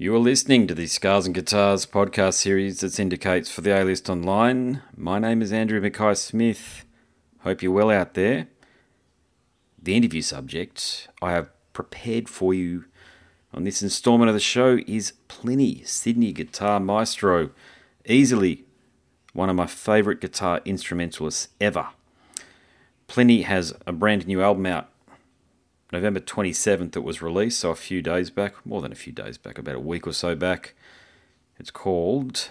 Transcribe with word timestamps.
You 0.00 0.14
are 0.14 0.20
listening 0.20 0.68
to 0.68 0.76
the 0.76 0.86
Scars 0.86 1.26
and 1.26 1.34
Guitars 1.34 1.84
podcast 1.84 2.34
series 2.34 2.78
that 2.78 2.92
syndicates 2.92 3.50
for 3.50 3.62
the 3.62 3.76
A 3.76 3.82
List 3.82 4.08
Online. 4.08 4.80
My 4.96 5.18
name 5.18 5.42
is 5.42 5.52
Andrew 5.52 5.80
Mackay 5.80 6.14
Smith. 6.14 6.84
Hope 7.40 7.64
you're 7.64 7.72
well 7.72 7.90
out 7.90 8.14
there. 8.14 8.46
The 9.82 9.96
interview 9.96 10.22
subject 10.22 11.08
I 11.20 11.32
have 11.32 11.50
prepared 11.72 12.28
for 12.28 12.54
you 12.54 12.84
on 13.52 13.64
this 13.64 13.82
installment 13.82 14.28
of 14.28 14.34
the 14.34 14.40
show 14.40 14.78
is 14.86 15.14
Plini, 15.28 15.84
Sydney 15.84 16.32
guitar 16.32 16.78
maestro. 16.78 17.50
Easily 18.06 18.66
one 19.32 19.50
of 19.50 19.56
my 19.56 19.66
favourite 19.66 20.20
guitar 20.20 20.60
instrumentalists 20.64 21.48
ever. 21.60 21.88
Plini 23.08 23.42
has 23.42 23.74
a 23.84 23.92
brand 23.92 24.28
new 24.28 24.42
album 24.42 24.66
out 24.66 24.90
November 25.92 26.20
27th 26.20 26.96
it 26.96 27.04
was 27.04 27.22
released, 27.22 27.60
so 27.60 27.70
a 27.70 27.76
few 27.76 28.02
days 28.02 28.30
back, 28.30 28.54
more 28.66 28.82
than 28.82 28.92
a 28.92 28.96
few 28.96 29.12
days 29.12 29.38
back, 29.38 29.58
about 29.58 29.74
a 29.74 29.80
week 29.80 30.06
or 30.06 30.12
so 30.12 30.34
back. 30.34 30.74
It's 31.58 31.70
called 31.70 32.50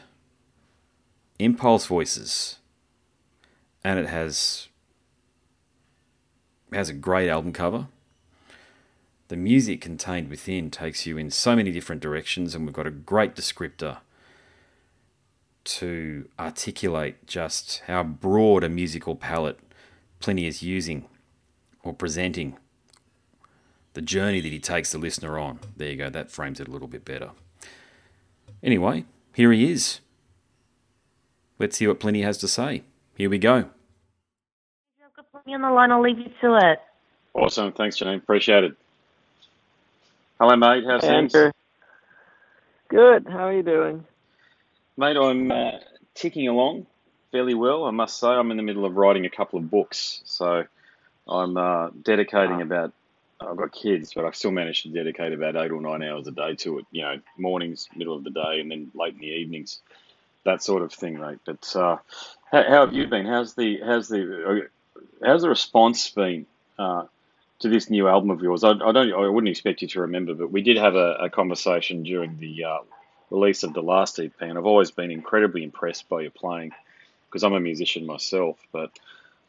Impulse 1.38 1.86
Voices. 1.86 2.58
And 3.84 4.00
it 4.00 4.08
has 4.08 4.68
has 6.74 6.90
a 6.90 6.94
great 6.94 7.30
album 7.30 7.54
cover. 7.54 7.88
The 9.30 9.38
music 9.38 9.82
contained 9.82 10.30
within 10.30 10.70
takes 10.70 11.06
you 11.06 11.18
in 11.18 11.32
so 11.32 11.56
many 11.56 11.72
different 11.72 12.02
directions, 12.02 12.56
and 12.56 12.66
we've 12.66 12.74
got 12.74 12.88
a 12.88 12.92
great 12.92 13.36
descriptor 13.36 13.98
to 15.64 16.28
articulate 16.40 17.28
just 17.28 17.84
how 17.88 18.04
broad 18.04 18.64
a 18.64 18.70
musical 18.70 19.16
palette 19.16 19.60
Plini 20.22 20.48
is 20.48 20.64
using 20.64 21.06
or 21.84 21.94
presenting 21.94 22.58
the 23.98 24.02
journey 24.04 24.40
that 24.40 24.52
he 24.52 24.60
takes 24.60 24.92
the 24.92 25.00
listener 25.00 25.40
on. 25.40 25.60
There 25.76 25.90
you 25.90 25.96
go, 25.96 26.08
that 26.12 26.30
frames 26.30 26.60
it 26.60 26.68
a 26.68 26.72
little 26.72 26.88
bit 26.88 27.04
better. 27.04 27.32
Anyway, 28.62 29.06
here 29.34 29.52
he 29.52 29.72
is. 29.72 30.02
Let's 31.58 31.78
see 31.78 31.88
what 31.88 32.00
Plini 32.00 32.22
has 32.22 32.38
to 32.38 32.48
say. 32.48 32.84
Here 33.16 33.28
we 33.28 33.40
go. 33.40 33.56
I've 35.04 35.16
got 35.16 35.26
Plini 35.34 35.56
on 35.56 35.64
the 35.64 35.72
line. 35.72 35.92
I'll 35.92 36.04
leave 36.04 36.20
you 36.20 36.30
to 36.42 36.58
it. 36.58 36.80
Awesome. 37.34 37.72
Thanks, 37.72 37.98
Janine. 37.98 38.18
Appreciate 38.18 38.66
it. 38.66 38.78
Hello, 40.40 40.56
mate. 40.56 40.84
How's 40.86 41.02
things? 41.02 41.34
Andrew. 41.34 41.52
Good. 42.90 43.26
How 43.28 43.48
are 43.48 43.54
you 43.54 43.64
doing? 43.64 44.06
Mate, 44.96 45.18
I'm 45.18 45.52
uh, 45.52 45.72
ticking 46.14 46.48
along 46.48 46.86
fairly 47.32 47.56
well, 47.56 47.86
I 47.86 47.92
must 47.92 48.20
say. 48.20 48.28
I'm 48.28 48.52
in 48.52 48.58
the 48.58 48.64
middle 48.64 48.86
of 48.86 48.96
writing 48.96 49.26
a 49.26 49.32
couple 49.32 49.58
of 49.58 49.72
books, 49.72 50.22
so 50.26 50.66
I'm 51.28 51.58
uh, 51.58 51.90
dedicating 52.04 52.62
about 52.62 52.94
I've 53.40 53.58
got 53.58 53.72
kids, 53.72 54.14
but 54.14 54.26
I 54.26 54.32
still 54.32 54.52
manage 54.52 54.84
to 54.84 54.90
dedicate 54.90 55.34
about 55.34 55.56
eight 55.56 55.72
or 55.72 55.82
nine 55.82 56.04
hours 56.04 56.28
a 56.28 56.32
day 56.32 56.56
to 56.56 56.80
it. 56.80 56.86
You 56.92 57.04
know, 57.04 57.20
mornings, 57.38 57.88
middle 57.96 58.16
of 58.16 58.24
the 58.24 58.32
day, 58.32 58.60
and 58.60 58.72
then 58.72 58.92
late 58.96 59.14
in 59.14 59.20
the 59.20 59.28
evenings, 59.28 59.80
that 60.44 60.64
sort 60.64 60.82
of 60.82 60.92
thing, 60.92 61.20
mate. 61.20 61.40
But 61.46 61.76
uh, 61.76 61.98
how, 62.52 62.64
how, 62.64 62.86
have 62.86 62.94
you 62.94 63.08
been? 63.08 63.26
How's 63.26 63.54
the 63.54 63.80
how's 63.86 64.08
the 64.08 64.70
how's 65.24 65.42
the 65.44 65.50
response 65.50 66.10
been 66.10 66.48
uh, 66.80 67.06
to 67.60 67.70
this 67.70 67.90
new 67.90 68.08
album 68.08 68.32
of 68.32 68.42
yours? 68.42 68.64
I, 68.64 68.72
I, 68.72 68.92
don't, 68.92 69.14
I 69.14 69.28
wouldn't 69.28 69.50
expect 69.50 69.84
you 69.84 69.88
to 69.90 70.02
remember, 70.02 70.34
but 70.34 70.52
we 70.52 70.62
did 70.62 70.78
have 70.78 70.96
a, 70.96 71.14
a 71.22 71.30
conversation 71.30 72.04
during 72.04 72.38
the 72.40 72.64
uh, 72.64 72.80
release 73.30 73.64
of 73.64 73.74
the 73.74 73.84
last 73.84 74.20
EP, 74.20 74.32
and 74.40 74.58
I've 74.58 74.66
always 74.66 74.92
been 74.92 75.12
incredibly 75.12 75.64
impressed 75.64 76.10
by 76.10 76.22
your 76.22 76.32
playing 76.32 76.72
because 77.30 77.44
I'm 77.44 77.54
a 77.54 77.60
musician 77.60 78.06
myself, 78.06 78.58
but 78.72 78.92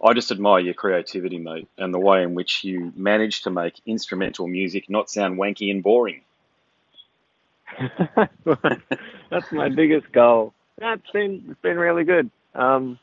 I 0.03 0.13
just 0.15 0.31
admire 0.31 0.61
your 0.61 0.75
creativity, 0.75 1.39
mate, 1.39 1.69
and 1.77 1.93
the 1.93 1.99
way 1.99 2.23
in 2.23 2.35
which 2.35 2.63
you 2.63 2.93
manage 2.95 3.43
to 3.43 3.51
make 3.51 3.81
instrumental 3.85 4.47
music 4.47 4.89
not 4.89 5.11
sound 5.11 5.39
wanky 5.39 5.71
and 5.71 5.83
boring. 5.83 6.23
That's 9.31 9.53
my 9.53 9.69
biggest 9.69 10.11
goal. 10.13 10.55
That's 10.79 11.11
been 11.11 11.45
it's 11.51 11.61
been 11.61 11.77
really 11.77 12.05
good. 12.05 12.31
Um, 12.55 12.99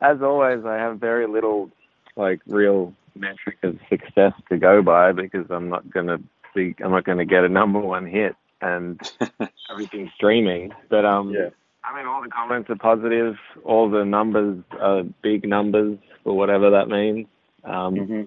as 0.00 0.22
always, 0.22 0.64
I 0.64 0.76
have 0.76 0.98
very 0.98 1.26
little 1.26 1.70
like 2.16 2.40
real 2.46 2.94
metric 3.14 3.58
of 3.62 3.78
success 3.88 4.32
to 4.48 4.56
go 4.58 4.82
by 4.82 5.12
because 5.12 5.46
I'm 5.50 5.68
not 5.68 5.88
gonna 5.90 6.18
be 6.54 6.74
I'm 6.82 6.90
not 6.90 7.04
gonna 7.04 7.24
get 7.24 7.44
a 7.44 7.48
number 7.48 7.78
one 7.78 8.06
hit 8.06 8.34
and 8.60 9.00
everything's 9.70 10.12
streaming. 10.14 10.72
But 10.88 11.04
um, 11.04 11.30
yeah. 11.30 11.50
I 11.82 11.96
mean, 11.96 12.06
all 12.06 12.22
the 12.22 12.28
comments 12.28 12.70
are 12.70 12.76
positive. 12.76 13.36
All 13.64 13.90
the 13.90 14.04
numbers 14.04 14.62
are 14.78 15.02
big 15.22 15.48
numbers 15.48 15.98
for 16.24 16.36
whatever 16.36 16.70
that 16.70 16.88
means. 16.88 17.26
Um, 17.64 17.94
mm-hmm. 17.94 18.22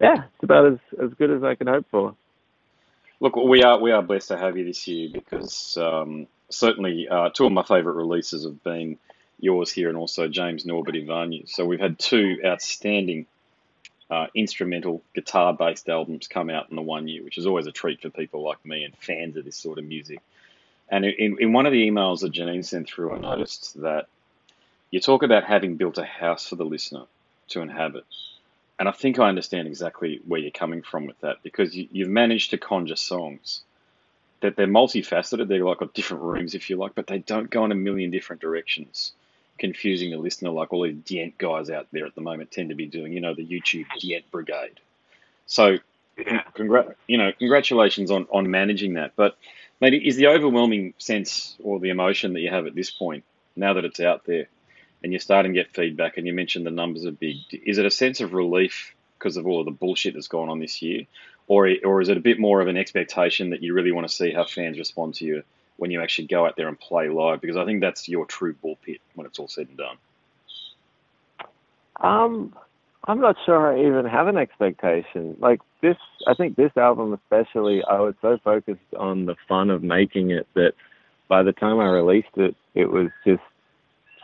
Yeah, 0.00 0.24
it's 0.34 0.44
about 0.44 0.72
as, 0.72 0.78
as 1.02 1.14
good 1.14 1.30
as 1.30 1.42
I 1.42 1.54
can 1.54 1.66
hope 1.66 1.86
for. 1.90 2.14
Look, 3.20 3.34
we 3.34 3.62
are 3.64 3.80
we 3.80 3.90
are 3.90 4.02
blessed 4.02 4.28
to 4.28 4.38
have 4.38 4.56
you 4.56 4.64
this 4.64 4.86
year 4.86 5.08
because 5.12 5.76
um, 5.76 6.28
certainly 6.50 7.08
uh, 7.08 7.30
two 7.30 7.46
of 7.46 7.52
my 7.52 7.64
favourite 7.64 7.96
releases 7.96 8.44
have 8.44 8.62
been 8.62 8.96
yours 9.40 9.72
here 9.72 9.88
and 9.88 9.98
also 9.98 10.28
James 10.28 10.64
Norbert 10.64 10.94
Ivanyi. 10.94 11.48
So 11.48 11.64
we've 11.64 11.80
had 11.80 11.98
two 11.98 12.38
outstanding 12.44 13.26
uh, 14.10 14.26
instrumental 14.34 15.02
guitar-based 15.14 15.88
albums 15.88 16.28
come 16.28 16.48
out 16.48 16.70
in 16.70 16.76
the 16.76 16.82
one 16.82 17.08
year, 17.08 17.24
which 17.24 17.38
is 17.38 17.46
always 17.46 17.66
a 17.66 17.72
treat 17.72 18.00
for 18.00 18.10
people 18.10 18.42
like 18.42 18.64
me 18.64 18.84
and 18.84 18.96
fans 18.96 19.36
of 19.36 19.44
this 19.44 19.56
sort 19.56 19.78
of 19.78 19.84
music. 19.84 20.20
And 20.90 21.04
in, 21.04 21.36
in 21.40 21.52
one 21.52 21.66
of 21.66 21.72
the 21.72 21.88
emails 21.88 22.20
that 22.20 22.32
Janine 22.32 22.64
sent 22.64 22.88
through, 22.88 23.14
I 23.14 23.18
noticed 23.18 23.80
that 23.82 24.06
you 24.90 25.00
talk 25.00 25.22
about 25.22 25.44
having 25.44 25.76
built 25.76 25.98
a 25.98 26.04
house 26.04 26.48
for 26.48 26.56
the 26.56 26.64
listener 26.64 27.04
to 27.48 27.60
inhabit. 27.60 28.04
And 28.78 28.88
I 28.88 28.92
think 28.92 29.18
I 29.18 29.28
understand 29.28 29.66
exactly 29.66 30.20
where 30.26 30.40
you're 30.40 30.50
coming 30.50 30.82
from 30.82 31.06
with 31.06 31.20
that 31.20 31.42
because 31.42 31.76
you, 31.76 31.88
you've 31.90 32.08
managed 32.08 32.50
to 32.50 32.58
conjure 32.58 32.96
songs 32.96 33.62
that 34.40 34.56
they're 34.56 34.68
multifaceted. 34.68 35.48
They're 35.48 35.64
like 35.64 35.78
got 35.78 35.94
different 35.94 36.22
rooms, 36.22 36.54
if 36.54 36.70
you 36.70 36.76
like, 36.76 36.94
but 36.94 37.06
they 37.06 37.18
don't 37.18 37.50
go 37.50 37.64
in 37.64 37.72
a 37.72 37.74
million 37.76 38.10
different 38.10 38.40
directions, 38.40 39.12
confusing 39.58 40.10
the 40.10 40.16
listener 40.16 40.50
like 40.50 40.72
all 40.72 40.84
these 40.84 40.96
djent 41.04 41.36
guys 41.38 41.70
out 41.70 41.88
there 41.92 42.06
at 42.06 42.14
the 42.14 42.20
moment 42.20 42.52
tend 42.52 42.68
to 42.68 42.76
be 42.76 42.86
doing. 42.86 43.12
You 43.12 43.20
know, 43.20 43.34
the 43.34 43.44
YouTube 43.44 43.86
djent 43.98 44.30
brigade. 44.30 44.80
So, 45.46 45.78
congr- 46.18 46.94
you 47.08 47.18
know, 47.18 47.32
congratulations 47.36 48.10
on 48.12 48.28
on 48.30 48.50
managing 48.50 48.94
that. 48.94 49.12
But 49.16 49.36
Mate, 49.80 50.02
is 50.02 50.16
the 50.16 50.26
overwhelming 50.28 50.94
sense 50.98 51.56
or 51.62 51.78
the 51.78 51.90
emotion 51.90 52.32
that 52.32 52.40
you 52.40 52.50
have 52.50 52.66
at 52.66 52.74
this 52.74 52.90
point, 52.90 53.24
now 53.54 53.74
that 53.74 53.84
it's 53.84 54.00
out 54.00 54.24
there, 54.24 54.48
and 55.02 55.12
you're 55.12 55.20
starting 55.20 55.54
to 55.54 55.60
get 55.60 55.74
feedback, 55.74 56.16
and 56.16 56.26
you 56.26 56.32
mentioned 56.32 56.66
the 56.66 56.70
numbers 56.70 57.06
are 57.06 57.12
big, 57.12 57.36
is 57.52 57.78
it 57.78 57.86
a 57.86 57.90
sense 57.90 58.20
of 58.20 58.32
relief 58.32 58.94
because 59.18 59.36
of 59.36 59.46
all 59.46 59.60
of 59.60 59.66
the 59.66 59.70
bullshit 59.70 60.14
that's 60.14 60.28
gone 60.28 60.48
on 60.48 60.58
this 60.58 60.82
year, 60.82 61.06
or 61.46 61.68
or 61.84 62.00
is 62.00 62.08
it 62.08 62.16
a 62.16 62.20
bit 62.20 62.38
more 62.38 62.60
of 62.60 62.68
an 62.68 62.76
expectation 62.76 63.50
that 63.50 63.62
you 63.62 63.74
really 63.74 63.92
want 63.92 64.08
to 64.08 64.14
see 64.14 64.32
how 64.32 64.44
fans 64.44 64.78
respond 64.78 65.14
to 65.14 65.24
you 65.24 65.42
when 65.76 65.90
you 65.90 66.02
actually 66.02 66.26
go 66.26 66.46
out 66.46 66.56
there 66.56 66.68
and 66.68 66.78
play 66.78 67.08
live? 67.08 67.40
Because 67.40 67.56
I 67.56 67.64
think 67.64 67.80
that's 67.80 68.08
your 68.08 68.26
true 68.26 68.54
bullpit 68.54 69.00
when 69.14 69.26
it's 69.26 69.38
all 69.38 69.48
said 69.48 69.68
and 69.68 69.78
done. 69.78 69.96
Um, 72.00 72.56
I'm 73.06 73.20
not 73.20 73.36
sure 73.46 73.72
I 73.72 73.86
even 73.86 74.04
have 74.06 74.26
an 74.26 74.36
expectation. 74.36 75.36
Like 75.38 75.60
this, 75.80 75.96
I 76.26 76.34
think 76.34 76.56
this 76.56 76.76
album 76.76 77.12
especially, 77.12 77.82
I 77.84 78.00
was 78.00 78.14
so 78.20 78.38
focused 78.42 78.80
on 78.98 79.26
the 79.26 79.36
fun 79.48 79.70
of 79.70 79.82
making 79.82 80.30
it 80.30 80.46
that 80.54 80.72
by 81.28 81.42
the 81.42 81.52
time 81.52 81.78
I 81.78 81.86
released 81.86 82.36
it, 82.36 82.56
it 82.74 82.90
was 82.90 83.08
just 83.24 83.42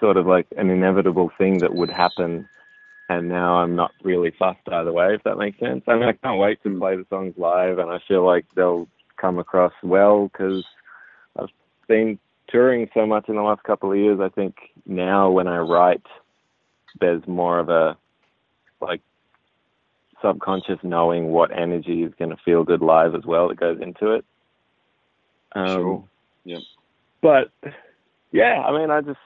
sort 0.00 0.16
of 0.16 0.26
like 0.26 0.46
an 0.56 0.70
inevitable 0.70 1.30
thing 1.38 1.58
that 1.58 1.74
would 1.74 1.90
happen. 1.90 2.48
And 3.08 3.28
now 3.28 3.56
I'm 3.56 3.76
not 3.76 3.92
really 4.02 4.32
fussed 4.38 4.66
either 4.70 4.92
way, 4.92 5.14
if 5.14 5.22
that 5.24 5.36
makes 5.36 5.58
sense. 5.60 5.84
I 5.86 5.94
mean, 5.94 6.08
I 6.08 6.12
can't 6.12 6.38
wait 6.38 6.62
to 6.62 6.70
hmm. 6.70 6.80
play 6.80 6.96
the 6.96 7.06
songs 7.10 7.34
live, 7.36 7.78
and 7.78 7.91
I 7.91 8.00
feel 8.08 8.24
like 8.24 8.46
they'll 8.54 8.88
come 9.16 9.38
across 9.38 9.72
well 9.82 10.28
because 10.28 10.64
I've 11.38 11.48
been 11.86 12.18
touring 12.48 12.88
so 12.94 13.06
much 13.06 13.28
in 13.28 13.36
the 13.36 13.42
last 13.42 13.62
couple 13.62 13.92
of 13.92 13.98
years. 13.98 14.20
I 14.20 14.30
think 14.30 14.56
now 14.86 15.30
when 15.30 15.46
I 15.46 15.58
write, 15.58 16.06
there's 17.00 17.26
more 17.26 17.58
of 17.58 17.68
a 17.68 17.96
like 18.84 19.00
subconscious 20.22 20.78
knowing 20.83 21.28
what 21.28 21.56
energy 21.56 22.03
is 22.03 22.12
going 22.19 22.31
to 22.31 22.37
feel 22.45 22.65
good 22.65 22.81
live 22.81 23.15
as 23.15 23.25
well 23.25 23.49
that 23.49 23.61
goes 23.61 23.81
into 23.81 24.12
it. 24.12 24.25
Um, 25.53 25.67
sure. 25.67 26.05
Yeah. 26.45 26.59
But 27.21 27.53
yeah, 28.33 28.60
I 28.60 28.78
mean, 28.78 28.91
I 28.91 29.01
just 29.01 29.19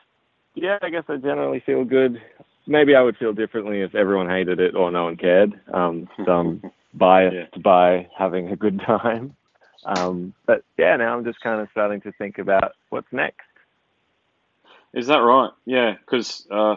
yeah, 0.54 0.78
I 0.82 0.90
guess 0.90 1.04
I 1.08 1.16
generally 1.16 1.60
feel 1.60 1.84
good. 1.84 2.20
Maybe 2.66 2.94
I 2.94 3.02
would 3.02 3.16
feel 3.16 3.32
differently 3.32 3.80
if 3.80 3.94
everyone 3.94 4.28
hated 4.28 4.60
it 4.60 4.74
or 4.74 4.90
no 4.90 5.04
one 5.04 5.16
cared. 5.16 5.58
Um, 5.72 6.08
so 6.24 6.30
I'm 6.30 6.62
biased 6.94 7.56
yeah. 7.56 7.62
by 7.62 8.08
having 8.16 8.48
a 8.48 8.56
good 8.56 8.80
time. 8.80 9.34
Um, 9.84 10.34
but 10.46 10.64
yeah, 10.76 10.96
now 10.96 11.16
I'm 11.16 11.24
just 11.24 11.40
kind 11.40 11.60
of 11.60 11.68
starting 11.70 12.00
to 12.02 12.12
think 12.12 12.38
about 12.38 12.72
what's 12.90 13.12
next. 13.12 13.46
Is 14.92 15.06
that 15.06 15.18
right? 15.18 15.50
Yeah, 15.64 15.94
because 15.94 16.46
uh, 16.50 16.76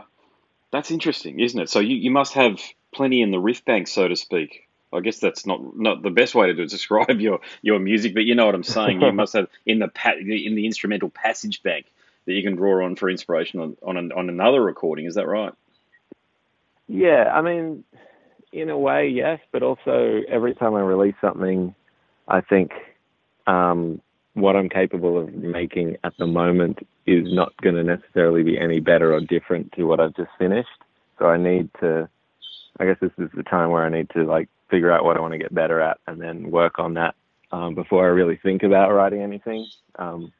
that's 0.71 0.91
interesting, 0.91 1.39
isn't 1.39 1.59
it? 1.59 1.69
So 1.69 1.79
you, 1.79 1.95
you 1.95 2.11
must 2.11 2.33
have 2.33 2.59
plenty 2.93 3.21
in 3.21 3.31
the 3.31 3.39
riff 3.39 3.63
bank, 3.65 3.87
so 3.87 4.07
to 4.07 4.15
speak. 4.15 4.67
I 4.93 4.99
guess 4.99 5.19
that's 5.19 5.45
not 5.45 5.77
not 5.77 6.01
the 6.01 6.09
best 6.09 6.35
way 6.35 6.47
to 6.47 6.65
describe 6.65 7.21
your, 7.21 7.39
your 7.61 7.79
music, 7.79 8.13
but 8.13 8.23
you 8.23 8.35
know 8.35 8.45
what 8.45 8.55
I'm 8.55 8.63
saying. 8.63 9.01
you 9.01 9.11
must 9.11 9.33
have 9.33 9.47
in 9.65 9.79
the 9.79 9.87
pa- 9.87 10.15
in 10.19 10.55
the 10.55 10.65
instrumental 10.65 11.09
passage 11.09 11.63
bank 11.63 11.85
that 12.25 12.33
you 12.33 12.43
can 12.43 12.55
draw 12.55 12.85
on 12.85 12.95
for 12.95 13.09
inspiration 13.09 13.59
on 13.59 13.77
on, 13.83 13.97
an, 13.97 14.11
on 14.11 14.29
another 14.29 14.61
recording. 14.61 15.05
Is 15.05 15.15
that 15.15 15.27
right? 15.27 15.53
Yeah, 16.87 17.31
I 17.33 17.41
mean, 17.41 17.85
in 18.51 18.69
a 18.69 18.77
way, 18.77 19.07
yes, 19.07 19.39
but 19.53 19.63
also 19.63 20.21
every 20.27 20.53
time 20.53 20.75
I 20.75 20.81
release 20.81 21.15
something, 21.21 21.73
I 22.27 22.41
think 22.41 22.71
um, 23.47 24.01
what 24.33 24.55
I'm 24.55 24.69
capable 24.69 25.17
of 25.17 25.33
making 25.33 25.97
at 26.03 26.13
the 26.17 26.27
moment 26.27 26.87
is 27.05 27.31
not 27.33 27.55
going 27.61 27.75
to 27.75 27.83
necessarily 27.83 28.43
be 28.43 28.57
any 28.57 28.79
better 28.79 29.13
or 29.13 29.19
different 29.21 29.71
to 29.73 29.83
what 29.83 29.99
I've 29.99 30.15
just 30.15 30.31
finished. 30.39 30.69
So 31.19 31.25
I 31.25 31.37
need 31.37 31.69
to, 31.81 32.09
I 32.79 32.85
guess 32.85 32.97
this 33.01 33.11
is 33.17 33.29
the 33.35 33.43
time 33.43 33.71
where 33.71 33.85
I 33.85 33.89
need 33.89 34.09
to 34.11 34.23
like 34.23 34.47
figure 34.69 34.91
out 34.91 35.03
what 35.03 35.17
I 35.17 35.19
want 35.19 35.33
to 35.33 35.37
get 35.37 35.53
better 35.53 35.81
at 35.81 35.99
and 36.07 36.21
then 36.21 36.49
work 36.49 36.79
on 36.79 36.93
that 36.93 37.15
um, 37.51 37.75
before 37.75 38.05
I 38.05 38.09
really 38.09 38.37
think 38.37 38.63
about 38.63 38.91
writing 38.91 39.21
anything. 39.21 39.67
Um, 39.97 40.31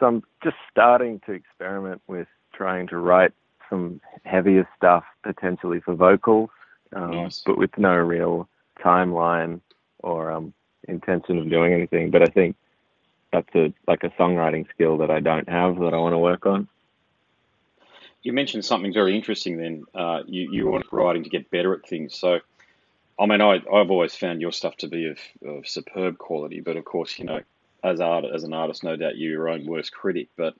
so 0.00 0.06
I'm 0.06 0.22
just 0.42 0.56
starting 0.70 1.20
to 1.26 1.32
experiment 1.32 2.00
with 2.06 2.28
trying 2.54 2.86
to 2.88 2.98
write 2.98 3.32
some 3.68 4.00
heavier 4.24 4.66
stuff 4.76 5.04
potentially 5.22 5.80
for 5.80 5.94
vocals, 5.94 6.50
um, 6.94 7.10
nice. 7.10 7.42
but 7.44 7.58
with 7.58 7.76
no 7.76 7.94
real 7.94 8.48
timeline 8.82 9.60
or 9.98 10.30
um, 10.30 10.54
intention 10.88 11.38
of 11.38 11.50
doing 11.50 11.74
anything. 11.74 12.10
But 12.10 12.22
I 12.22 12.26
think 12.26 12.56
that's 13.32 13.54
a 13.54 13.72
like 13.86 14.04
a 14.04 14.10
songwriting 14.10 14.68
skill 14.70 14.98
that 14.98 15.10
I 15.10 15.20
don't 15.20 15.48
have 15.48 15.78
that 15.80 15.94
I 15.94 15.98
want 15.98 16.14
to 16.14 16.18
work 16.18 16.46
on. 16.46 16.68
You 18.22 18.32
mentioned 18.32 18.64
something 18.64 18.92
very 18.92 19.14
interesting. 19.14 19.58
Then 19.58 19.84
uh, 19.94 20.22
you 20.26 20.50
you 20.52 20.68
want 20.68 20.86
writing 20.90 21.24
to 21.24 21.30
get 21.30 21.50
better 21.50 21.74
at 21.74 21.86
things. 21.86 22.18
So, 22.18 22.40
I 23.18 23.26
mean, 23.26 23.40
I 23.40 23.54
I've 23.54 23.90
always 23.90 24.14
found 24.14 24.40
your 24.40 24.52
stuff 24.52 24.76
to 24.78 24.88
be 24.88 25.06
of, 25.06 25.18
of 25.46 25.68
superb 25.68 26.18
quality. 26.18 26.60
But 26.60 26.76
of 26.76 26.84
course, 26.84 27.18
you 27.18 27.26
know, 27.26 27.40
as 27.84 28.00
art 28.00 28.24
as 28.24 28.44
an 28.44 28.52
artist, 28.52 28.82
no 28.82 28.96
doubt 28.96 29.16
you're 29.16 29.30
your 29.30 29.48
own 29.48 29.66
worst 29.66 29.92
critic. 29.92 30.28
But 30.36 30.54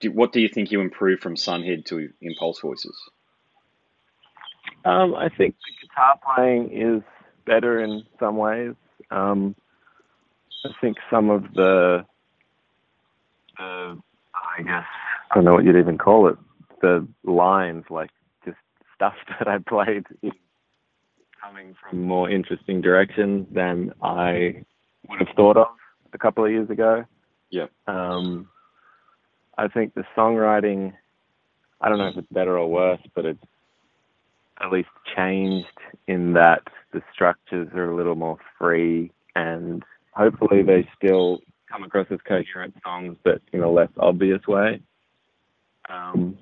do, 0.00 0.10
what 0.10 0.32
do 0.32 0.40
you 0.40 0.48
think 0.48 0.70
you 0.70 0.80
improved 0.80 1.22
from 1.22 1.36
Sunhead 1.36 1.86
to 1.86 2.10
Impulse 2.20 2.60
Voices? 2.60 2.98
Um, 4.84 5.14
I 5.14 5.28
think 5.28 5.56
the 5.56 5.86
guitar 5.86 6.18
playing 6.34 6.70
is 6.72 7.02
better 7.44 7.80
in 7.80 8.04
some 8.18 8.36
ways. 8.36 8.74
Um, 9.10 9.54
I 10.64 10.70
think 10.80 10.98
some 11.10 11.30
of 11.30 11.44
the, 11.54 12.04
uh, 13.58 13.94
I 13.94 14.62
guess, 14.62 14.84
I 15.30 15.34
don't 15.34 15.44
know 15.44 15.54
what 15.54 15.64
you'd 15.64 15.76
even 15.76 15.98
call 15.98 16.28
it, 16.28 16.36
the 16.82 17.06
lines, 17.24 17.84
like 17.90 18.10
just 18.44 18.58
stuff 18.94 19.14
that 19.38 19.48
I 19.48 19.58
played 19.58 20.04
is 20.22 20.32
coming 21.42 21.74
from 21.80 22.02
more 22.02 22.28
interesting 22.28 22.80
direction 22.80 23.46
than 23.50 23.92
I 24.02 24.64
would 25.08 25.20
have 25.20 25.34
thought 25.34 25.56
of 25.56 25.68
a 26.12 26.18
couple 26.18 26.44
of 26.44 26.50
years 26.50 26.68
ago. 26.70 27.04
Yeah. 27.50 27.66
Um, 27.86 28.48
I 29.56 29.68
think 29.68 29.94
the 29.94 30.04
songwriting, 30.16 30.92
I 31.80 31.88
don't 31.88 31.98
know 31.98 32.08
if 32.08 32.16
it's 32.16 32.32
better 32.32 32.58
or 32.58 32.70
worse, 32.70 33.00
but 33.14 33.24
it's 33.24 33.42
at 34.60 34.70
least 34.70 34.88
changed 35.16 35.66
in 36.06 36.34
that 36.34 36.62
the 36.92 37.02
structures 37.12 37.68
are 37.74 37.90
a 37.90 37.96
little 37.96 38.14
more 38.14 38.36
free 38.58 39.10
and 39.34 39.82
hopefully 40.12 40.62
they 40.62 40.88
still 40.96 41.40
come 41.70 41.82
across 41.84 42.06
as 42.10 42.18
coherent 42.26 42.74
songs, 42.84 43.16
but 43.24 43.40
in 43.52 43.62
a 43.62 43.70
less 43.70 43.90
obvious 43.98 44.46
way. 44.46 44.80
Um, 45.88 46.38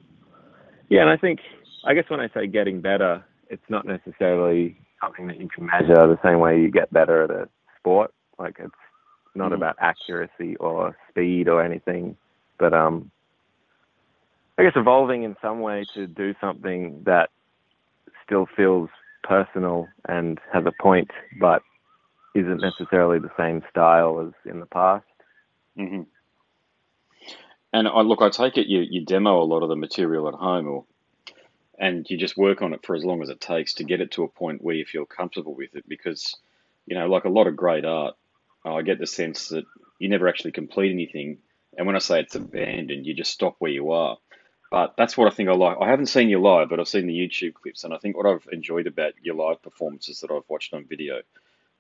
yeah, 0.89 1.03
and 1.03 1.11
I 1.11 1.17
think, 1.17 1.41
I 1.85 1.95
guess 1.95 2.05
when 2.09 2.21
I 2.21 2.29
say 2.35 2.47
getting 2.47 2.81
better, 2.81 3.25
it's 3.51 3.63
not 3.69 3.87
necessarily 3.87 4.77
something 5.03 5.27
that 5.29 5.41
you 5.41 5.49
can 5.49 5.67
measure 5.67 5.95
the 5.95 6.19
same 6.23 6.41
way 6.41 6.61
you 6.61 6.71
get 6.71 6.93
better 6.93 7.23
at 7.23 7.31
a 7.31 7.49
sport. 7.79 8.13
Like 8.39 8.57
it's 8.59 8.73
not 9.35 9.53
mm. 9.53 9.57
about 9.57 9.77
accuracy 9.81 10.57
or 10.57 10.97
speed 11.11 11.49
or 11.49 11.63
anything, 11.63 12.17
but 12.59 12.73
um, 12.73 13.11
I 14.59 14.63
guess 14.63 14.73
evolving 14.77 15.23
in 15.23 15.37
some 15.41 15.61
way 15.61 15.85
to 15.95 16.07
do 16.07 16.35
something 16.41 17.03
that 17.05 17.31
still 18.25 18.47
feels 18.57 18.91
personal 19.23 19.89
and 20.09 20.39
has 20.53 20.65
a 20.67 20.83
point, 20.83 21.11
but 21.41 21.63
isn't 22.35 22.61
necessarily 22.61 23.19
the 23.19 23.31
same 23.37 23.63
style 23.71 24.21
as 24.21 24.51
in 24.51 24.61
the 24.61 24.67
past. 24.67 25.05
Mm-hmm. 25.79 26.03
And 27.73 27.89
I 27.89 28.01
look, 28.01 28.23
I 28.23 28.31
take 28.31 28.57
it 28.57 28.67
you, 28.67 28.81
you 28.89 29.05
demo 29.05 29.43
a 29.43 29.45
lot 29.45 29.63
of 29.63 29.69
the 29.69 29.77
material 29.77 30.29
at 30.29 30.35
home, 30.35 30.69
or 30.69 30.85
and 31.79 32.07
you 32.09 32.17
just 32.17 32.37
work 32.37 32.63
on 32.63 32.73
it 32.73 32.85
for 32.85 32.97
as 32.97 33.05
long 33.05 33.23
as 33.23 33.29
it 33.29 33.41
takes 33.41 33.75
to 33.75 33.85
get 33.85 34.01
it 34.01 34.13
to 34.13 34.25
a 34.25 34.29
point 34.29 34.63
where 34.63 34.75
you 34.75 34.85
feel 34.85 35.05
comfortable 35.05 35.55
with 35.55 35.75
it. 35.77 35.89
Because 35.89 36.35
you 36.87 36.99
know, 36.99 37.07
like 37.07 37.25
a 37.25 37.31
lot 37.31 37.47
of 37.47 37.57
great 37.57 37.85
art, 37.85 38.15
I 38.65 38.83
get 38.83 38.99
the 38.99 39.07
sense 39.07 39.49
that 39.49 39.65
you 39.99 40.09
never 40.09 40.29
actually 40.29 40.53
complete 40.53 40.93
anything. 40.93 41.39
And 41.77 41.87
when 41.87 41.97
I 41.97 42.01
say 42.01 42.21
it's 42.21 42.35
abandoned, 42.35 43.07
you 43.07 43.15
just 43.15 43.33
stop 43.33 43.57
where 43.59 43.71
you 43.71 43.93
are. 43.93 44.17
But 44.71 44.95
that's 44.97 45.17
what 45.17 45.31
I 45.31 45.35
think 45.35 45.49
I 45.49 45.53
like. 45.53 45.79
I 45.81 45.89
haven't 45.89 46.07
seen 46.07 46.29
you 46.29 46.41
live, 46.41 46.69
but 46.69 46.81
I've 46.81 46.89
seen 46.89 47.07
the 47.07 47.19
YouTube 47.19 47.55
clips, 47.55 47.85
and 47.85 47.95
I 47.95 47.99
think 47.99 48.17
what 48.17 48.27
I've 48.27 48.47
enjoyed 48.53 48.87
about 48.87 49.15
your 49.23 49.35
live 49.35 49.63
performances 49.63 50.21
that 50.21 50.31
I've 50.31 50.49
watched 50.49 50.75
on 50.75 50.85
video 50.85 51.21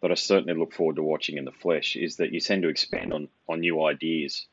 but 0.01 0.11
I 0.11 0.15
certainly 0.15 0.59
look 0.59 0.73
forward 0.73 0.97
to 0.97 1.03
watching 1.03 1.39
in 1.39 1.45
the 1.45 1.53
flesh 1.53 1.97
is 1.97 2.17
that 2.17 2.33
you 2.33 2.41
tend 2.41 2.63
to 2.63 2.69
expand 2.69 3.13
on, 3.13 3.29
on 3.49 3.61
new 3.61 3.85
ideas, 3.85 4.47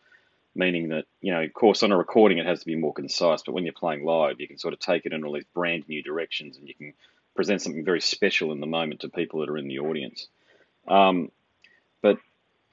meaning 0.55 0.89
that, 0.89 1.05
you 1.21 1.31
know, 1.31 1.43
of 1.43 1.53
course, 1.53 1.83
on 1.83 1.91
a 1.91 1.97
recording 1.97 2.39
it 2.39 2.45
has 2.45 2.61
to 2.61 2.65
be 2.65 2.75
more 2.75 2.93
concise, 2.93 3.43
but 3.43 3.53
when 3.53 3.63
you're 3.63 3.73
playing 3.73 4.03
live, 4.03 4.39
you 4.39 4.47
can 4.47 4.57
sort 4.57 4.73
of 4.73 4.79
take 4.79 5.05
it 5.05 5.13
in 5.13 5.23
all 5.23 5.33
these 5.33 5.45
brand 5.53 5.87
new 5.87 6.01
directions 6.01 6.57
and 6.57 6.67
you 6.67 6.73
can 6.73 6.93
present 7.35 7.61
something 7.61 7.85
very 7.85 8.01
special 8.01 8.51
in 8.51 8.59
the 8.59 8.65
moment 8.65 9.01
to 9.01 9.09
people 9.09 9.41
that 9.41 9.49
are 9.49 9.57
in 9.57 9.67
the 9.67 9.79
audience. 9.79 10.27
Um, 10.87 11.31
but, 12.01 12.17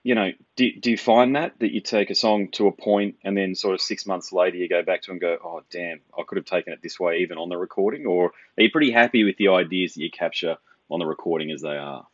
you 0.02 0.14
know, 0.14 0.30
do, 0.56 0.70
do 0.80 0.90
you 0.90 0.98
find 0.98 1.36
that, 1.36 1.58
that 1.58 1.72
you 1.72 1.80
take 1.80 2.10
a 2.10 2.14
song 2.14 2.48
to 2.52 2.68
a 2.68 2.72
point 2.72 3.16
and 3.24 3.36
then 3.36 3.54
sort 3.54 3.74
of 3.74 3.80
six 3.80 4.06
months 4.06 4.32
later 4.32 4.56
you 4.56 4.68
go 4.68 4.82
back 4.82 5.02
to 5.02 5.10
and 5.10 5.20
go, 5.20 5.36
oh, 5.44 5.62
damn, 5.70 6.00
I 6.16 6.22
could 6.26 6.38
have 6.38 6.46
taken 6.46 6.72
it 6.72 6.80
this 6.82 6.98
way 6.98 7.18
even 7.18 7.38
on 7.38 7.48
the 7.48 7.58
recording? 7.58 8.06
Or 8.06 8.26
are 8.56 8.62
you 8.62 8.70
pretty 8.70 8.92
happy 8.92 9.24
with 9.24 9.36
the 9.36 9.48
ideas 9.48 9.94
that 9.94 10.02
you 10.02 10.10
capture 10.10 10.56
on 10.90 11.00
the 11.00 11.06
recording 11.06 11.50
as 11.50 11.60
they 11.60 11.76
are? 11.76 12.06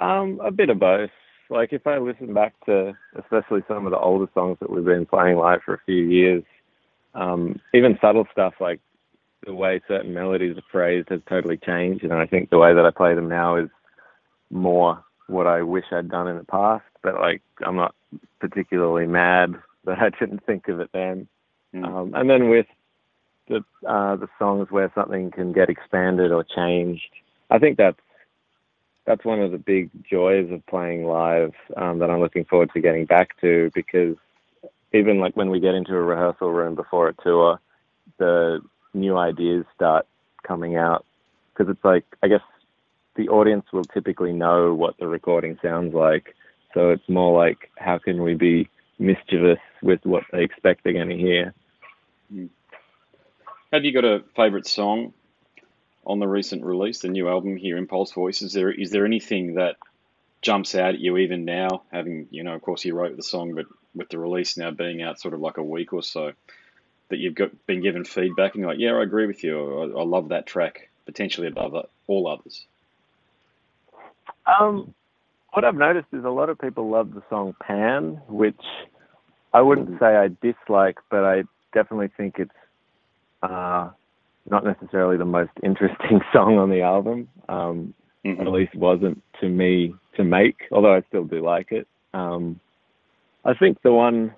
Um, 0.00 0.40
a 0.44 0.50
bit 0.50 0.70
of 0.70 0.78
both. 0.78 1.10
Like 1.50 1.72
if 1.72 1.86
I 1.86 1.98
listen 1.98 2.32
back 2.32 2.54
to 2.66 2.96
especially 3.16 3.60
some 3.68 3.86
of 3.86 3.92
the 3.92 3.98
older 3.98 4.30
songs 4.34 4.56
that 4.60 4.70
we've 4.70 4.84
been 4.84 5.06
playing 5.06 5.36
live 5.36 5.60
for 5.64 5.74
a 5.74 5.80
few 5.84 6.02
years, 6.04 6.42
um, 7.14 7.60
even 7.74 7.98
subtle 8.00 8.26
stuff 8.32 8.54
like 8.60 8.80
the 9.46 9.54
way 9.54 9.80
certain 9.86 10.14
melodies 10.14 10.56
are 10.56 10.62
phrased 10.72 11.08
has 11.10 11.20
totally 11.28 11.58
changed, 11.58 12.02
and 12.02 12.14
I 12.14 12.26
think 12.26 12.50
the 12.50 12.58
way 12.58 12.74
that 12.74 12.84
I 12.84 12.90
play 12.90 13.14
them 13.14 13.28
now 13.28 13.56
is 13.56 13.68
more 14.50 15.04
what 15.26 15.46
I 15.46 15.62
wish 15.62 15.84
I'd 15.92 16.10
done 16.10 16.28
in 16.28 16.38
the 16.38 16.44
past. 16.44 16.84
But 17.02 17.14
like 17.20 17.42
I'm 17.64 17.76
not 17.76 17.94
particularly 18.40 19.06
mad 19.06 19.54
that 19.84 19.98
I 19.98 20.10
didn't 20.18 20.44
think 20.46 20.68
of 20.68 20.80
it 20.80 20.90
then. 20.92 21.28
Mm. 21.74 21.84
Um, 21.84 22.14
and 22.14 22.28
then 22.28 22.48
with 22.48 22.66
the 23.48 23.64
uh, 23.86 24.16
the 24.16 24.28
songs 24.38 24.68
where 24.70 24.90
something 24.94 25.30
can 25.30 25.52
get 25.52 25.68
expanded 25.68 26.32
or 26.32 26.44
changed, 26.44 27.10
I 27.50 27.58
think 27.58 27.76
that's 27.76 28.00
that's 29.06 29.24
one 29.24 29.40
of 29.40 29.52
the 29.52 29.58
big 29.58 29.90
joys 30.08 30.50
of 30.50 30.64
playing 30.66 31.04
live 31.04 31.52
um, 31.76 31.98
that 31.98 32.10
I'm 32.10 32.20
looking 32.20 32.44
forward 32.44 32.70
to 32.72 32.80
getting 32.80 33.04
back 33.04 33.38
to 33.40 33.70
because 33.74 34.16
even 34.92 35.18
like 35.18 35.36
when 35.36 35.50
we 35.50 35.60
get 35.60 35.74
into 35.74 35.94
a 35.94 36.02
rehearsal 36.02 36.50
room 36.50 36.74
before 36.74 37.08
a 37.08 37.14
tour, 37.22 37.60
the 38.18 38.60
new 38.94 39.16
ideas 39.16 39.66
start 39.74 40.06
coming 40.46 40.76
out 40.76 41.04
because 41.52 41.70
it's 41.70 41.84
like 41.84 42.04
I 42.22 42.28
guess 42.28 42.40
the 43.16 43.28
audience 43.28 43.66
will 43.72 43.84
typically 43.84 44.32
know 44.32 44.74
what 44.74 44.96
the 44.98 45.06
recording 45.06 45.58
sounds 45.62 45.94
like, 45.94 46.34
so 46.72 46.90
it's 46.90 47.08
more 47.08 47.38
like 47.38 47.70
how 47.76 47.98
can 47.98 48.22
we 48.22 48.34
be 48.34 48.68
mischievous 48.98 49.58
with 49.82 50.00
what 50.04 50.22
they 50.32 50.42
expect 50.42 50.84
they're 50.84 50.92
going 50.92 51.08
to 51.08 51.16
hear. 51.16 51.54
Have 53.72 53.84
you 53.84 53.92
got 53.92 54.04
a 54.04 54.22
favorite 54.36 54.66
song 54.66 55.12
on 56.06 56.18
the 56.18 56.28
recent 56.28 56.64
release, 56.64 57.00
the 57.00 57.08
new 57.08 57.28
album 57.28 57.56
here, 57.56 57.76
Impulse 57.76 58.12
Voice. 58.12 58.42
Is 58.42 58.52
there 58.52 58.70
is 58.70 58.90
there 58.90 59.06
anything 59.06 59.54
that 59.54 59.76
jumps 60.42 60.74
out 60.74 60.94
at 60.94 61.00
you 61.00 61.16
even 61.16 61.44
now, 61.44 61.82
having 61.90 62.28
you 62.30 62.44
know, 62.44 62.54
of 62.54 62.62
course, 62.62 62.84
you 62.84 62.94
wrote 62.94 63.16
the 63.16 63.22
song, 63.22 63.54
but 63.54 63.66
with 63.94 64.08
the 64.08 64.18
release 64.18 64.56
now 64.56 64.70
being 64.70 65.02
out 65.02 65.20
sort 65.20 65.34
of 65.34 65.40
like 65.40 65.56
a 65.56 65.62
week 65.62 65.92
or 65.92 66.02
so, 66.02 66.32
that 67.08 67.18
you've 67.18 67.34
got 67.34 67.66
been 67.66 67.82
given 67.82 68.04
feedback 68.04 68.54
and 68.54 68.62
you're 68.62 68.70
like, 68.70 68.80
yeah, 68.80 68.92
I 68.92 69.02
agree 69.02 69.26
with 69.26 69.42
you. 69.42 69.94
I, 69.96 70.00
I 70.00 70.04
love 70.04 70.28
that 70.28 70.46
track, 70.46 70.90
potentially 71.06 71.48
above 71.48 71.86
all 72.06 72.28
others. 72.28 72.66
Um, 74.46 74.94
what 75.52 75.64
I've 75.64 75.76
noticed 75.76 76.08
is 76.12 76.24
a 76.24 76.30
lot 76.30 76.50
of 76.50 76.58
people 76.58 76.90
love 76.90 77.14
the 77.14 77.22
song 77.30 77.54
Pan, 77.60 78.20
which 78.28 78.60
I 79.52 79.62
wouldn't 79.62 79.88
mm-hmm. 79.88 80.04
say 80.04 80.16
I 80.16 80.28
dislike, 80.42 80.98
but 81.10 81.24
I 81.24 81.44
definitely 81.72 82.08
think 82.16 82.38
it's 82.38 82.50
uh, 83.42 83.90
not 84.48 84.64
necessarily 84.64 85.16
the 85.16 85.24
most 85.24 85.52
interesting 85.62 86.20
song 86.32 86.58
on 86.58 86.70
the 86.70 86.82
album. 86.82 87.28
Um, 87.48 87.94
mm-hmm. 88.24 88.40
At 88.40 88.48
least 88.48 88.74
wasn't 88.74 89.22
to 89.40 89.48
me 89.48 89.94
to 90.16 90.24
make, 90.24 90.56
although 90.70 90.94
I 90.94 91.02
still 91.08 91.24
do 91.24 91.44
like 91.44 91.72
it. 91.72 91.86
Um, 92.12 92.60
I 93.44 93.54
think 93.54 93.82
the 93.82 93.92
one 93.92 94.34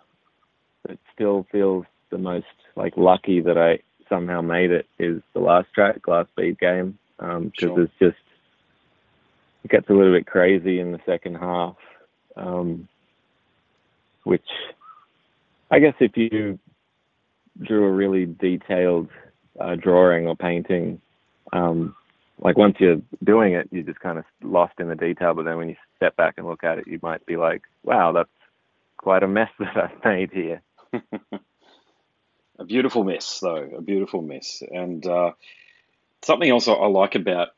that 0.86 0.98
still 1.14 1.46
feels 1.52 1.84
the 2.10 2.18
most 2.18 2.46
like 2.76 2.94
lucky 2.96 3.40
that 3.40 3.58
I 3.58 3.80
somehow 4.08 4.40
made 4.40 4.70
it 4.70 4.86
is 4.98 5.22
the 5.34 5.40
last 5.40 5.68
track, 5.74 6.02
Glass 6.02 6.26
Bead 6.36 6.58
Game, 6.58 6.98
because 7.18 7.36
um, 7.36 7.52
sure. 7.58 7.82
it's 7.82 7.92
just 8.00 8.16
it 9.64 9.70
gets 9.70 9.88
a 9.88 9.92
little 9.92 10.12
bit 10.12 10.26
crazy 10.26 10.80
in 10.80 10.92
the 10.92 11.00
second 11.04 11.36
half, 11.36 11.76
um, 12.36 12.88
which 14.24 14.46
I 15.70 15.78
guess 15.80 15.94
if 16.00 16.16
you 16.16 16.58
drew 17.60 17.84
a 17.84 17.90
really 17.90 18.26
detailed 18.26 19.08
uh, 19.60 19.74
drawing 19.76 20.26
or 20.26 20.36
painting, 20.36 21.00
um, 21.52 21.94
like 22.38 22.56
once 22.56 22.76
you're 22.78 23.00
doing 23.24 23.54
it, 23.54 23.68
you're 23.70 23.82
just 23.82 24.00
kind 24.00 24.18
of 24.18 24.24
lost 24.42 24.74
in 24.78 24.88
the 24.88 24.94
detail. 24.94 25.34
But 25.34 25.44
then 25.44 25.56
when 25.56 25.68
you 25.70 25.76
step 25.96 26.16
back 26.16 26.34
and 26.36 26.46
look 26.46 26.64
at 26.64 26.78
it, 26.78 26.86
you 26.86 26.98
might 27.02 27.24
be 27.26 27.36
like, 27.36 27.62
wow, 27.82 28.12
that's 28.12 28.28
quite 28.96 29.22
a 29.22 29.28
mess 29.28 29.50
that 29.58 29.76
I've 29.76 30.04
made 30.04 30.30
here. 30.32 30.62
a 32.58 32.64
beautiful 32.64 33.04
mess, 33.04 33.40
though, 33.40 33.70
a 33.76 33.80
beautiful 33.80 34.22
mess. 34.22 34.62
And 34.68 35.06
uh, 35.06 35.32
something 36.22 36.48
else 36.48 36.68
I 36.68 36.72
like 36.72 37.14
about 37.14 37.48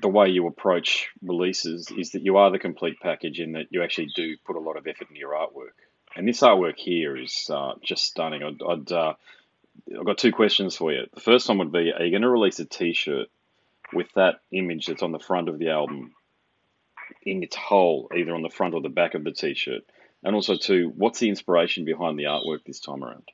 the 0.00 0.08
way 0.08 0.28
you 0.28 0.46
approach 0.46 1.10
releases 1.22 1.90
is 1.90 2.10
that 2.10 2.22
you 2.22 2.36
are 2.38 2.50
the 2.50 2.58
complete 2.58 2.98
package 3.00 3.40
in 3.40 3.52
that 3.52 3.66
you 3.70 3.82
actually 3.82 4.08
do 4.16 4.36
put 4.44 4.56
a 4.56 4.60
lot 4.60 4.76
of 4.76 4.86
effort 4.86 5.08
into 5.08 5.20
your 5.20 5.32
artwork. 5.32 5.76
And 6.16 6.26
this 6.26 6.40
artwork 6.40 6.76
here 6.76 7.16
is 7.16 7.48
uh, 7.50 7.74
just 7.82 8.04
stunning. 8.04 8.42
I'd, 8.42 8.62
I'd 8.62 8.92
uh, 8.92 9.14
I've 9.98 10.06
got 10.06 10.18
two 10.18 10.32
questions 10.32 10.76
for 10.76 10.92
you. 10.92 11.06
The 11.12 11.20
first 11.20 11.48
one 11.48 11.58
would 11.58 11.72
be: 11.72 11.92
Are 11.92 12.04
you 12.04 12.10
going 12.10 12.22
to 12.22 12.28
release 12.28 12.58
a 12.58 12.64
T-shirt 12.64 13.28
with 13.92 14.08
that 14.14 14.40
image 14.52 14.86
that's 14.86 15.02
on 15.02 15.12
the 15.12 15.18
front 15.18 15.48
of 15.48 15.58
the 15.58 15.70
album 15.70 16.14
in 17.24 17.42
its 17.42 17.56
whole, 17.56 18.08
either 18.16 18.34
on 18.34 18.42
the 18.42 18.48
front 18.48 18.74
or 18.74 18.80
the 18.80 18.88
back 18.88 19.14
of 19.14 19.24
the 19.24 19.32
T-shirt? 19.32 19.82
And 20.24 20.34
also, 20.34 20.56
two, 20.56 20.92
what's 20.96 21.18
the 21.18 21.28
inspiration 21.28 21.84
behind 21.84 22.18
the 22.18 22.24
artwork 22.24 22.64
this 22.64 22.80
time 22.80 23.02
around? 23.02 23.24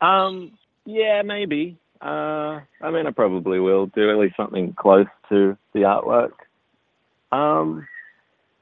Um, 0.00 0.52
yeah, 0.84 1.22
maybe. 1.22 1.78
Uh, 2.00 2.60
I 2.80 2.90
mean, 2.90 3.06
I 3.06 3.10
probably 3.10 3.60
will 3.60 3.86
do 3.86 4.10
at 4.10 4.18
least 4.18 4.36
something 4.36 4.72
close 4.72 5.06
to 5.28 5.56
the 5.72 5.80
artwork. 5.80 6.32
Um, 7.32 7.86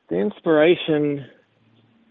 the 0.09 0.17
inspiration, 0.17 1.27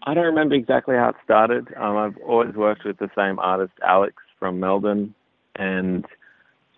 I 0.06 0.14
don't 0.14 0.24
remember 0.24 0.54
exactly 0.54 0.94
how 0.94 1.08
it 1.08 1.16
started. 1.24 1.66
Um, 1.76 1.96
I've 1.96 2.16
always 2.18 2.54
worked 2.54 2.84
with 2.84 2.96
the 2.98 3.10
same 3.16 3.40
artist, 3.40 3.72
Alex 3.84 4.14
from 4.38 4.60
Melbourne, 4.60 5.14
and 5.56 6.06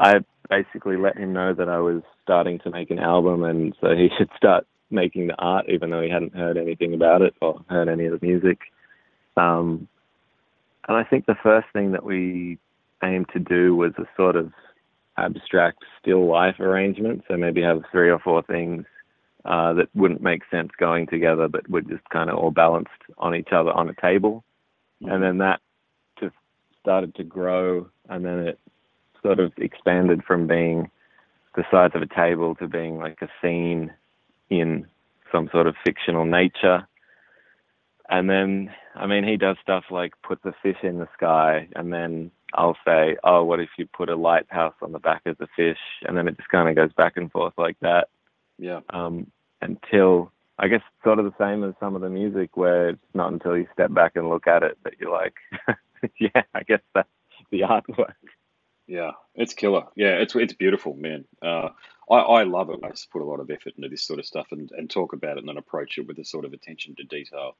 I 0.00 0.20
basically 0.48 0.96
let 0.96 1.18
him 1.18 1.34
know 1.34 1.52
that 1.52 1.68
I 1.68 1.78
was 1.78 2.02
starting 2.22 2.58
to 2.60 2.70
make 2.70 2.90
an 2.90 2.98
album, 2.98 3.44
and 3.44 3.76
so 3.82 3.94
he 3.94 4.08
should 4.18 4.30
start 4.34 4.66
making 4.90 5.26
the 5.26 5.36
art, 5.36 5.66
even 5.68 5.90
though 5.90 6.00
he 6.00 6.08
hadn't 6.08 6.34
heard 6.34 6.56
anything 6.56 6.94
about 6.94 7.20
it 7.20 7.34
or 7.42 7.62
heard 7.68 7.88
any 7.88 8.06
of 8.06 8.18
the 8.18 8.26
music. 8.26 8.58
Um, 9.36 9.86
and 10.88 10.96
I 10.96 11.04
think 11.04 11.26
the 11.26 11.36
first 11.42 11.66
thing 11.74 11.92
that 11.92 12.04
we 12.04 12.58
aimed 13.04 13.26
to 13.34 13.38
do 13.38 13.76
was 13.76 13.92
a 13.98 14.04
sort 14.16 14.36
of 14.36 14.52
abstract 15.18 15.84
still 16.00 16.26
life 16.26 16.58
arrangement. 16.60 17.24
So 17.28 17.36
maybe 17.36 17.60
have 17.60 17.82
three 17.92 18.08
or 18.08 18.18
four 18.18 18.42
things 18.42 18.86
uh, 19.48 19.72
that 19.72 19.88
wouldn't 19.94 20.22
make 20.22 20.42
sense 20.50 20.70
going 20.78 21.06
together, 21.06 21.48
but 21.48 21.68
would 21.70 21.88
just 21.88 22.06
kind 22.10 22.28
of 22.28 22.36
all 22.36 22.50
balanced 22.50 22.90
on 23.16 23.34
each 23.34 23.48
other 23.50 23.70
on 23.70 23.88
a 23.88 23.94
table. 23.94 24.44
Mm-hmm. 25.02 25.12
And 25.12 25.22
then 25.22 25.38
that 25.38 25.60
just 26.20 26.34
started 26.80 27.14
to 27.14 27.24
grow, 27.24 27.88
and 28.10 28.24
then 28.26 28.40
it 28.40 28.58
sort 29.22 29.40
of 29.40 29.52
expanded 29.56 30.22
from 30.22 30.46
being 30.46 30.90
the 31.56 31.64
size 31.70 31.92
of 31.94 32.02
a 32.02 32.14
table 32.14 32.54
to 32.56 32.68
being 32.68 32.98
like 32.98 33.22
a 33.22 33.28
scene 33.40 33.90
in 34.50 34.86
some 35.32 35.48
sort 35.50 35.66
of 35.66 35.74
fictional 35.82 36.26
nature. 36.26 36.86
And 38.10 38.28
then, 38.28 38.70
I 38.94 39.06
mean, 39.06 39.24
he 39.24 39.38
does 39.38 39.56
stuff 39.62 39.84
like 39.90 40.12
put 40.22 40.42
the 40.42 40.52
fish 40.62 40.78
in 40.82 40.98
the 40.98 41.08
sky, 41.16 41.68
and 41.74 41.90
then 41.90 42.30
I'll 42.52 42.76
say, 42.86 43.16
oh, 43.24 43.44
what 43.44 43.60
if 43.60 43.70
you 43.78 43.86
put 43.86 44.10
a 44.10 44.16
lighthouse 44.16 44.74
on 44.82 44.92
the 44.92 44.98
back 44.98 45.22
of 45.24 45.38
the 45.38 45.48
fish? 45.56 45.78
And 46.06 46.18
then 46.18 46.28
it 46.28 46.36
just 46.36 46.50
kind 46.50 46.68
of 46.68 46.76
goes 46.76 46.92
back 46.92 47.16
and 47.16 47.32
forth 47.32 47.54
like 47.56 47.76
that. 47.80 48.08
Yeah. 48.58 48.80
Um, 48.90 49.30
until, 49.60 50.32
I 50.58 50.68
guess, 50.68 50.82
sort 51.04 51.18
of 51.18 51.24
the 51.24 51.34
same 51.38 51.64
as 51.64 51.74
some 51.80 51.94
of 51.96 52.02
the 52.02 52.10
music 52.10 52.56
where 52.56 52.90
it's 52.90 53.14
not 53.14 53.32
until 53.32 53.56
you 53.56 53.66
step 53.72 53.92
back 53.92 54.12
and 54.16 54.28
look 54.28 54.46
at 54.46 54.62
it 54.62 54.78
that 54.84 54.94
you're 55.00 55.12
like, 55.12 55.34
yeah, 56.18 56.42
I 56.54 56.62
guess 56.62 56.80
that's 56.94 57.08
the 57.50 57.60
artwork. 57.60 58.14
Yeah, 58.86 59.12
it's 59.34 59.54
killer. 59.54 59.84
Yeah, 59.96 60.14
it's 60.16 60.34
it's 60.34 60.54
beautiful, 60.54 60.94
man. 60.94 61.26
Uh, 61.42 61.68
I, 62.10 62.16
I 62.16 62.42
love 62.44 62.70
it. 62.70 62.80
I 62.82 62.88
just 62.88 63.10
put 63.10 63.20
a 63.20 63.26
lot 63.26 63.40
of 63.40 63.50
effort 63.50 63.74
into 63.76 63.90
this 63.90 64.02
sort 64.02 64.18
of 64.18 64.24
stuff 64.24 64.46
and, 64.50 64.70
and 64.72 64.88
talk 64.88 65.12
about 65.12 65.36
it 65.36 65.40
and 65.40 65.48
then 65.48 65.58
approach 65.58 65.98
it 65.98 66.06
with 66.06 66.16
the 66.16 66.24
sort 66.24 66.46
of 66.46 66.54
attention 66.54 66.94
to 66.96 67.04
detail 67.04 67.54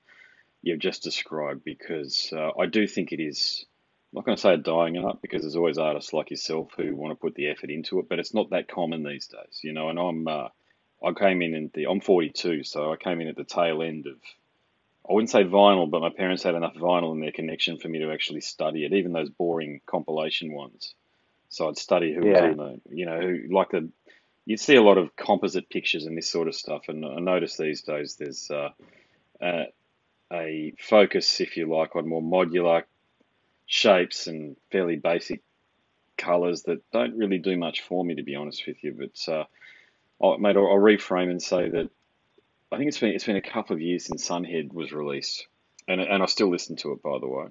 you've 0.62 0.78
just 0.78 1.02
described 1.02 1.64
because 1.64 2.33
uh, 2.35 2.50
I 2.59 2.67
do 2.67 2.87
think 2.87 3.12
it 3.12 3.21
is 3.21 3.67
I'm 4.12 4.19
not 4.19 4.25
going 4.25 4.37
to 4.37 4.40
say 4.40 4.55
a 4.55 4.59
dying 4.59 4.97
art 4.97 5.21
because 5.21 5.43
there's 5.43 5.57
always 5.57 5.76
artists 5.76 6.14
like 6.14 6.31
yourself 6.31 6.71
who 6.76 6.97
want 6.97 7.12
to 7.12 7.21
put 7.21 7.35
the 7.35 7.49
effort 7.49 7.71
into 7.71 7.99
it, 7.99 8.09
but 8.09 8.19
it's 8.19 8.33
not 8.33 8.50
that 8.50 8.67
common 8.67 9.02
these 9.02 9.26
days, 9.26 9.61
you 9.62 9.75
know. 9.75 9.90
And 9.90 9.99
I'm, 9.99 10.26
uh, 10.26 10.49
I 11.05 11.12
came 11.12 11.43
in 11.43 11.55
at 11.55 11.73
the, 11.73 11.87
I'm 11.87 12.00
42, 12.00 12.64
so 12.64 12.93
I 12.93 12.97
came 12.97 13.21
in 13.21 13.28
at 13.28 13.37
the 13.37 13.45
tail 13.45 13.83
end 13.83 14.07
of, 14.07 14.17
I 15.09 15.12
wouldn't 15.12 15.31
say 15.31 15.45
vinyl, 15.45 15.90
but 15.90 16.00
my 16.00 16.11
parents 16.11 16.43
had 16.43 16.55
enough 16.55 16.75
vinyl 16.75 17.12
in 17.12 17.21
their 17.21 17.33
connection 17.33 17.78
for 17.78 17.88
me 17.88 18.00
to 18.00 18.12
actually 18.12 18.40
study 18.40 18.85
it, 18.85 18.93
even 18.93 19.12
those 19.12 19.31
boring 19.31 19.81
compilation 19.87 20.52
ones. 20.52 20.95
So 21.49 21.69
I'd 21.69 21.78
study 21.78 22.12
who 22.12 22.26
yeah. 22.26 22.33
was 22.33 22.50
in 22.50 22.57
the, 22.57 22.81
you 22.90 23.07
know, 23.07 23.21
who 23.21 23.43
like 23.50 23.71
the, 23.71 23.88
you'd 24.45 24.61
see 24.61 24.76
a 24.76 24.83
lot 24.83 24.99
of 24.99 25.17
composite 25.17 25.71
pictures 25.71 26.05
and 26.05 26.17
this 26.17 26.28
sort 26.28 26.49
of 26.49 26.55
stuff, 26.55 26.88
and 26.88 27.05
I 27.05 27.21
notice 27.21 27.57
these 27.57 27.83
days 27.83 28.17
there's 28.17 28.50
uh, 28.50 28.71
uh, 29.40 29.64
a 30.33 30.75
focus, 30.78 31.40
if 31.40 31.57
you 31.57 31.73
like, 31.73 31.97
on 31.97 32.09
more 32.09 32.23
modular 32.23 32.83
shapes 33.67 34.26
and 34.26 34.57
fairly 34.73 34.97
basic 34.97 35.43
colours 36.17 36.62
that 36.64 36.83
don't 36.90 37.17
really 37.17 37.38
do 37.38 37.57
much 37.57 37.83
for 37.83 38.05
me, 38.05 38.17
to 38.17 38.23
be 38.23 38.35
honest 38.35 38.67
with 38.67 38.83
you. 38.83 38.93
But 38.93 39.33
uh, 39.33 39.45
I'll, 40.23 40.39
mate, 40.39 40.57
I'll, 40.57 40.67
I'll 40.67 40.79
reframe 40.79 41.31
and 41.31 41.43
say 41.43 41.69
that 41.69 41.91
I 42.71 42.77
think 42.77 42.89
it's 42.89 42.99
been 42.99 43.11
it's 43.11 43.25
been 43.25 43.37
a 43.37 43.43
couple 43.43 43.75
of 43.75 43.83
years 43.83 44.05
since 44.05 44.29
Sunhead 44.29 44.73
was 44.73 44.93
released, 44.93 45.47
and 45.87 46.01
and 46.01 46.23
I 46.23 46.27
still 46.27 46.51
listen 46.51 46.77
to 46.77 46.93
it, 46.93 47.03
by 47.03 47.19
the 47.19 47.29
way. 47.29 47.47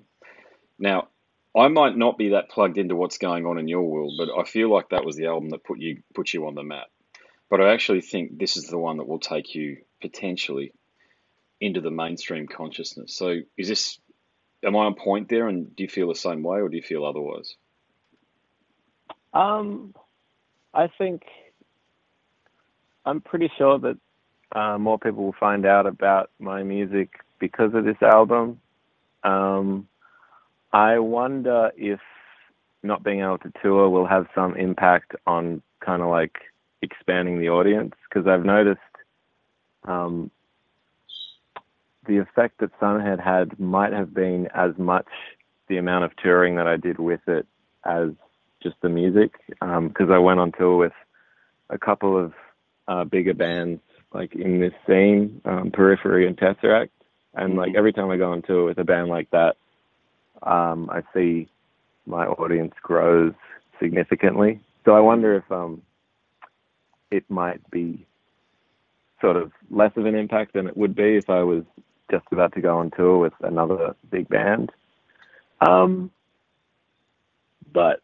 Now, 0.79 1.07
I 1.55 1.69
might 1.69 1.97
not 1.97 2.17
be 2.17 2.29
that 2.29 2.49
plugged 2.49 2.77
into 2.77 2.95
what's 2.95 3.17
going 3.17 3.45
on 3.45 3.57
in 3.57 3.67
your 3.67 3.83
world, 3.83 4.13
but 4.17 4.29
I 4.37 4.43
feel 4.43 4.71
like 4.71 4.89
that 4.89 5.05
was 5.05 5.15
the 5.15 5.25
album 5.25 5.49
that 5.49 5.63
put 5.63 5.79
you 5.79 6.03
put 6.13 6.33
you 6.33 6.45
on 6.45 6.55
the 6.55 6.63
map. 6.63 6.87
But 7.49 7.61
I 7.61 7.73
actually 7.73 8.01
think 8.01 8.37
this 8.37 8.57
is 8.57 8.67
the 8.67 8.77
one 8.77 8.97
that 8.97 9.07
will 9.07 9.19
take 9.19 9.55
you 9.55 9.77
potentially 10.01 10.73
into 11.59 11.81
the 11.81 11.89
mainstream 11.89 12.47
consciousness. 12.47 13.15
So, 13.15 13.39
is 13.57 13.67
this 13.67 13.99
am 14.63 14.75
I 14.75 14.85
on 14.85 14.95
point 14.95 15.29
there? 15.29 15.47
And 15.47 15.75
do 15.75 15.83
you 15.83 15.89
feel 15.89 16.09
the 16.09 16.15
same 16.15 16.43
way, 16.43 16.59
or 16.59 16.69
do 16.69 16.77
you 16.77 16.83
feel 16.83 17.05
otherwise? 17.05 17.55
Um, 19.33 19.95
I 20.73 20.87
think 20.87 21.23
I'm 23.07 23.21
pretty 23.21 23.49
sure 23.57 23.79
that 23.79 23.97
uh, 24.51 24.77
more 24.77 24.99
people 24.99 25.23
will 25.23 25.35
find 25.39 25.65
out 25.65 25.87
about 25.87 26.29
my 26.39 26.61
music 26.61 27.21
because 27.39 27.73
of 27.73 27.85
this 27.85 28.01
album. 28.01 28.59
Um, 29.23 29.87
I 30.73 30.99
wonder 30.99 31.71
if 31.77 32.01
not 32.83 33.03
being 33.03 33.21
able 33.21 33.37
to 33.39 33.51
tour 33.63 33.89
will 33.89 34.05
have 34.07 34.27
some 34.35 34.57
impact 34.57 35.13
on 35.25 35.61
kind 35.79 36.01
of 36.01 36.09
like 36.09 36.35
expanding 36.81 37.39
the 37.39 37.49
audience 37.49 37.95
because 38.09 38.27
I've 38.27 38.43
noticed 38.43 38.81
um, 39.85 40.29
the 42.07 42.17
effect 42.17 42.59
that 42.59 42.77
Sunhead 42.77 43.23
had 43.23 43.57
might 43.57 43.93
have 43.93 44.13
been 44.13 44.49
as 44.53 44.71
much 44.77 45.07
the 45.69 45.77
amount 45.77 46.03
of 46.03 46.11
touring 46.17 46.55
that 46.55 46.67
I 46.67 46.75
did 46.75 46.99
with 46.99 47.21
it 47.27 47.45
as 47.85 48.09
just 48.61 48.75
the 48.81 48.89
music, 48.89 49.31
because 49.47 50.09
um, 50.09 50.11
I 50.11 50.17
went 50.17 50.41
on 50.41 50.51
tour 50.51 50.75
with 50.75 50.93
a 51.69 51.77
couple 51.77 52.17
of 52.17 52.33
uh, 52.87 53.03
bigger 53.03 53.33
bands 53.33 53.81
like 54.13 54.33
in 54.35 54.59
this 54.59 54.73
scene, 54.87 55.41
um, 55.45 55.71
Periphery 55.71 56.27
and 56.27 56.37
Tesseract, 56.37 56.89
and 57.33 57.55
like 57.55 57.69
mm-hmm. 57.69 57.77
every 57.77 57.93
time 57.93 58.09
I 58.09 58.17
go 58.17 58.31
on 58.31 58.41
tour 58.41 58.65
with 58.65 58.77
a 58.77 58.83
band 58.83 59.09
like 59.09 59.29
that, 59.31 59.57
um, 60.43 60.89
I 60.89 61.03
see 61.13 61.49
my 62.05 62.25
audience 62.25 62.73
grows 62.81 63.33
significantly. 63.79 64.61
So 64.85 64.93
I 64.93 65.01
wonder 65.01 65.35
if 65.35 65.51
um, 65.51 65.81
it 67.11 67.29
might 67.29 67.69
be 67.69 68.05
sort 69.19 69.35
of 69.35 69.51
less 69.69 69.91
of 69.97 70.05
an 70.05 70.15
impact 70.15 70.53
than 70.53 70.67
it 70.67 70.77
would 70.77 70.95
be 70.95 71.17
if 71.17 71.29
I 71.29 71.43
was 71.43 71.63
just 72.09 72.25
about 72.31 72.53
to 72.53 72.61
go 72.61 72.77
on 72.77 72.91
tour 72.91 73.17
with 73.17 73.33
another 73.41 73.95
big 74.09 74.29
band. 74.29 74.71
Um, 75.59 76.11
but 77.73 78.01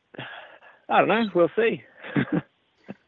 I 0.89 0.99
don't 0.99 1.07
know. 1.07 1.25
We'll 1.33 1.51
see. 1.55 1.83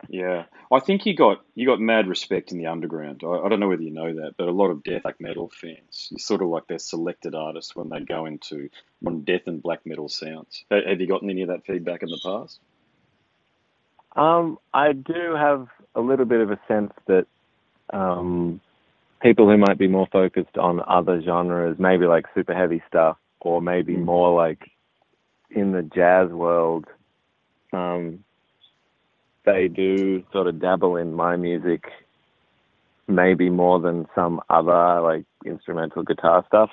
yeah, 0.09 0.45
I 0.71 0.79
think 0.79 1.05
you 1.05 1.15
got 1.15 1.43
you 1.55 1.65
got 1.65 1.79
mad 1.79 2.07
respect 2.07 2.51
in 2.51 2.57
the 2.57 2.67
underground. 2.67 3.21
I, 3.23 3.27
I, 3.27 3.49
don't 3.49 3.59
know 3.59 3.67
whether 3.67 3.81
you 3.81 3.91
know 3.91 4.13
that, 4.13 4.35
but 4.37 4.47
a 4.47 4.51
lot 4.51 4.69
of 4.69 4.83
death 4.83 5.03
black 5.03 5.19
metal 5.19 5.49
fans, 5.49 6.09
you 6.11 6.19
sort 6.19 6.41
of 6.41 6.49
like 6.49 6.67
their 6.67 6.79
selected 6.79 7.35
artists 7.35 7.75
when 7.75 7.89
they 7.89 7.99
go 7.99 8.25
into 8.25 8.69
modern 9.01 9.21
death 9.21 9.47
and 9.47 9.61
black 9.61 9.85
metal 9.85 10.09
sounds. 10.09 10.65
Have 10.69 10.99
you 10.99 11.07
gotten 11.07 11.29
any 11.29 11.41
of 11.43 11.49
that 11.49 11.65
feedback 11.65 12.03
in 12.03 12.09
the 12.09 12.19
past? 12.23 12.59
Um, 14.15 14.59
I 14.73 14.93
do 14.93 15.35
have 15.35 15.67
a 15.93 16.01
little 16.01 16.25
bit 16.25 16.41
of 16.41 16.51
a 16.51 16.59
sense 16.67 16.93
that 17.07 17.27
um, 17.91 18.61
people 19.21 19.49
who 19.49 19.57
might 19.57 19.77
be 19.77 19.87
more 19.87 20.07
focused 20.11 20.57
on 20.57 20.81
other 20.87 21.21
genres, 21.21 21.77
maybe 21.79 22.05
like 22.05 22.25
super 22.33 22.53
heavy 22.53 22.81
stuff, 22.87 23.17
or 23.39 23.61
maybe 23.61 23.95
mm. 23.95 24.03
more 24.03 24.35
like 24.35 24.71
in 25.49 25.71
the 25.71 25.83
jazz 25.83 26.29
world, 26.29 26.85
um, 27.73 28.24
they 29.45 29.67
do 29.67 30.23
sort 30.31 30.47
of 30.47 30.59
dabble 30.59 30.97
in 30.97 31.13
my 31.13 31.35
music, 31.35 31.85
maybe 33.07 33.49
more 33.49 33.79
than 33.79 34.07
some 34.15 34.41
other 34.49 35.01
like 35.01 35.25
instrumental 35.45 36.03
guitar 36.03 36.43
stuff. 36.47 36.69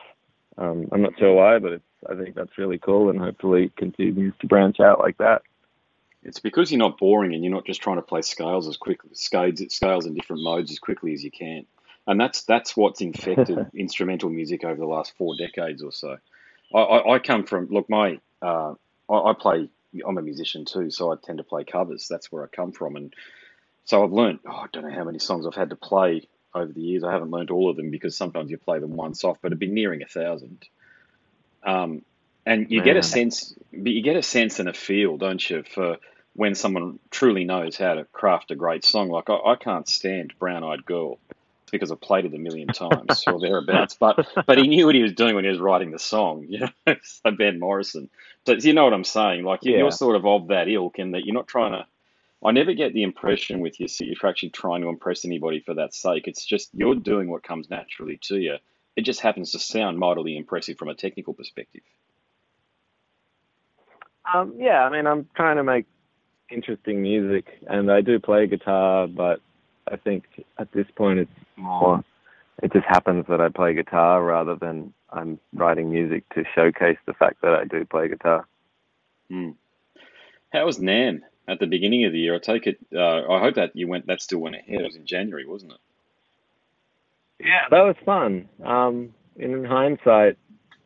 Um, 0.58 0.88
I'm 0.92 1.02
not 1.02 1.18
sure 1.18 1.34
why, 1.34 1.58
but 1.58 1.72
it's, 1.72 1.84
I 2.10 2.14
think 2.14 2.34
that's 2.34 2.58
really 2.58 2.78
cool, 2.78 3.10
and 3.10 3.18
hopefully 3.18 3.64
it 3.64 3.76
continues 3.76 4.34
to 4.40 4.46
branch 4.46 4.80
out 4.80 4.98
like 4.98 5.18
that. 5.18 5.42
It's 6.24 6.40
because 6.40 6.70
you're 6.70 6.78
not 6.78 6.98
boring 6.98 7.34
and 7.34 7.42
you're 7.42 7.52
not 7.52 7.66
just 7.66 7.82
trying 7.82 7.96
to 7.96 8.02
play 8.02 8.22
scales 8.22 8.68
as 8.68 8.76
quickly 8.76 9.10
scales 9.14 9.62
scales 9.68 10.06
in 10.06 10.14
different 10.14 10.42
modes 10.42 10.70
as 10.70 10.78
quickly 10.78 11.12
as 11.12 11.24
you 11.24 11.30
can. 11.30 11.66
And 12.06 12.20
that's 12.20 12.42
that's 12.42 12.76
what's 12.76 13.00
infected 13.00 13.70
instrumental 13.74 14.30
music 14.30 14.64
over 14.64 14.76
the 14.76 14.86
last 14.86 15.16
four 15.16 15.36
decades 15.36 15.82
or 15.82 15.92
so. 15.92 16.18
I, 16.74 16.78
I, 16.78 17.14
I 17.14 17.18
come 17.18 17.44
from 17.44 17.68
look 17.70 17.88
my 17.90 18.20
uh, 18.40 18.74
I, 19.08 19.14
I 19.14 19.32
play 19.38 19.68
I'm 20.06 20.18
a 20.18 20.22
musician 20.22 20.64
too, 20.64 20.90
so 20.90 21.12
I 21.12 21.16
tend 21.22 21.38
to 21.38 21.44
play 21.44 21.64
covers. 21.64 22.08
That's 22.08 22.30
where 22.30 22.44
I 22.44 22.46
come 22.46 22.72
from, 22.72 22.96
and 22.96 23.14
so 23.84 24.04
I've 24.04 24.12
learned. 24.12 24.40
Oh, 24.46 24.52
I 24.52 24.66
don't 24.72 24.84
know 24.84 24.94
how 24.94 25.04
many 25.04 25.18
songs 25.18 25.46
I've 25.46 25.54
had 25.54 25.70
to 25.70 25.76
play 25.76 26.28
over 26.54 26.72
the 26.72 26.80
years. 26.80 27.04
I 27.04 27.12
haven't 27.12 27.30
learned 27.30 27.50
all 27.50 27.70
of 27.70 27.76
them 27.76 27.90
because 27.90 28.16
sometimes 28.16 28.50
you 28.50 28.58
play 28.58 28.78
them 28.78 28.94
once 28.94 29.24
off, 29.24 29.38
but 29.40 29.48
it'd 29.48 29.58
be 29.58 29.66
nearing 29.68 30.02
a 30.02 30.06
thousand. 30.06 30.64
Um, 31.62 32.02
and 32.44 32.70
you 32.70 32.82
get 32.82 32.96
a 32.96 33.02
sense, 33.02 33.54
but 33.72 33.92
you 33.92 34.02
get 34.02 34.16
a 34.16 34.22
sense 34.22 34.58
and 34.58 34.68
a 34.68 34.72
feel, 34.72 35.16
don't 35.16 35.48
you, 35.48 35.62
for 35.62 35.98
when 36.34 36.54
someone 36.54 36.98
truly 37.10 37.44
knows 37.44 37.76
how 37.76 37.94
to 37.94 38.04
craft 38.06 38.50
a 38.50 38.56
great 38.56 38.84
song. 38.84 39.10
Like 39.10 39.30
I, 39.30 39.34
I 39.34 39.56
can't 39.56 39.88
stand 39.88 40.32
Brown 40.38 40.64
Eyed 40.64 40.84
Girl 40.84 41.18
because 41.72 41.90
I've 41.90 42.00
played 42.00 42.24
it 42.24 42.34
a 42.34 42.38
million 42.38 42.68
times 42.72 43.24
or 43.26 43.40
thereabouts. 43.40 43.96
But 43.98 44.24
but 44.46 44.58
he 44.58 44.68
knew 44.68 44.86
what 44.86 44.94
he 44.94 45.02
was 45.02 45.12
doing 45.14 45.34
when 45.34 45.44
he 45.44 45.50
was 45.50 45.58
writing 45.58 45.90
the 45.90 45.98
song. 45.98 46.46
You 46.52 46.60
know, 46.60 46.94
so 47.02 47.30
Van 47.32 47.58
Morrison. 47.58 48.08
So 48.46 48.52
you 48.52 48.74
know 48.74 48.84
what 48.84 48.92
I'm 48.92 49.04
saying? 49.04 49.44
Like 49.44 49.60
Yeah. 49.62 49.78
you're 49.78 49.90
sort 49.90 50.14
of 50.14 50.24
of 50.26 50.48
that 50.48 50.68
ilk, 50.68 50.98
in 51.00 51.12
that 51.12 51.24
you're 51.24 51.34
not 51.34 51.48
trying 51.48 51.72
to. 51.72 51.86
I 52.44 52.50
never 52.50 52.74
get 52.74 52.92
the 52.92 53.04
impression 53.04 53.60
with 53.60 53.78
you 53.80 53.86
that 53.86 54.04
you're 54.04 54.28
actually 54.30 54.50
trying 54.50 54.82
to 54.82 54.88
impress 54.88 55.24
anybody 55.24 55.60
for 55.60 55.74
that 55.74 55.94
sake. 55.94 56.26
It's 56.26 56.44
just 56.44 56.70
you're 56.74 56.96
doing 56.96 57.28
what 57.30 57.42
comes 57.44 57.70
naturally 57.70 58.18
to 58.24 58.36
you. 58.36 58.56
It 58.96 59.02
just 59.02 59.20
happens 59.20 59.52
to 59.52 59.58
sound 59.58 59.98
mightily 59.98 60.36
impressive 60.36 60.76
from 60.76 60.88
a 60.88 60.94
technical 60.94 61.34
perspective. 61.34 61.82
Um, 64.32 64.54
yeah, 64.58 64.84
I 64.84 64.90
mean, 64.90 65.06
I'm 65.06 65.28
trying 65.34 65.56
to 65.56 65.64
make 65.64 65.86
interesting 66.50 67.00
music, 67.02 67.46
and 67.66 67.90
I 67.90 68.00
do 68.02 68.18
play 68.18 68.46
guitar, 68.46 69.06
but 69.06 69.40
I 69.90 69.96
think 69.96 70.24
at 70.58 70.72
this 70.72 70.86
point 70.94 71.20
it's 71.20 71.30
more. 71.56 72.04
It 72.62 72.72
just 72.72 72.86
happens 72.86 73.24
that 73.28 73.40
I 73.40 73.48
play 73.48 73.74
guitar 73.74 74.22
rather 74.22 74.54
than 74.54 74.92
I'm 75.10 75.40
writing 75.54 75.90
music 75.90 76.28
to 76.34 76.44
showcase 76.54 76.98
the 77.06 77.14
fact 77.14 77.42
that 77.42 77.54
I 77.54 77.64
do 77.64 77.84
play 77.84 78.08
guitar. 78.08 78.46
Hmm. 79.28 79.50
How 80.52 80.66
was 80.66 80.78
NAMM 80.78 81.20
at 81.48 81.58
the 81.58 81.66
beginning 81.66 82.04
of 82.04 82.12
the 82.12 82.18
year? 82.18 82.34
I 82.34 82.38
take 82.38 82.66
it. 82.66 82.78
Uh, 82.94 83.30
I 83.30 83.40
hope 83.40 83.54
that 83.54 83.74
you 83.74 83.88
went. 83.88 84.06
That 84.06 84.20
still 84.20 84.38
went 84.38 84.56
ahead. 84.56 84.80
It 84.80 84.84
was 84.84 84.96
in 84.96 85.06
January, 85.06 85.46
wasn't 85.46 85.72
it? 85.72 85.78
Yeah, 87.40 87.68
that 87.70 87.82
was 87.82 87.96
fun. 88.04 88.48
Um, 88.62 89.14
in 89.36 89.64
hindsight, 89.64 90.36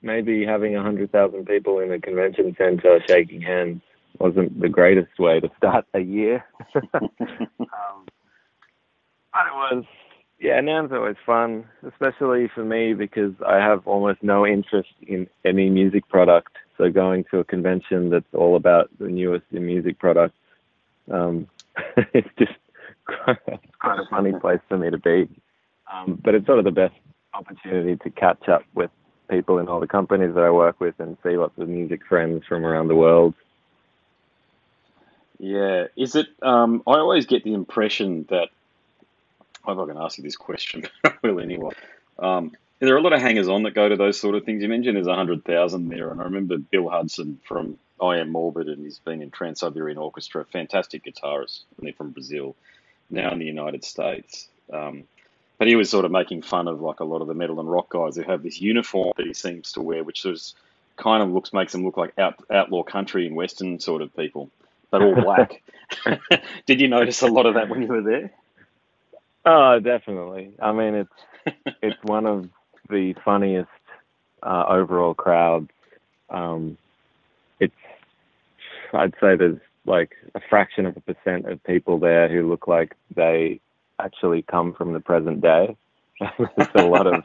maybe 0.03 0.47
having 0.47 0.76
a 0.76 0.83
hundred 0.83 1.12
thousand 1.12 1.47
people 1.47 1.81
in 1.81 1.93
a 1.93 2.00
convention 2.00 2.55
center 2.57 3.00
shaking 3.07 3.43
hands 3.43 3.83
wasn't 4.19 4.59
the 4.61 4.69
greatest 4.69 5.19
way 5.19 5.41
to 5.41 5.50
start 5.59 5.85
a 5.95 6.00
year. 6.00 6.45
um, 6.95 8.07
but 9.37 9.47
it 9.49 9.55
was, 9.55 9.85
yeah, 10.40 10.61
NAMM's 10.61 10.93
always 10.93 11.16
fun, 11.26 11.66
especially 11.87 12.49
for 12.55 12.64
me 12.64 12.95
because 12.95 13.35
I 13.47 13.57
have 13.57 13.87
almost 13.87 14.23
no 14.23 14.47
interest 14.47 14.88
in 15.07 15.28
any 15.45 15.69
music 15.69 16.09
product. 16.09 16.57
So 16.78 16.90
going 16.90 17.25
to 17.31 17.40
a 17.40 17.45
convention 17.45 18.11
that's 18.11 18.35
all 18.35 18.57
about 18.57 18.90
the 18.99 19.09
newest 19.09 19.45
in 19.52 19.66
music 19.66 19.99
products, 19.99 20.38
um, 21.11 21.49
it's 22.14 22.28
just 22.38 22.52
quite, 23.05 23.38
quite 23.78 23.99
a 23.99 24.07
funny 24.11 24.33
place 24.40 24.61
for 24.69 24.78
me 24.78 24.90
to 24.90 24.99
be. 24.99 25.28
Um, 25.93 26.19
but 26.23 26.35
it's 26.35 26.47
sort 26.47 26.59
of 26.59 26.64
the 26.64 26.71
best 26.71 26.95
opportunity 27.35 27.97
to 27.97 28.11
catch 28.11 28.49
up 28.49 28.62
with 28.75 28.90
people 29.28 29.59
in 29.59 29.69
all 29.69 29.81
the 29.81 29.87
companies 29.87 30.35
that 30.35 30.45
I 30.45 30.50
work 30.50 30.81
with 30.81 30.95
and 30.99 31.16
see 31.23 31.37
lots 31.37 31.59
of 31.59 31.69
music 31.69 32.00
friends 32.09 32.45
from 32.49 32.64
around 32.64 32.88
the 32.88 32.95
world. 32.95 33.35
Yeah. 35.38 35.88
Is 35.97 36.14
it? 36.16 36.28
Um, 36.43 36.83
I 36.87 36.93
always 36.93 37.26
get 37.26 37.45
the 37.45 37.52
impression 37.52 38.26
that. 38.31 38.49
I'm 39.68 39.76
not 39.76 39.85
going 39.85 39.96
to 39.96 40.02
ask 40.02 40.18
you 40.18 40.25
this 40.25 40.37
question, 40.37 40.87
but 41.02 41.14
I 41.25 41.26
will 41.26 41.40
anyway. 41.40 41.75
Um, 42.18 42.52
there 42.78 42.94
are 42.94 42.99
a 42.99 43.02
lot 43.02 43.12
of 43.12 43.20
hangers 43.20 43.49
on 43.49 43.62
that 43.62 43.75
go 43.75 43.88
to 43.88 43.96
those 43.96 44.20
sort 44.20 44.35
of 44.35 44.44
things. 44.44 44.62
You 44.62 44.68
mentioned 44.68 44.96
there's 44.96 45.06
100,000 45.06 45.88
there, 45.88 46.11
and 46.11 46.20
I 46.20 46.25
remember 46.25 46.58
Bill 46.58 46.88
Hudson 46.88 47.41
from 47.47 47.78
I 48.00 48.19
Am 48.19 48.30
Morbid, 48.30 48.69
and 48.69 48.84
he's 48.84 48.99
been 48.99 49.23
in 49.23 49.30
Trans 49.30 49.60
Siberian 49.60 49.99
Orchestra, 49.99 50.45
fantastic 50.45 51.04
guitarist, 51.04 51.62
and 51.76 51.86
they're 51.86 51.95
from 51.95 52.10
Brazil, 52.10 52.54
now 53.10 53.32
in 53.32 53.38
the 53.38 53.47
United 53.47 53.84
States. 53.84 54.49
Um, 54.73 55.04
but 55.58 55.69
he 55.69 55.76
was 55.76 55.88
sort 55.88 56.04
of 56.04 56.10
making 56.10 56.43
fun 56.43 56.69
of 56.69 56.82
like 56.82 57.00
a 57.00 57.04
lot 57.04 57.23
of 57.23 57.28
the 57.28 57.34
metal 57.34 57.60
and 57.60 57.71
rock 57.71 57.88
guys 57.88 58.17
who 58.17 58.23
have 58.23 58.43
this 58.43 58.60
uniform 58.60 59.12
that 59.17 59.26
he 59.26 59.32
seems 59.32 59.73
to 59.73 59.80
wear, 59.80 60.04
which 60.04 60.26
is 60.26 60.54
kind 60.97 61.23
of 61.23 61.30
looks 61.30 61.52
makes 61.52 61.73
them 61.73 61.84
look 61.84 61.97
like 61.97 62.19
out, 62.19 62.34
outlaw 62.50 62.82
country 62.82 63.26
and 63.26 63.36
western 63.36 63.78
sort 63.80 64.02
of 64.02 64.14
people, 64.17 64.50
but 64.91 65.02
all 65.02 65.14
black. 65.14 65.62
Did 66.67 66.80
you 66.80 66.88
notice 66.88 67.23
a 67.23 67.28
lot 67.28 67.47
of 67.47 67.54
that 67.54 67.69
when 67.69 67.80
you 67.80 67.88
were 67.88 68.02
there? 68.02 68.32
Oh, 69.47 69.78
definitely. 69.78 70.52
I 70.61 70.73
mean, 70.73 70.95
it's 70.95 71.56
it's 71.82 72.02
one 72.02 72.26
of 72.26 72.49
the 72.91 73.15
funniest 73.25 73.71
uh, 74.43 74.65
overall 74.69 75.15
crowds. 75.15 75.71
Um, 76.28 76.76
it's 77.61 77.75
I'd 78.93 79.15
say 79.21 79.37
there's 79.37 79.61
like 79.87 80.17
a 80.35 80.41
fraction 80.50 80.85
of 80.85 80.97
a 80.97 81.00
percent 81.00 81.47
of 81.47 81.63
people 81.63 81.99
there 81.99 82.28
who 82.28 82.49
look 82.49 82.67
like 82.67 82.97
they 83.15 83.61
actually 84.00 84.43
come 84.43 84.75
from 84.75 84.93
the 84.93 85.00
present 85.00 85.41
day. 85.41 85.76
There's 86.39 86.69
a 86.75 86.82
lot 86.82 87.06
of 87.06 87.25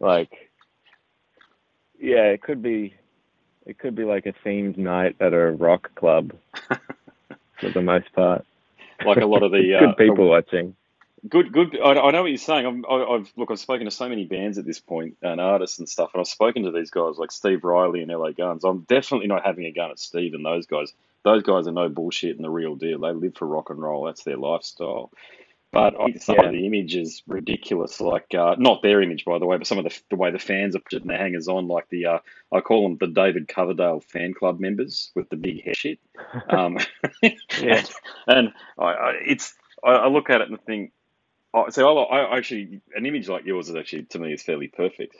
like, 0.00 0.30
yeah, 2.00 2.24
it 2.24 2.42
could 2.42 2.62
be, 2.62 2.94
it 3.64 3.78
could 3.78 3.94
be 3.94 4.04
like 4.04 4.26
a 4.26 4.32
themed 4.44 4.76
night 4.76 5.16
at 5.20 5.32
a 5.32 5.52
rock 5.52 5.94
club 5.94 6.32
for 7.60 7.70
the 7.70 7.82
most 7.82 8.12
part. 8.12 8.44
like 9.04 9.18
a 9.18 9.26
lot 9.26 9.42
of 9.42 9.52
the 9.52 9.76
Good 9.78 9.90
uh, 9.90 9.94
people 9.94 10.28
watching. 10.28 10.74
Good, 11.26 11.52
good. 11.52 11.78
I, 11.82 11.92
I 11.94 12.10
know 12.10 12.22
what 12.22 12.28
you're 12.30 12.36
saying. 12.38 12.66
I'm, 12.66 12.84
I, 12.88 13.02
I've 13.04 13.32
look. 13.36 13.50
I've 13.50 13.58
spoken 13.58 13.86
to 13.86 13.90
so 13.90 14.08
many 14.08 14.24
bands 14.26 14.58
at 14.58 14.66
this 14.66 14.78
point 14.80 15.16
and 15.22 15.40
artists 15.40 15.78
and 15.78 15.88
stuff, 15.88 16.10
and 16.14 16.20
I've 16.20 16.28
spoken 16.28 16.64
to 16.64 16.70
these 16.70 16.90
guys 16.90 17.16
like 17.16 17.32
Steve 17.32 17.64
Riley 17.64 18.02
and 18.02 18.10
LA 18.10 18.32
Guns. 18.32 18.64
I'm 18.64 18.80
definitely 18.82 19.26
not 19.26 19.44
having 19.44 19.64
a 19.64 19.72
gun 19.72 19.90
at 19.90 19.98
Steve 19.98 20.34
and 20.34 20.44
those 20.44 20.66
guys. 20.66 20.92
Those 21.24 21.42
guys 21.42 21.66
are 21.66 21.72
no 21.72 21.88
bullshit 21.88 22.36
and 22.36 22.44
the 22.44 22.50
real 22.50 22.76
deal. 22.76 23.00
They 23.00 23.12
live 23.12 23.34
for 23.36 23.46
rock 23.46 23.70
and 23.70 23.80
roll. 23.80 24.04
That's 24.04 24.24
their 24.24 24.36
lifestyle. 24.36 25.10
But 25.72 25.94
I 26.00 26.04
think 26.06 26.22
some 26.22 26.36
Yeah. 26.36 26.46
of 26.46 26.52
the 26.52 26.66
image 26.66 26.96
is 26.96 27.22
ridiculous. 27.26 28.00
Like 28.00 28.34
uh, 28.34 28.56
not 28.58 28.82
their 28.82 29.02
image, 29.02 29.24
by 29.24 29.38
the 29.38 29.46
way, 29.46 29.58
but 29.58 29.66
some 29.66 29.78
of 29.78 29.84
the, 29.84 30.00
the 30.10 30.16
way 30.16 30.30
the 30.30 30.38
fans 30.38 30.74
are 30.76 30.80
putting 30.80 31.08
their 31.08 31.18
hangers 31.18 31.48
on, 31.48 31.68
like 31.68 31.88
the 31.90 32.06
uh, 32.06 32.18
I 32.52 32.60
call 32.60 32.84
them 32.84 32.96
the 32.98 33.06
David 33.08 33.48
Coverdale 33.48 34.00
fan 34.00 34.34
club 34.34 34.60
members 34.60 35.12
with 35.14 35.28
the 35.30 35.36
big 35.36 35.62
hair 35.64 35.74
shit. 35.74 35.98
Um, 36.48 36.78
Yeah. 37.60 37.82
and 38.26 38.52
I, 38.78 38.84
I, 38.86 39.12
it's 39.26 39.54
I, 39.84 39.90
I 39.90 40.08
look 40.08 40.30
at 40.30 40.40
it 40.40 40.48
and 40.50 40.60
think, 40.64 40.92
so 41.70 41.98
I, 41.98 42.18
I 42.18 42.36
actually 42.36 42.80
an 42.94 43.06
image 43.06 43.28
like 43.28 43.44
yours 43.44 43.68
is 43.68 43.76
actually 43.76 44.04
to 44.04 44.18
me 44.18 44.32
is 44.32 44.42
fairly 44.42 44.68
perfect, 44.68 45.16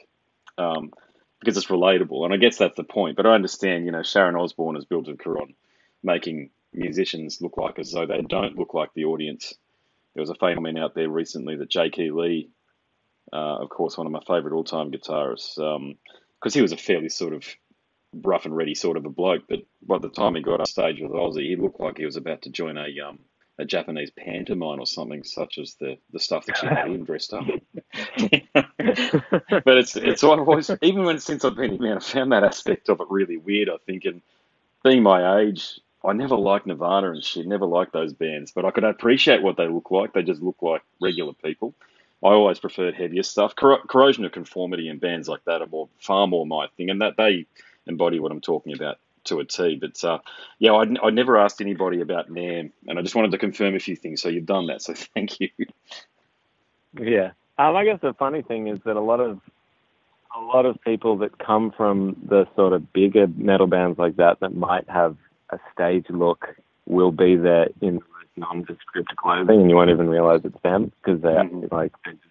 um, 0.56 0.92
because 1.40 1.56
it's 1.56 1.66
relatable, 1.66 2.24
and 2.24 2.34
I 2.34 2.36
guess 2.36 2.58
that's 2.58 2.76
the 2.76 2.84
point. 2.84 3.16
But 3.16 3.26
I 3.26 3.34
understand, 3.34 3.86
you 3.86 3.92
know, 3.92 4.02
Sharon 4.02 4.36
Osbourne 4.36 4.74
has 4.74 4.84
built 4.84 5.08
a 5.08 5.16
career 5.16 5.42
on 5.42 5.54
making 6.02 6.50
musicians 6.72 7.40
look 7.40 7.56
like 7.56 7.78
as 7.78 7.92
though 7.92 8.06
they 8.06 8.22
don't 8.22 8.58
look 8.58 8.74
like 8.74 8.90
the 8.94 9.04
audience. 9.04 9.54
There 10.14 10.22
was 10.22 10.30
a 10.30 10.34
phenomenon 10.34 10.82
out 10.82 10.94
there 10.94 11.08
recently 11.08 11.56
that 11.56 11.70
J.K. 11.70 12.10
Lee, 12.10 12.50
uh, 13.32 13.58
of 13.58 13.68
course, 13.68 13.96
one 13.96 14.06
of 14.06 14.12
my 14.12 14.20
favourite 14.26 14.54
all-time 14.54 14.90
guitarists, 14.90 15.56
because 16.40 16.54
he 16.54 16.62
was 16.62 16.72
a 16.72 16.76
fairly 16.76 17.08
sort 17.08 17.34
of 17.34 17.44
rough 18.12 18.44
and 18.44 18.56
ready 18.56 18.74
sort 18.74 18.96
of 18.96 19.04
a 19.04 19.10
bloke, 19.10 19.42
but 19.48 19.60
by 19.82 19.98
the 19.98 20.08
time 20.08 20.34
he 20.34 20.42
got 20.42 20.60
on 20.60 20.66
stage 20.66 21.00
with 21.00 21.12
Ozzy, 21.12 21.48
he 21.48 21.56
looked 21.56 21.80
like 21.80 21.98
he 21.98 22.04
was 22.04 22.16
about 22.16 22.42
to 22.42 22.50
join 22.50 22.76
a 22.76 22.88
um, 23.06 23.18
a 23.58 23.64
Japanese 23.64 24.10
pantomime 24.10 24.78
or 24.78 24.86
something, 24.86 25.24
such 25.24 25.58
as 25.58 25.74
the, 25.74 25.98
the 26.12 26.20
stuff 26.20 26.46
that 26.46 26.62
you 26.62 26.68
had 26.68 26.88
him 26.88 27.04
dressed 27.04 27.34
up. 27.34 27.44
but 29.64 29.78
it's 29.78 29.96
it's 29.96 30.22
always 30.22 30.70
even 30.82 31.04
when 31.04 31.18
since 31.18 31.44
I've 31.44 31.56
been 31.56 31.72
here, 31.72 31.80
man, 31.80 31.96
I 31.96 32.00
found 32.00 32.32
that 32.32 32.44
aspect 32.44 32.88
of 32.88 33.00
it 33.00 33.06
really 33.10 33.36
weird. 33.36 33.68
I 33.68 33.76
think, 33.84 34.04
and 34.04 34.22
being 34.84 35.02
my 35.02 35.40
age, 35.40 35.80
I 36.04 36.12
never 36.12 36.36
liked 36.36 36.66
Nirvana 36.66 37.10
and 37.10 37.24
she 37.24 37.42
Never 37.42 37.66
liked 37.66 37.92
those 37.92 38.12
bands, 38.12 38.52
but 38.52 38.64
I 38.64 38.70
could 38.70 38.84
appreciate 38.84 39.42
what 39.42 39.56
they 39.56 39.66
look 39.66 39.90
like. 39.90 40.12
They 40.12 40.22
just 40.22 40.42
look 40.42 40.62
like 40.62 40.82
regular 41.00 41.32
people. 41.32 41.74
I 42.22 42.28
always 42.28 42.58
preferred 42.58 42.94
heavier 42.94 43.22
stuff. 43.22 43.54
Corro- 43.54 43.86
corrosion 43.86 44.24
of 44.24 44.32
conformity 44.32 44.88
and 44.88 45.00
bands 45.00 45.28
like 45.28 45.44
that 45.44 45.62
are 45.62 45.68
more 45.68 45.88
far 45.98 46.26
more 46.26 46.46
my 46.46 46.68
thing, 46.76 46.90
and 46.90 47.00
that 47.02 47.16
they 47.16 47.46
embody 47.86 48.20
what 48.20 48.30
I'm 48.30 48.40
talking 48.40 48.74
about 48.74 48.98
to 49.28 49.40
a 49.40 49.44
T. 49.44 49.76
But 49.80 50.02
uh, 50.04 50.18
yeah, 50.58 50.72
I 50.72 50.84
I 51.02 51.10
never 51.10 51.38
asked 51.38 51.60
anybody 51.60 52.00
about 52.00 52.30
NAMM, 52.30 52.72
and 52.86 52.98
I 52.98 53.02
just 53.02 53.14
wanted 53.14 53.30
to 53.32 53.38
confirm 53.38 53.74
a 53.74 53.78
few 53.80 53.96
things. 53.96 54.20
So 54.20 54.28
you've 54.28 54.46
done 54.46 54.66
that, 54.66 54.82
so 54.82 54.94
thank 55.14 55.40
you. 55.40 55.48
Yeah. 56.98 57.30
Um, 57.58 57.76
I 57.76 57.84
guess 57.84 58.00
the 58.00 58.14
funny 58.14 58.42
thing 58.42 58.68
is 58.68 58.78
that 58.84 58.96
a 58.96 59.00
lot 59.00 59.20
of 59.20 59.40
a 60.36 60.40
lot 60.40 60.66
of 60.66 60.80
people 60.82 61.18
that 61.18 61.38
come 61.38 61.72
from 61.76 62.16
the 62.28 62.46
sort 62.54 62.72
of 62.72 62.92
bigger 62.92 63.26
metal 63.36 63.66
bands 63.66 63.98
like 63.98 64.16
that 64.16 64.40
that 64.40 64.54
might 64.54 64.88
have 64.88 65.16
a 65.50 65.58
stage 65.72 66.06
look 66.10 66.46
will 66.86 67.10
be 67.10 67.36
there 67.36 67.68
in 67.80 67.96
the 67.96 68.00
most 68.00 68.28
nondescript 68.36 69.14
clothing, 69.16 69.60
and 69.62 69.70
you 69.70 69.76
won't 69.76 69.90
even 69.90 70.08
realize 70.08 70.40
it's 70.44 70.60
them 70.62 70.92
because 71.02 71.20
they're 71.20 71.44
Mhm. 71.44 71.70
like 71.72 71.92
they 72.04 72.12
just 72.12 72.24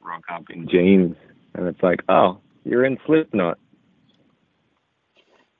rock 0.00 0.24
up 0.30 0.50
in 0.50 0.68
jeans, 0.68 1.16
and 1.54 1.66
it's 1.68 1.82
like, 1.82 2.02
oh, 2.08 2.38
you're 2.64 2.84
in 2.84 2.98
Slipknot. 3.06 3.58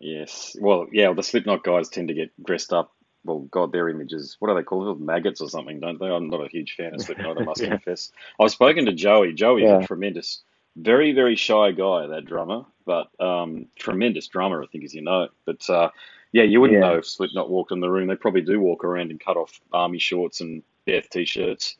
Yes. 0.01 0.57
Well, 0.61 0.87
yeah, 0.93 1.13
the 1.13 1.23
Slipknot 1.23 1.65
guys 1.65 1.89
tend 1.89 2.09
to 2.09 2.15
get 2.15 2.31
dressed 2.45 2.73
up 2.73 2.93
well, 3.27 3.41
God, 3.41 3.73
their 3.73 3.89
images, 3.89 4.37
what 4.39 4.51
are 4.51 4.55
they 4.55 4.63
called? 4.63 5.01
Maggots 5.01 5.41
or 5.41 5.49
something, 5.49 5.81
don't 5.81 5.99
they? 5.99 6.07
I'm 6.07 6.31
not 6.31 6.45
a 6.45 6.49
huge 6.49 6.75
fan 6.77 6.95
of 6.95 7.03
Slipknot, 7.03 7.37
I 7.37 7.41
must 7.41 7.61
Yeah. 7.63 7.69
confess. 7.69 8.13
I've 8.41 8.53
spoken 8.53 8.87
to 8.87 8.93
Joey. 8.93 9.33
Joey's 9.33 9.69
Yeah. 9.69 9.79
a 9.83 9.87
tremendous, 9.87 10.43
very, 10.77 11.13
very 11.13 11.35
shy 11.37 11.73
guy, 11.73 12.07
that 12.07 12.25
drummer, 12.25 12.65
but 12.85 13.09
um, 13.21 13.67
tremendous 13.77 14.29
drummer, 14.29 14.63
I 14.63 14.67
think, 14.67 14.85
as 14.85 14.95
you 14.95 15.03
know. 15.03 15.29
But 15.45 15.69
uh, 15.69 15.91
yeah, 16.33 16.45
you 16.45 16.61
wouldn't 16.61 16.81
Yeah. 16.81 16.89
know 16.89 16.99
if 16.99 17.07
Slipknot 17.07 17.51
walked 17.51 17.73
in 17.73 17.81
the 17.81 17.91
room. 17.91 18.07
They 18.07 18.17
probably 18.17 18.43
do 18.43 18.61
walk 18.61 18.85
around 18.85 19.11
in 19.11 19.19
cut 19.19 19.37
off 19.37 19.61
army 19.73 19.99
shorts 19.99 20.41
and 20.41 20.63
death 20.87 21.11
t 21.11 21.25
shirts. 21.25 21.77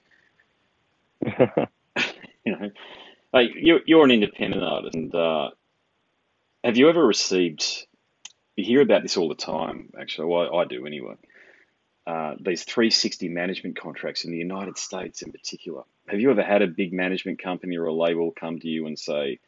You 2.45 2.57
know, 2.57 2.71
like 3.33 3.51
you're, 3.57 3.81
you're 3.87 4.05
an 4.05 4.13
independent 4.13 4.63
artist, 4.63 4.95
and 4.95 5.13
uh, 5.13 5.51
have 6.63 6.77
you 6.77 6.89
ever 6.89 7.05
received? 7.05 7.87
You 8.57 8.65
hear 8.65 8.81
about 8.81 9.03
this 9.03 9.19
all 9.19 9.29
the 9.29 9.35
time, 9.35 9.93
actually. 10.01 10.29
Well, 10.29 10.57
I 10.59 10.65
do 10.65 10.87
anyway. 10.87 11.15
Uh, 12.07 12.37
these 12.41 12.65
360 12.65 13.29
management 13.29 13.79
contracts 13.79 14.25
in 14.25 14.31
the 14.31 14.39
United 14.39 14.79
States, 14.79 15.23
in 15.23 15.31
particular. 15.31 15.83
Have 16.09 16.21
you 16.21 16.31
ever 16.31 16.43
had 16.43 16.63
a 16.63 16.67
big 16.67 16.93
management 16.93 17.43
company 17.43 17.77
or 17.77 17.87
a 17.87 17.93
label 17.93 18.33
come 18.33 18.59
to 18.61 18.69
you 18.69 18.87
and 18.87 18.99
say, 18.99 19.41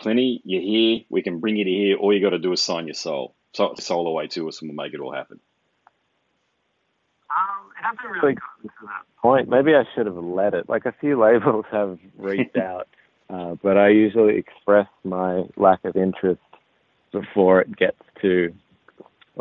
"Plini, 0.00 0.40
you're 0.44 0.62
here. 0.62 1.00
We 1.10 1.22
can 1.22 1.40
bring 1.40 1.56
you 1.56 1.64
to 1.64 1.70
here. 1.70 1.96
All 1.96 2.14
you 2.14 2.20
got 2.20 2.30
to 2.30 2.38
do 2.38 2.52
is 2.52 2.62
sign 2.62 2.86
your 2.86 2.94
soul, 2.94 3.34
so, 3.52 3.74
soul 3.78 4.06
away 4.06 4.28
to 4.28 4.48
us, 4.48 4.62
and 4.62 4.70
we'll 4.70 4.84
make 4.84 4.94
it 4.94 5.00
all 5.00 5.12
happen." 5.12 5.40
Um, 7.28 7.70
it 7.76 7.84
hasn't 7.84 8.22
really 8.22 8.34
gotten 8.34 8.68
to 8.68 8.86
that 8.86 9.04
point. 9.20 9.48
Maybe 9.48 9.74
I 9.74 9.84
should 9.94 10.06
have 10.06 10.16
let 10.16 10.54
it. 10.54 10.68
Like 10.68 10.86
a 10.86 10.92
few 10.92 11.20
labels 11.20 11.66
have 11.72 11.98
reached 12.16 12.56
out, 12.70 12.88
uh, 13.28 13.56
but 13.60 13.76
I 13.76 13.88
usually 13.88 14.38
express 14.38 14.88
my 15.02 15.44
lack 15.56 15.84
of 15.84 15.96
interest 15.96 16.40
before 17.12 17.60
it 17.60 17.76
gets 17.76 18.00
to 18.22 18.54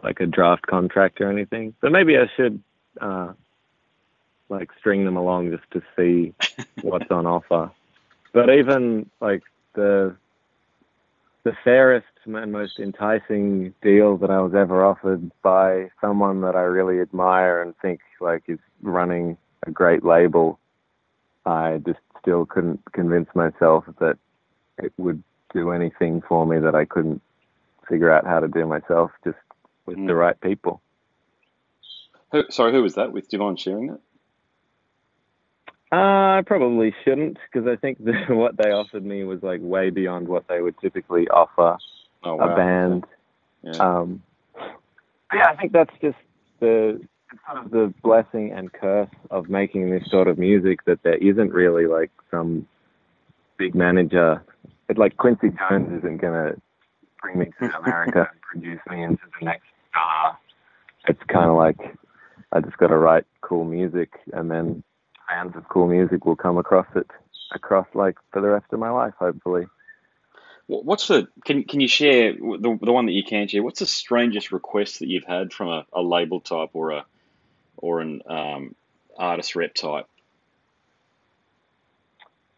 like 0.04 0.20
a 0.20 0.26
draft 0.26 0.66
contract 0.68 1.22
or 1.22 1.30
anything. 1.30 1.74
So 1.82 1.90
maybe 1.90 2.18
I 2.18 2.30
should 2.36 2.62
uh, 3.00 3.34
like 4.50 4.70
string 4.80 5.06
them 5.06 5.18
along 5.18 5.52
just 5.52 5.70
to 5.72 5.82
see 5.96 6.34
what's 6.82 7.10
on 7.12 7.26
offer. 7.26 7.72
But 8.34 8.50
even 8.50 9.10
like 9.22 9.44
the 9.74 10.16
the 11.44 11.56
fairest 11.64 12.08
and 12.26 12.52
most 12.52 12.80
enticing 12.80 13.74
deal 13.84 14.18
that 14.18 14.32
I 14.32 14.42
was 14.42 14.56
ever 14.56 14.84
offered 14.84 15.32
by 15.44 15.92
someone 16.02 16.42
that 16.42 16.56
I 16.56 16.62
really 16.62 17.00
admire 17.00 17.62
and 17.62 17.78
think 17.78 18.02
like 18.20 18.44
is 18.48 18.60
running 18.82 19.38
a 19.66 19.72
great 19.72 20.04
label, 20.04 20.60
I 21.46 21.82
just 21.86 22.00
still 22.20 22.46
couldn't 22.46 22.82
convince 22.94 23.30
myself 23.36 23.86
that 24.00 24.18
it 24.80 24.92
would 24.98 25.22
do 25.54 25.72
anything 25.72 26.22
for 26.28 26.46
me 26.46 26.60
that 26.60 26.74
I 26.74 26.86
couldn't 26.86 27.22
figure 27.88 28.12
out 28.12 28.26
how 28.26 28.40
to 28.40 28.48
do 28.48 28.66
myself 28.66 29.12
just 29.24 29.38
with 29.86 29.98
Mm. 29.98 30.08
the 30.08 30.16
right 30.16 30.40
people. 30.42 30.82
Who, 32.32 32.44
sorry, 32.50 32.72
who 32.74 32.82
was 32.82 32.96
that? 32.96 33.12
With 33.12 33.30
Divine 33.30 33.56
sharing 33.56 33.88
that? 33.88 34.00
Uh, 35.92 36.40
I 36.40 36.44
probably 36.46 36.94
shouldn't 37.04 37.38
because 37.52 37.68
I 37.68 37.76
think 37.76 37.98
that 38.06 38.30
what 38.30 38.58
they 38.58 38.72
offered 38.72 39.06
me 39.06 39.24
was 39.24 39.44
like 39.44 39.62
way 39.62 39.90
beyond 39.90 40.28
what 40.28 40.48
they 40.48 40.62
would 40.62 40.78
typically 40.80 41.28
offer 41.30 41.78
Oh 42.24 42.40
a 42.40 42.56
band. 42.56 43.06
Yeah. 43.62 43.72
Um, 43.78 44.24
yeah, 45.32 45.48
I 45.48 45.56
think 45.56 45.74
that's 45.74 45.94
just 46.02 46.18
the 46.60 47.02
it's 47.32 47.42
sort 47.46 47.66
of 47.66 47.72
the 47.72 47.94
blessing 48.02 48.52
and 48.52 48.72
curse 48.72 49.10
of 49.30 49.48
making 49.50 49.90
this 49.92 50.10
sort 50.10 50.28
of 50.28 50.38
music 50.38 50.84
that 50.86 51.04
there 51.04 51.16
isn't 51.18 51.52
really 51.52 51.86
like 51.86 52.12
some 52.32 52.68
big 53.58 53.76
manager. 53.76 54.44
It, 54.90 54.98
like 54.98 55.18
Quincy 55.18 55.52
Jones 55.70 56.00
isn't 56.00 56.18
gonna 56.18 56.56
bring 57.26 57.40
me 57.40 57.52
to 57.60 57.78
America 57.78 58.30
and 58.32 58.42
produce 58.42 58.80
me 58.90 59.04
into 59.04 59.22
the 59.40 59.46
next 59.46 59.66
star. 59.90 60.38
It's 61.08 61.22
kind 61.28 61.50
of 61.50 61.56
like 61.56 61.78
I 62.52 62.60
just 62.62 62.78
got 62.78 62.88
to 62.88 62.98
write 62.98 63.26
cool 63.42 63.66
music, 63.66 64.14
and 64.34 64.50
then 64.50 64.84
fans 65.30 65.56
of 65.56 65.68
cool 65.70 65.88
music 65.88 66.26
will 66.26 66.36
come 66.36 66.58
across 66.58 66.88
it 66.96 67.10
across 67.52 67.88
like 67.94 68.16
for 68.32 68.42
the 68.42 68.50
rest 68.50 68.66
of 68.72 68.80
my 68.80 68.90
life, 68.90 69.14
hopefully. 69.20 69.68
What's 70.68 71.08
the 71.08 71.28
can 71.46 71.64
can 71.64 71.80
you 71.80 71.88
share 71.88 72.34
the 72.34 72.80
the 72.82 72.92
one 72.92 73.06
that 73.06 73.12
you 73.12 73.24
can 73.24 73.48
share? 73.48 73.62
What's 73.62 73.80
the 73.80 73.86
strangest 73.86 74.52
request 74.52 75.00
that 75.00 75.08
you've 75.08 75.26
had 75.26 75.54
from 75.54 75.70
a, 75.70 75.86
a 75.94 76.02
label 76.02 76.40
type 76.40 76.70
or 76.74 76.92
a 76.92 77.06
or 77.78 78.02
an 78.02 78.22
um, 78.28 78.76
artist 79.18 79.56
rep 79.56 79.76
type? 79.76 80.08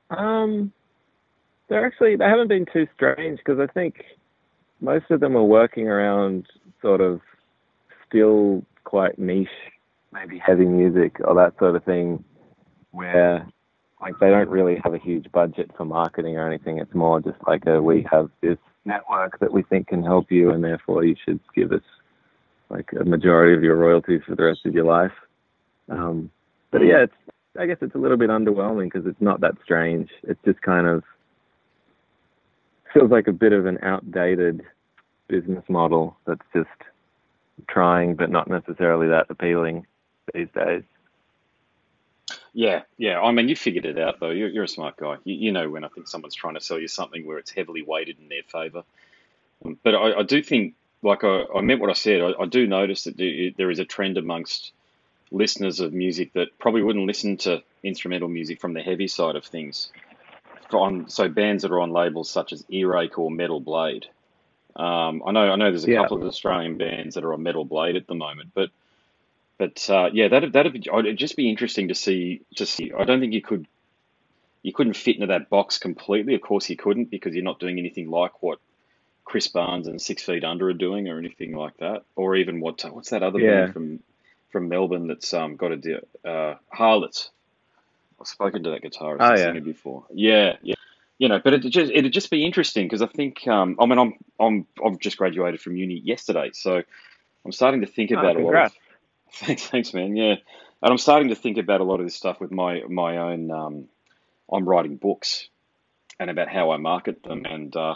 Um, 0.09 0.71
they're 1.67 1.85
actually 1.85 2.15
they 2.15 2.25
haven't 2.25 2.47
been 2.47 2.65
too 2.65 2.87
strange 2.95 3.39
because 3.39 3.59
I 3.59 3.67
think 3.67 4.05
most 4.81 5.05
of 5.09 5.19
them 5.19 5.35
are 5.35 5.43
working 5.43 5.87
around 5.87 6.47
sort 6.81 7.01
of 7.01 7.21
still 8.07 8.63
quite 8.83 9.17
niche, 9.19 9.47
maybe 10.13 10.37
heavy 10.37 10.65
music 10.65 11.17
or 11.23 11.35
that 11.35 11.57
sort 11.59 11.75
of 11.75 11.83
thing, 11.83 12.23
where 12.91 13.47
like 14.01 14.13
they 14.19 14.29
don't 14.29 14.49
really 14.49 14.79
have 14.83 14.93
a 14.93 14.99
huge 14.99 15.31
budget 15.31 15.71
for 15.75 15.85
marketing 15.85 16.37
or 16.37 16.47
anything. 16.47 16.77
It's 16.77 16.93
more 16.93 17.19
just 17.19 17.37
like 17.47 17.65
a 17.65 17.81
we 17.81 18.05
have 18.11 18.29
this 18.41 18.57
network 18.85 19.39
that 19.39 19.51
we 19.51 19.63
think 19.63 19.87
can 19.87 20.03
help 20.03 20.31
you, 20.31 20.51
and 20.51 20.63
therefore 20.63 21.03
you 21.03 21.15
should 21.25 21.39
give 21.55 21.71
us 21.71 21.81
like 22.69 22.89
a 22.99 23.03
majority 23.03 23.55
of 23.55 23.63
your 23.63 23.75
royalties 23.75 24.21
for 24.27 24.35
the 24.35 24.43
rest 24.43 24.65
of 24.65 24.73
your 24.73 24.85
life. 24.85 25.11
Um, 25.89 26.29
but 26.71 26.81
yeah, 26.81 27.03
it's 27.03 27.13
I 27.59 27.65
guess 27.65 27.77
it's 27.81 27.95
a 27.95 27.99
little 27.99 28.17
bit 28.17 28.29
underwhelming 28.29 28.91
because 28.91 29.07
it's 29.07 29.21
not 29.21 29.41
that 29.41 29.55
strange. 29.63 30.09
It's 30.23 30.39
just 30.45 30.61
kind 30.61 30.85
of 30.85 31.03
feels 32.93 33.11
like 33.11 33.27
a 33.27 33.33
bit 33.33 33.53
of 33.53 33.65
an 33.65 33.79
outdated 33.81 34.63
business 35.27 35.63
model 35.67 36.17
that's 36.25 36.45
just 36.53 36.69
trying 37.67 38.15
but 38.15 38.29
not 38.29 38.47
necessarily 38.47 39.07
that 39.07 39.27
appealing 39.29 39.85
these 40.33 40.47
days. 40.53 40.83
Yeah, 42.53 42.83
yeah. 42.97 43.21
I 43.21 43.31
mean, 43.31 43.49
you 43.49 43.55
figured 43.55 43.85
it 43.85 43.99
out 43.99 44.19
though. 44.19 44.31
You're, 44.31 44.49
you're 44.49 44.63
a 44.63 44.67
smart 44.67 44.97
guy. 44.97 45.17
You, 45.23 45.35
you 45.35 45.51
know 45.51 45.69
when 45.69 45.83
I 45.83 45.89
think 45.89 46.07
someone's 46.07 46.35
trying 46.35 46.55
to 46.55 46.61
sell 46.61 46.79
you 46.79 46.87
something 46.87 47.25
where 47.25 47.37
it's 47.37 47.51
heavily 47.51 47.83
weighted 47.83 48.17
in 48.19 48.29
their 48.29 48.43
favor. 48.43 48.83
Um, 49.63 49.77
But 49.83 49.95
I, 49.95 50.19
I 50.19 50.23
do 50.23 50.41
think, 50.41 50.75
like 51.01 51.23
I, 51.23 51.45
I 51.55 51.61
meant 51.61 51.81
what 51.81 51.89
I 51.89 51.93
said. 51.93 52.21
I, 52.21 52.43
I 52.43 52.45
do 52.45 52.67
notice 52.67 53.03
that 53.03 53.17
there 53.57 53.71
is 53.71 53.79
a 53.79 53.85
trend 53.85 54.17
amongst 54.17 54.71
listeners 55.31 55.79
of 55.79 55.93
music 55.93 56.33
that 56.33 56.57
probably 56.57 56.81
wouldn't 56.81 57.05
listen 57.05 57.37
to 57.37 57.61
instrumental 57.83 58.27
music 58.27 58.59
from 58.59 58.73
the 58.73 58.81
heavy 58.81 59.07
side 59.07 59.35
of 59.35 59.45
things. 59.45 59.91
On 60.73 61.09
so 61.09 61.29
bands 61.29 61.63
that 61.63 61.71
are 61.71 61.79
on 61.79 61.91
labels 61.91 62.29
such 62.29 62.53
as 62.53 62.65
Earache 62.69 63.17
or 63.17 63.31
Metal 63.31 63.59
Blade. 63.59 64.05
Um, 64.75 65.23
I 65.25 65.31
know 65.31 65.51
I 65.51 65.55
know 65.55 65.71
there's 65.71 65.85
a 65.85 65.91
Yeah. 65.91 66.01
couple 66.01 66.17
of 66.17 66.23
Australian 66.23 66.77
bands 66.77 67.15
that 67.15 67.23
are 67.23 67.33
on 67.33 67.41
Metal 67.43 67.65
Blade 67.65 67.95
at 67.95 68.05
the 68.07 68.15
moment, 68.15 68.51
but 68.53 68.69
but 69.57 69.89
uh, 69.89 70.09
yeah, 70.13 70.27
that 70.27 70.51
that'd 70.51 70.73
be, 70.73 70.83
it'd 70.87 71.17
just 71.17 71.35
be 71.35 71.49
interesting 71.49 71.87
to 71.87 71.95
see. 71.95 72.41
To 72.57 72.65
see, 72.65 72.91
I 72.97 73.05
don't 73.05 73.19
think 73.19 73.33
you 73.33 73.41
could 73.41 73.65
you 74.61 74.73
couldn't 74.73 74.95
fit 74.95 75.15
into 75.15 75.27
that 75.27 75.49
box 75.49 75.79
completely. 75.79 76.35
Of 76.35 76.41
course, 76.41 76.69
you 76.69 76.75
couldn't 76.75 77.09
because 77.09 77.33
you're 77.33 77.43
not 77.43 77.59
doing 77.59 77.79
anything 77.79 78.09
like 78.09 78.43
what 78.43 78.59
Chris 79.23 79.47
Barnes 79.47 79.87
and 79.87 80.01
Six 80.01 80.23
Feet 80.23 80.43
Under 80.43 80.69
are 80.69 80.73
doing, 80.73 81.07
or 81.07 81.17
anything 81.17 81.55
like 81.55 81.77
that, 81.77 82.03
or 82.15 82.35
even 82.35 82.59
what 82.59 82.83
what's 82.93 83.09
that 83.09 83.23
other 83.23 83.39
Yeah. 83.39 83.61
band 83.61 83.73
from 83.73 83.99
from 84.51 84.69
Melbourne 84.69 85.07
that's 85.07 85.33
um, 85.33 85.55
got 85.55 85.71
a 85.71 85.77
deal, 85.77 85.99
uh, 86.23 86.55
Harlots. 86.71 87.31
I've 88.19 88.27
spoken 88.27 88.63
to 88.63 88.71
that 88.71 88.83
guitarist 88.83 89.17
Oh, 89.19 89.29
yeah. 89.31 89.35
singer 89.35 89.61
before. 89.61 90.05
Yeah, 90.13 90.53
yeah. 90.61 90.75
You 91.19 91.29
know, 91.29 91.39
but 91.43 91.53
it'd 91.53 91.71
just 91.71 91.91
it'd 91.91 92.13
just 92.13 92.29
be 92.29 92.45
interesting 92.45 92.85
because 92.85 93.01
I 93.01 93.07
think 93.07 93.47
um, 93.47 93.75
I 93.79 93.85
mean 93.87 93.97
I'm 93.97 94.13
I'm 94.39 94.67
I've 94.85 94.99
just 94.99 95.17
graduated 95.17 95.59
from 95.61 95.75
uni 95.75 95.95
yesterday, 95.95 96.51
so 96.53 96.83
I'm 97.45 97.51
starting 97.51 97.81
to 97.81 97.87
think 97.87 98.11
Oh, 98.11 98.19
about 98.19 98.35
a 98.35 98.39
lot 98.39 98.65
of. 98.65 98.71
Thanks, 99.33 99.63
thanks, 99.67 99.93
man. 99.93 100.15
Yeah, 100.15 100.35
and 100.81 100.91
I'm 100.91 100.97
starting 100.97 101.29
to 101.29 101.35
think 101.35 101.57
about 101.57 101.81
a 101.81 101.83
lot 101.83 101.99
of 101.99 102.05
this 102.05 102.15
stuff 102.15 102.39
with 102.39 102.51
my 102.51 102.81
my 102.87 103.17
own. 103.17 103.51
Um, 103.51 103.85
I'm 104.51 104.67
writing 104.69 104.95
books, 104.95 105.49
and 106.19 106.29
about 106.29 106.47
how 106.49 106.71
I 106.71 106.77
market 106.77 107.23
them, 107.23 107.45
and 107.45 107.75
uh, 107.75 107.95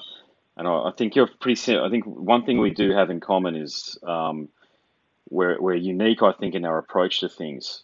and 0.57 0.67
I, 0.67 0.71
I 0.71 0.91
think 0.97 1.15
you're 1.15 1.29
pretty. 1.39 1.55
sim- 1.55 1.83
I 1.83 1.89
think 1.89 2.05
one 2.05 2.43
thing 2.43 2.59
we 2.59 2.71
do 2.71 2.91
have 2.91 3.09
in 3.11 3.19
common 3.21 3.55
is 3.55 3.97
um, 4.03 4.49
we're 5.29 5.61
we're 5.61 5.75
unique. 5.75 6.21
I 6.23 6.33
think 6.33 6.53
in 6.55 6.65
our 6.65 6.77
approach 6.79 7.19
to 7.21 7.29
things, 7.29 7.83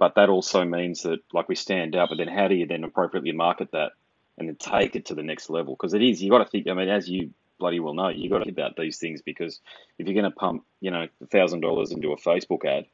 but 0.00 0.14
that 0.14 0.30
also 0.30 0.64
means 0.64 1.02
that 1.02 1.20
like 1.32 1.48
we 1.48 1.54
stand 1.54 1.94
out. 1.94 2.08
But 2.08 2.18
then 2.18 2.26
how 2.26 2.48
do 2.48 2.54
you 2.56 2.66
then 2.66 2.82
appropriately 2.82 3.32
market 3.32 3.70
that 3.72 3.92
and 4.38 4.48
then 4.48 4.56
take 4.56 4.96
it 4.96 5.04
to 5.06 5.14
the 5.14 5.22
next 5.22 5.50
level? 5.50 5.74
Because 5.74 5.92
it 5.92 6.02
is 6.02 6.22
you 6.22 6.30
got 6.30 6.38
to 6.38 6.46
think. 6.46 6.66
I 6.66 6.72
mean, 6.72 6.88
as 6.88 7.08
you 7.08 7.30
bloody 7.58 7.80
well 7.80 7.92
know, 7.92 8.08
you 8.08 8.30
got 8.30 8.38
to 8.38 8.46
think 8.46 8.56
about 8.56 8.76
these 8.76 8.98
things 8.98 9.20
because 9.20 9.60
if 9.98 10.06
you're 10.06 10.14
going 10.14 10.24
to 10.24 10.36
pump, 10.36 10.64
you 10.80 10.90
know, 10.90 11.06
thousand 11.30 11.60
dollars 11.60 11.92
into 11.92 12.12
a 12.12 12.16
Facebook 12.16 12.64
ad, 12.64 12.86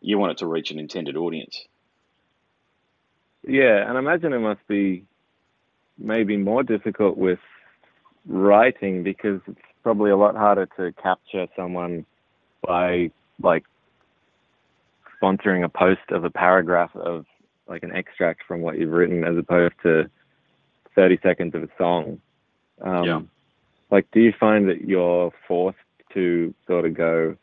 you 0.00 0.18
want 0.18 0.32
it 0.32 0.38
to 0.38 0.46
reach 0.46 0.70
an 0.70 0.78
intended 0.78 1.14
audience. 1.14 1.62
Yeah, 3.46 3.86
and 3.86 3.98
I 3.98 4.00
imagine 4.00 4.32
it 4.32 4.38
must 4.38 4.66
be 4.66 5.04
maybe 5.98 6.38
more 6.38 6.62
difficult 6.62 7.18
with 7.18 7.38
writing 8.26 9.02
because 9.02 9.40
it's 9.46 9.60
probably 9.82 10.10
a 10.10 10.16
lot 10.16 10.36
harder 10.36 10.66
to 10.78 10.92
capture 11.02 11.48
someone 11.54 12.06
by 12.66 13.10
like 13.42 13.64
sponsoring 15.20 15.64
a 15.64 15.68
post 15.68 16.10
of 16.10 16.24
a 16.24 16.30
paragraph 16.30 16.94
of 16.96 17.26
like 17.68 17.82
an 17.82 17.94
extract 17.94 18.42
from 18.46 18.60
what 18.60 18.78
you've 18.78 18.90
written 18.90 19.24
as 19.24 19.36
opposed 19.36 19.74
to 19.82 20.10
30 20.94 21.18
seconds 21.22 21.54
of 21.54 21.62
a 21.62 21.68
song. 21.78 22.20
Um, 22.80 23.04
Yeah. 23.04 23.20
Like, 23.90 24.06
do 24.12 24.20
you 24.20 24.32
find 24.32 24.68
that 24.68 24.82
you're 24.82 25.32
forced 25.48 25.78
to 26.14 26.54
sort 26.66 26.84
of 26.84 26.94
go 26.94 27.36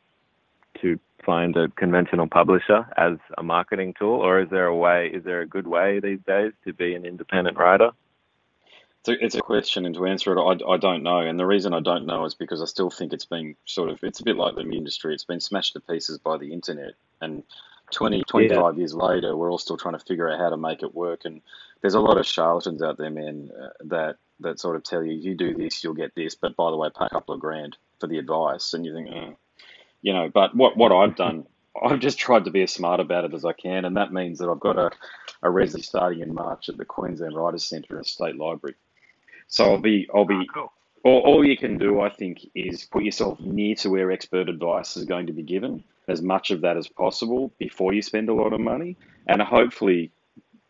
to 0.81 0.99
find 1.25 1.57
a 1.57 1.67
conventional 1.69 2.27
publisher 2.27 2.87
as 2.95 3.17
a 3.37 3.43
marketing 3.43 3.93
tool, 3.99 4.21
or 4.21 4.39
is 4.39 4.49
there 4.49 4.67
a 4.67 4.75
way? 4.75 5.07
Is 5.13 5.23
there 5.25 5.41
a 5.41 5.45
good 5.45 5.67
way 5.67 5.99
these 5.99 6.19
days 6.25 6.53
to 6.65 6.73
be 6.73 6.95
an 6.95 7.05
independent 7.05 7.57
writer? 7.57 7.91
It's 9.07 9.21
a, 9.21 9.25
it's 9.25 9.35
a 9.35 9.41
question, 9.41 9.85
and 9.85 9.95
to 9.95 10.05
answer 10.05 10.33
it, 10.33 10.41
I, 10.41 10.73
I 10.73 10.77
don't 10.77 11.01
know. 11.01 11.19
And 11.19 11.39
the 11.39 11.45
reason 11.45 11.73
I 11.73 11.79
don't 11.79 12.05
know 12.05 12.25
is 12.25 12.33
because 12.33 12.61
I 12.61 12.65
still 12.65 12.89
think 12.89 13.13
it's 13.13 13.25
been 13.25 13.55
sort 13.65 13.89
of, 13.89 14.03
it's 14.03 14.19
a 14.19 14.23
bit 14.23 14.35
like 14.35 14.55
the 14.55 14.61
industry. 14.61 15.13
It's 15.13 15.23
been 15.23 15.39
smashed 15.39 15.73
to 15.73 15.79
pieces 15.79 16.17
by 16.17 16.37
the 16.37 16.51
internet. 16.51 16.95
And 17.21 17.43
20, 17.91 18.23
25 18.23 18.51
yeah. 18.51 18.77
years 18.77 18.93
later, 18.93 19.37
we're 19.37 19.49
all 19.49 19.57
still 19.57 19.77
trying 19.77 19.97
to 19.97 20.05
figure 20.05 20.29
out 20.29 20.39
how 20.39 20.49
to 20.49 20.57
make 20.57 20.83
it 20.83 20.93
work. 20.93 21.21
And 21.23 21.41
there's 21.79 21.93
a 21.93 22.01
lot 22.01 22.17
of 22.17 22.25
charlatans 22.25 22.81
out 22.81 22.97
there, 22.97 23.09
man, 23.09 23.49
uh, 23.57 23.69
that 23.85 24.17
that 24.41 24.59
sort 24.59 24.75
of 24.75 24.83
tell 24.83 25.03
you, 25.03 25.13
you 25.13 25.35
do 25.35 25.55
this, 25.55 25.83
you'll 25.83 25.93
get 25.93 26.13
this, 26.13 26.35
but 26.35 26.55
by 26.55 26.69
the 26.69 26.77
way, 26.77 26.89
pay 26.89 27.05
a 27.05 27.09
couple 27.09 27.33
of 27.33 27.41
grand 27.41 27.77
for 27.99 28.07
the 28.07 28.19
advice, 28.19 28.73
and 28.73 28.85
you 28.85 28.93
think, 28.93 29.09
oh. 29.11 29.35
you 30.01 30.13
know. 30.13 30.29
But 30.31 30.53
what 30.53 30.75
what 30.75 30.91
I've 30.91 31.15
done, 31.15 31.47
I've 31.81 31.99
just 31.99 32.19
tried 32.19 32.43
to 32.45 32.51
be 32.51 32.61
as 32.63 32.73
smart 32.73 32.99
about 32.99 33.23
it 33.23 33.33
as 33.33 33.45
I 33.45 33.53
can, 33.53 33.85
and 33.85 33.95
that 33.95 34.11
means 34.11 34.39
that 34.39 34.49
I've 34.49 34.59
got 34.59 34.77
a 34.77 34.91
a 35.43 35.47
resi 35.47 35.83
starting 35.83 36.19
in 36.19 36.33
March 36.33 36.67
at 36.67 36.77
the 36.77 36.85
Queensland 36.85 37.35
Writers 37.35 37.63
Centre 37.63 37.99
at 37.99 38.05
State 38.05 38.35
Library. 38.35 38.75
So 39.47 39.71
I'll 39.71 39.81
be 39.81 40.09
I'll 40.13 40.25
be. 40.25 40.35
Oh, 40.35 40.53
cool. 40.53 40.73
All, 41.03 41.19
all 41.21 41.45
you 41.45 41.55
can 41.55 41.77
do, 41.77 42.01
I 42.01 42.09
think, 42.09 42.49
is 42.53 42.83
put 42.83 43.03
yourself 43.03 43.39
near 43.39 43.75
to 43.75 43.89
where 43.89 44.11
expert 44.11 44.49
advice 44.49 44.97
is 44.97 45.05
going 45.05 45.27
to 45.27 45.33
be 45.33 45.43
given, 45.43 45.83
as 46.07 46.21
much 46.21 46.51
of 46.51 46.61
that 46.61 46.75
as 46.75 46.87
possible 46.87 47.51
before 47.59 47.93
you 47.93 48.01
spend 48.01 48.29
a 48.29 48.33
lot 48.33 48.51
of 48.51 48.59
money, 48.59 48.97
and 49.27 49.41
hopefully 49.41 50.11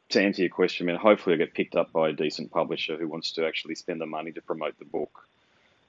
to 0.09 0.21
answer 0.21 0.41
your 0.41 0.49
question, 0.49 0.87
I 0.87 0.91
mean, 0.91 1.01
hopefully 1.01 1.35
I 1.35 1.37
get 1.37 1.53
picked 1.53 1.75
up 1.75 1.91
by 1.91 2.09
a 2.09 2.13
decent 2.13 2.51
publisher 2.51 2.97
who 2.97 3.07
wants 3.07 3.31
to 3.33 3.45
actually 3.45 3.75
spend 3.75 3.99
the 3.99 4.05
money 4.05 4.31
to 4.31 4.41
promote 4.41 4.77
the 4.79 4.85
book, 4.85 5.27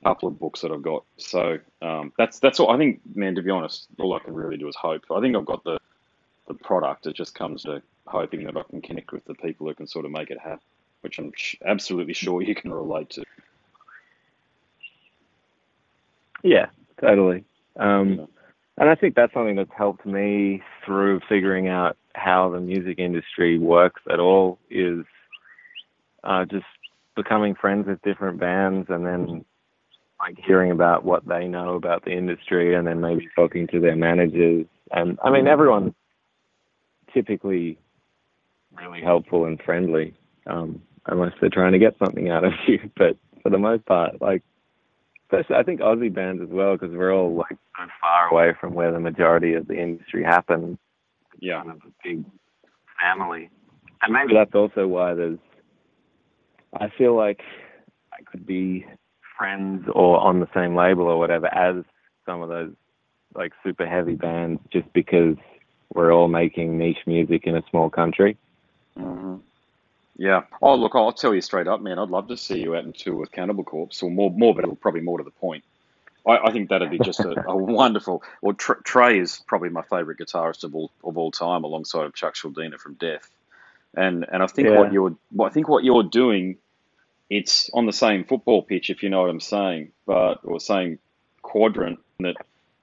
couple 0.03 0.29
of 0.29 0.38
books 0.38 0.61
that 0.61 0.70
I've 0.70 0.83
got. 0.83 1.05
So 1.16 1.59
um, 1.83 2.12
that's 2.16 2.38
that's 2.38 2.61
all. 2.61 2.70
I 2.70 2.79
think, 2.79 3.01
man. 3.14 3.35
To 3.35 3.42
be 3.42 3.51
honest, 3.51 3.87
all 3.98 4.14
I 4.14 4.20
can 4.20 4.35
really 4.35 4.57
do 4.57 4.68
is 4.68 4.77
hope. 4.77 5.05
I 5.11 5.20
think 5.20 5.37
I've 5.37 5.46
got 5.46 5.64
the 5.64 5.79
the 6.46 6.55
product. 6.55 7.07
It 7.07 7.14
just 7.14 7.35
comes 7.35 7.62
to 7.64 7.83
hoping 8.07 8.44
that 8.44 8.57
I 8.57 8.62
can 8.62 8.81
connect 8.81 9.12
with 9.12 9.24
the 9.24 9.35
people 9.35 9.66
who 9.66 9.74
can 9.74 9.87
sort 9.87 10.05
of 10.05 10.11
make 10.11 10.31
it 10.31 10.38
happen, 10.38 10.61
which 11.01 11.19
I'm 11.19 11.33
absolutely 11.65 12.15
sure 12.15 12.43
you 12.43 12.55
can 12.55 12.73
relate 12.73 13.11
to. 13.11 13.25
Yeah, 16.43 16.67
totally. 17.01 17.45
Um, 17.77 18.15
yeah. 18.15 18.25
And 18.79 18.89
I 18.89 18.95
think 18.95 19.17
that's 19.17 19.33
something 19.35 19.57
that's 19.57 19.71
helped 19.77 20.07
me 20.07 20.63
through 20.85 21.21
figuring 21.29 21.69
out 21.69 21.97
how 22.15 22.49
the 22.51 22.61
music 22.61 22.99
industry 22.99 23.59
works 23.59 24.01
at 24.11 24.21
all 24.21 24.59
is 24.71 25.05
uh, 26.23 26.45
just 26.45 26.67
becoming 27.17 27.55
friends 27.55 27.89
with 27.89 28.01
different 28.03 28.39
bands 28.39 28.87
and 28.89 29.05
then 29.05 29.45
like 30.21 30.37
hearing 30.45 30.71
about 30.71 31.05
what 31.05 31.27
they 31.27 31.47
know 31.47 31.75
about 31.75 32.05
the 32.05 32.13
industry 32.13 32.75
and 32.75 32.87
then 32.87 33.01
maybe 33.01 33.29
talking 33.35 33.67
to 33.69 33.81
their 33.81 33.97
managers. 33.97 34.67
And 34.93 35.19
I 35.25 35.31
mean, 35.31 35.47
everyone's 35.47 35.95
typically 37.13 37.79
really 38.73 39.01
helpful 39.01 39.47
and 39.47 39.61
friendly, 39.63 40.15
um, 40.47 40.83
unless 41.09 41.33
they're 41.40 41.51
trying 41.51 41.73
to 41.73 41.79
get 41.79 41.97
something 41.99 42.31
out 42.31 42.44
of 42.44 42.53
you. 42.66 42.90
But 42.97 43.16
for 43.42 43.51
the 43.51 43.59
most 43.59 43.85
part, 43.87 44.21
like, 44.21 44.42
especially 45.25 45.57
I 45.57 45.62
think 45.62 45.81
Aussie 45.81 46.12
bands 46.12 46.42
as 46.42 46.49
well, 46.49 46.77
because 46.77 46.94
we're 46.94 47.14
all 47.14 47.35
like 47.35 47.57
so 47.77 47.87
far 48.01 48.29
away 48.29 48.57
from 48.61 48.75
where 48.75 48.92
the 48.92 49.01
majority 49.01 49.55
of 49.55 49.66
the 49.68 49.81
industry 49.81 50.25
happens 50.25 50.79
yeah. 51.40 51.59
kind 51.62 51.71
of 51.71 51.77
a 51.79 51.92
big 52.03 52.25
family. 53.01 53.51
And 54.03 54.12
maybe 54.12 54.35
that's 54.35 54.55
also 54.55 54.87
why 54.87 55.14
there's, 55.14 55.38
I 56.75 56.88
feel 56.97 57.16
like 57.16 57.40
I 58.12 58.23
could 58.23 58.47
be 58.47 58.87
friends 59.37 59.87
or 59.92 60.18
on 60.21 60.40
the 60.40 60.49
same 60.55 60.75
label 60.75 61.05
or 61.05 61.18
whatever 61.18 61.47
as 61.47 61.85
some 62.27 62.42
of 62.42 62.49
those 62.49 62.73
like 63.35 63.53
super 63.64 63.87
heavy 63.87 64.14
bands 64.14 64.61
just 64.73 64.92
because 64.92 65.37
we're 65.94 66.12
all 66.12 66.29
making 66.29 66.77
niche 66.77 66.99
music 67.07 67.42
in 67.44 67.57
a 67.57 67.62
small 67.71 67.88
country. 67.88 68.37
Mm-hmm. 68.99 69.37
Yeah. 70.19 70.43
Oh, 70.61 70.75
look, 70.75 70.93
I'll 70.97 71.13
tell 71.13 71.33
you 71.33 71.41
straight 71.41 71.69
up, 71.69 71.81
man. 71.81 71.99
I'd 71.99 72.11
love 72.11 72.29
to 72.29 72.37
see 72.37 72.59
you 72.59 72.75
out 72.75 72.85
in 72.85 72.93
tour 72.93 73.15
with 73.15 73.31
Cannibal 73.31 73.63
Corpse, 73.65 74.03
or 74.03 74.11
more, 74.11 74.31
more, 74.31 74.55
but 74.55 74.81
probably 74.81 75.01
more 75.01 75.19
to 75.19 75.25
the 75.25 75.31
point. 75.31 75.63
I, 76.27 76.49
I 76.49 76.53
think 76.53 76.69
that'd 76.69 76.91
be 76.91 76.99
just 76.99 77.21
a, 77.21 77.49
a 77.49 77.57
wonderful. 77.57 78.23
Well, 78.43 78.55
Trey 78.55 79.21
is 79.21 79.41
probably 79.47 79.71
my 79.71 79.83
favourite 79.83 80.19
guitarist 80.19 80.65
of 80.65 80.75
all 80.75 80.91
of 81.05 81.17
all 81.17 81.31
time, 81.31 81.63
alongside 81.65 82.05
of 82.05 82.15
Chuck 82.15 82.35
Schuldiner 82.35 82.79
from 82.79 82.95
Death. 82.95 83.31
And 83.97 84.27
and 84.31 84.43
I 84.43 84.49
think 84.49 84.69
yeah. 84.69 84.79
what 84.79 84.93
you're 84.93 85.17
I 85.41 85.49
think 85.51 85.69
what 85.69 85.85
you're 85.85 86.03
doing, 86.03 86.59
it's 87.31 87.71
on 87.73 87.87
the 87.87 87.93
same 87.93 88.25
football 88.25 88.63
pitch, 88.63 88.91
if 88.91 89.05
you 89.05 89.11
know 89.11 89.21
what 89.21 89.31
I'm 89.31 89.41
saying, 89.41 89.93
but 90.05 90.41
or 90.43 90.59
same 90.59 90.99
quadrant 91.43 92.01
that 92.19 92.35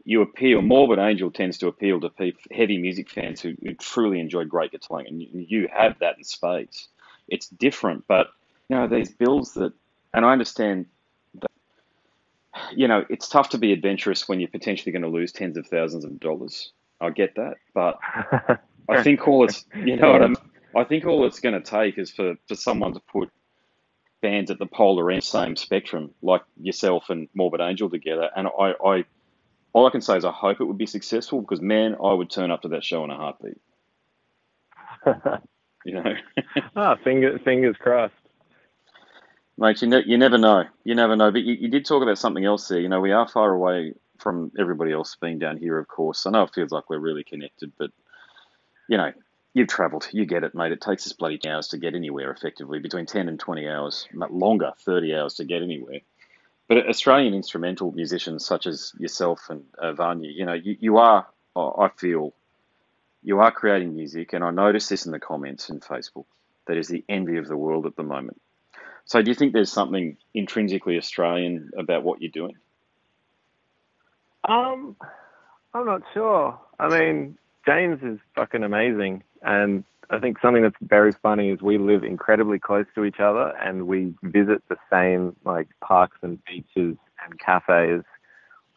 you 0.06 0.22
appeal. 0.22 0.62
Morbid 0.62 1.00
Angel 1.00 1.32
tends 1.32 1.58
to 1.58 1.68
appeal 1.68 2.00
to 2.00 2.12
heavy 2.52 2.78
music 2.78 3.10
fans 3.10 3.42
who, 3.42 3.56
who 3.62 3.74
truly 3.74 4.20
enjoy 4.20 4.46
great 4.46 4.72
guitar 4.72 5.02
playing, 5.02 5.08
and 5.08 5.50
you 5.50 5.68
have 5.72 6.00
that 6.00 6.18
in 6.18 6.24
spades. 6.24 6.88
It's 7.28 7.48
different, 7.48 8.06
but 8.08 8.28
you 8.70 8.76
know 8.76 8.88
these 8.88 9.12
bills 9.12 9.54
that, 9.54 9.74
and 10.14 10.26
I 10.26 10.32
understand 10.32 10.86
that, 11.36 11.52
you 12.76 12.88
know, 12.88 13.06
it's 13.10 13.28
tough 13.28 13.50
to 13.50 13.58
be 13.58 13.74
adventurous 13.74 14.28
when 14.28 14.40
you're 14.40 14.50
potentially 14.50 14.92
going 14.92 15.02
to 15.02 15.08
lose 15.08 15.32
tens 15.32 15.58
of 15.58 15.68
thousands 15.68 16.06
of 16.06 16.20
dollars. 16.20 16.72
I 17.02 17.10
get 17.10 17.36
that, 17.36 17.56
but 17.74 18.00
I 18.90 19.04
think 19.04 19.28
all 19.28 19.44
it's, 19.44 19.66
you 19.76 19.98
know 19.98 20.12
what 20.12 20.22
I 20.22 20.28
mean? 20.28 20.36
I 20.76 20.84
think 20.84 21.06
all 21.06 21.26
it's 21.26 21.40
going 21.40 21.56
to 21.56 21.62
take 21.62 21.98
is 21.98 22.12
for, 22.12 22.36
for 22.48 22.56
someone 22.56 22.94
to 22.94 23.00
put 23.00 23.32
bands 24.22 24.52
at 24.52 24.60
the 24.60 24.66
polar 24.66 25.12
end, 25.12 25.24
same 25.24 25.56
spectrum, 25.56 26.12
like 26.22 26.42
yourself 26.60 27.10
and 27.10 27.30
Morbid 27.34 27.62
Angel 27.62 27.90
together. 27.90 28.30
And 28.36 28.48
I, 28.48 28.74
I, 28.84 29.06
all 29.72 29.88
I 29.88 29.90
can 29.90 30.02
say 30.02 30.18
is 30.18 30.26
I 30.26 30.32
hope 30.32 30.60
it 30.60 30.66
would 30.66 30.78
be 30.78 30.86
successful 30.86 31.42
because 31.42 31.62
man, 31.62 31.96
I 32.04 32.14
would 32.14 32.30
turn 32.30 32.52
up 32.52 32.64
to 32.64 32.70
that 32.70 32.84
show 32.84 33.04
in 33.04 33.12
a 33.12 33.16
heartbeat. 33.16 33.58
you 35.86 35.94
know. 35.94 36.14
ah, 36.76 36.96
fingers 37.04 37.40
fingers 37.44 37.76
crossed. 37.80 38.14
Mate, 39.58 39.82
you, 39.82 39.88
ne- 39.88 40.04
you 40.06 40.18
never 40.18 40.38
know. 40.38 40.66
You 40.84 40.96
never 40.96 41.16
know. 41.16 41.32
But 41.32 41.44
you, 41.44 41.54
you 41.54 41.70
did 41.70 41.86
talk 41.86 42.04
about 42.04 42.18
something 42.18 42.44
else 42.44 42.68
there. 42.68 42.80
You 42.80 42.90
know, 42.90 43.00
we 43.00 43.14
are 43.14 43.28
far 43.28 43.52
away 43.52 43.94
from 44.20 44.52
everybody 44.60 44.92
else 44.92 45.16
being 45.16 45.40
down 45.40 45.58
here, 45.58 45.78
of 45.78 45.88
course. 45.88 46.26
I 46.26 46.32
know 46.32 46.44
it 46.44 46.54
feels 46.54 46.72
like 46.72 46.90
we're 46.90 47.00
really 47.00 47.24
connected, 47.24 47.72
but, 47.78 47.92
you 48.90 48.98
know, 48.98 49.14
you've 49.54 49.70
travelled. 49.70 50.08
You 50.12 50.26
get 50.26 50.44
it, 50.44 50.56
mate. 50.56 50.74
It 50.74 50.82
takes 50.82 51.06
us 51.06 51.14
bloody 51.14 51.40
hours 51.48 51.70
to 51.70 51.78
get 51.78 51.96
anywhere 51.96 52.32
effectively, 52.32 52.80
between 52.80 53.06
10 53.06 53.30
and 53.30 53.40
20 53.40 53.68
hours, 53.70 54.08
but 54.14 54.34
longer, 54.34 54.74
30 54.80 55.16
hours 55.16 55.36
to 55.36 55.46
get 55.46 55.62
anywhere. 55.62 56.02
But 56.68 56.90
Australian 56.90 57.34
instrumental 57.34 57.92
musicians 57.92 58.46
such 58.46 58.68
as 58.68 58.92
yourself 58.98 59.50
and 59.50 59.64
uh, 59.78 59.94
Vanya, 59.94 60.32
you 60.32 60.46
know, 60.46 60.54
you, 60.54 60.76
you 60.80 60.98
are, 60.98 61.28
I 61.56 61.90
feel, 61.96 62.34
you 63.26 63.40
are 63.40 63.52
creating 63.52 63.96
music, 63.96 64.34
and 64.34 64.44
I 64.44 64.52
notice 64.52 64.88
this 64.88 65.08
in 65.08 65.12
the 65.12 65.20
comments 65.20 65.70
in 65.70 65.80
Facebook, 65.80 66.26
that 66.68 66.78
is 66.78 66.88
the 66.88 67.04
envy 67.10 67.38
of 67.38 67.48
the 67.48 67.58
world 67.58 67.88
at 67.88 67.96
the 67.96 68.04
moment. 68.04 68.40
So, 69.06 69.22
do 69.22 69.30
you 69.30 69.36
think 69.36 69.52
there's 69.52 69.72
something 69.72 70.16
intrinsically 70.36 70.98
Australian 70.98 71.72
about 71.76 72.04
what 72.04 72.22
you're 72.22 72.32
doing? 72.32 72.56
Um, 74.48 74.96
I'm 75.74 75.86
not 75.88 76.04
sure. 76.14 76.60
I 76.80 76.88
mean, 76.88 77.38
James 77.66 78.00
is 78.04 78.20
fucking 78.36 78.64
amazing, 78.64 79.24
and 79.42 79.84
I 80.12 80.20
think 80.20 80.40
something 80.40 80.62
that's 80.62 80.76
very 80.82 81.12
funny 81.12 81.50
is 81.50 81.64
we 81.64 81.80
live 81.80 82.04
incredibly 82.04 82.60
close 82.60 82.86
to 82.94 83.06
each 83.06 83.20
other, 83.20 83.56
and 83.60 83.88
we 83.88 84.14
visit 84.22 84.62
the 84.70 84.78
same 84.92 85.36
like 85.44 85.68
parks 85.82 86.18
and 86.22 86.38
beaches 86.46 86.96
and 87.24 87.40
cafes 87.40 88.04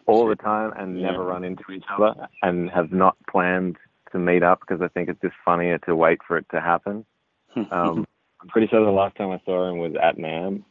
all 0.06 0.26
the 0.26 0.36
time, 0.36 0.72
and 0.74 0.98
yeah. 0.98 1.10
never 1.10 1.22
run 1.22 1.44
into 1.44 1.70
each 1.70 1.84
other, 1.90 2.14
and 2.42 2.70
have 2.70 2.92
not 2.92 3.14
planned 3.30 3.76
to 4.12 4.18
meet 4.18 4.42
up 4.42 4.60
because 4.60 4.82
I 4.82 4.88
think 4.88 5.08
it's 5.08 5.20
just 5.20 5.34
funnier 5.44 5.78
to 5.78 5.94
wait 5.94 6.20
for 6.26 6.38
it 6.38 6.46
to 6.50 6.60
happen. 6.60 7.04
Um, 7.72 8.06
I'm 8.40 8.48
pretty 8.48 8.68
sure 8.68 8.84
the 8.84 8.90
last 8.92 9.16
time 9.16 9.30
I 9.30 9.40
saw 9.44 9.68
him 9.68 9.78
was 9.78 9.94
at 10.00 10.16
NAMM. 10.16 10.62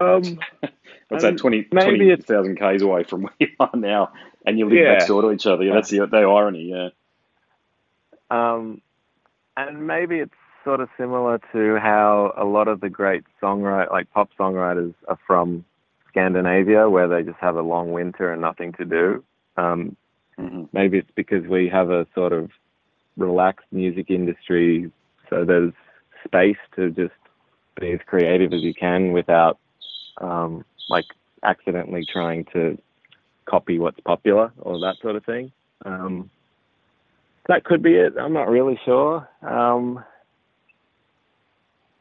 Um, 0.00 0.38
What's 1.08 1.24
that, 1.24 1.38
20, 1.38 1.64
20,000 1.64 2.56
Ks 2.56 2.82
away 2.82 3.04
from 3.04 3.22
where 3.22 3.32
you 3.38 3.48
are 3.60 3.70
now, 3.74 4.12
and 4.46 4.58
you 4.58 4.66
live 4.66 4.78
yeah. 4.78 4.92
next 4.92 5.06
door 5.06 5.22
to 5.22 5.32
each 5.32 5.46
other. 5.46 5.64
Yeah, 5.64 5.74
that's 5.74 5.90
the, 5.90 6.06
the 6.06 6.18
irony, 6.18 6.70
yeah. 6.70 6.88
Um, 8.30 8.80
and 9.56 9.86
maybe 9.86 10.18
it's 10.18 10.34
sort 10.64 10.80
of 10.80 10.88
similar 10.96 11.40
to 11.52 11.78
how 11.78 12.32
a 12.36 12.44
lot 12.44 12.68
of 12.68 12.80
the 12.80 12.88
great 12.88 13.24
songwriters, 13.42 13.90
like 13.90 14.10
pop 14.10 14.30
songwriters, 14.38 14.94
are 15.08 15.18
from 15.26 15.64
Scandinavia, 16.08 16.88
where 16.88 17.08
they 17.08 17.22
just 17.22 17.38
have 17.38 17.56
a 17.56 17.62
long 17.62 17.92
winter 17.92 18.32
and 18.32 18.40
nothing 18.40 18.72
to 18.74 18.84
do. 18.84 19.24
Um. 19.56 19.91
Maybe 20.82 20.98
it's 20.98 21.10
because 21.14 21.46
we 21.46 21.68
have 21.68 21.90
a 21.90 22.08
sort 22.12 22.32
of 22.32 22.50
relaxed 23.16 23.66
music 23.70 24.10
industry, 24.10 24.90
so 25.30 25.44
there's 25.44 25.72
space 26.24 26.56
to 26.74 26.90
just 26.90 27.14
be 27.80 27.92
as 27.92 28.00
creative 28.04 28.52
as 28.52 28.62
you 28.62 28.74
can 28.74 29.12
without 29.12 29.60
um, 30.20 30.64
like 30.90 31.04
accidentally 31.44 32.04
trying 32.04 32.46
to 32.52 32.76
copy 33.44 33.78
what's 33.78 34.00
popular 34.00 34.50
or 34.58 34.80
that 34.80 34.96
sort 35.00 35.14
of 35.14 35.24
thing. 35.24 35.52
Um, 35.84 36.28
that 37.46 37.62
could 37.62 37.80
be 37.80 37.94
it. 37.94 38.14
I'm 38.20 38.32
not 38.32 38.48
really 38.48 38.80
sure. 38.84 39.28
Um, 39.40 40.04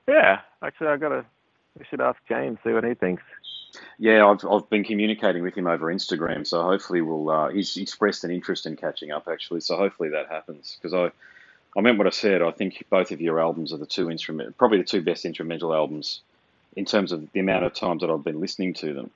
yeah, 0.08 0.40
actually, 0.64 0.88
I 0.88 0.98
gotta. 0.98 1.24
We 1.78 1.86
should 1.88 2.02
ask 2.02 2.18
James 2.28 2.58
see 2.64 2.74
what 2.74 2.84
he 2.84 2.96
thinks. 2.96 3.22
Yeah, 3.98 4.26
I've 4.28 4.46
I've 4.46 4.70
been 4.70 4.84
communicating 4.84 5.44
with 5.44 5.56
him 5.56 5.68
over 5.68 5.94
Instagram, 5.94 6.46
so 6.46 6.62
hopefully 6.64 7.02
we'll. 7.02 7.30
Uh, 7.30 7.50
he's 7.50 7.78
expressed 7.78 8.24
an 8.24 8.32
interest 8.32 8.66
in 8.66 8.76
catching 8.76 9.12
up 9.12 9.28
actually, 9.28 9.62
so 9.62 9.78
hopefully 9.78 10.10
that 10.10 10.28
happens 10.28 10.78
because 10.82 10.94
I. 10.94 11.12
I 11.74 11.80
meant 11.80 11.98
what 11.98 12.06
I 12.06 12.10
said. 12.10 12.42
I 12.42 12.52
think 12.52 12.84
both 12.90 13.12
of 13.12 13.22
your 13.22 13.40
albums 13.40 13.72
are 13.72 13.78
the 13.78 13.86
two 13.86 14.12
instrument, 14.12 14.58
probably 14.58 14.80
the 14.80 14.84
two 14.84 15.02
best 15.02 15.24
instrumental 15.24 15.74
albums, 15.74 16.20
in 16.76 16.84
terms 16.84 17.14
of 17.14 17.32
the 17.32 17.40
amount 17.40 17.64
of 17.64 17.74
times 17.74 18.02
that 18.02 18.10
I've 18.10 18.26
been 18.26 18.42
listening 18.42 18.74
to 18.74 18.94
them 18.94 19.12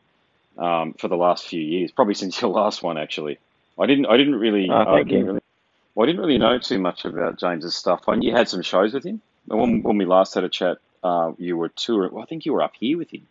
um, 0.57 0.93
for 0.93 1.09
the 1.09 1.17
last 1.17 1.45
few 1.45 1.59
years. 1.61 1.91
Probably 1.91 2.13
since 2.21 2.39
your 2.41 2.51
last 2.51 2.83
one, 2.83 2.97
actually. 2.97 3.39
I 3.77 3.85
didn't. 3.87 4.05
I 4.05 4.17
didn't 4.17 4.35
really. 4.35 4.69
Oh, 4.69 4.75
I 4.75 5.03
didn't 5.03 5.19
you. 5.19 5.25
really. 5.25 5.41
Well, 5.93 6.05
I 6.05 6.07
didn't 6.07 6.21
really 6.21 6.37
know 6.37 6.57
too 6.59 6.79
much 6.79 7.05
about 7.05 7.39
James's 7.39 7.75
stuff. 7.75 8.07
I 8.07 8.15
knew 8.15 8.29
you 8.29 8.35
had 8.35 8.49
some 8.49 8.61
shows 8.61 8.93
with 8.93 9.05
him. 9.05 9.21
When, 9.47 9.81
when 9.81 9.97
we 9.97 10.05
last 10.05 10.33
had 10.33 10.43
a 10.43 10.49
chat, 10.49 10.77
uh, 11.03 11.31
you 11.37 11.55
were 11.55 11.69
touring. 11.69 12.13
Well, 12.13 12.23
I 12.23 12.25
think 12.25 12.45
you 12.45 12.53
were 12.53 12.61
up 12.61 12.73
here 12.79 12.97
with 12.97 13.13
him. 13.13 13.27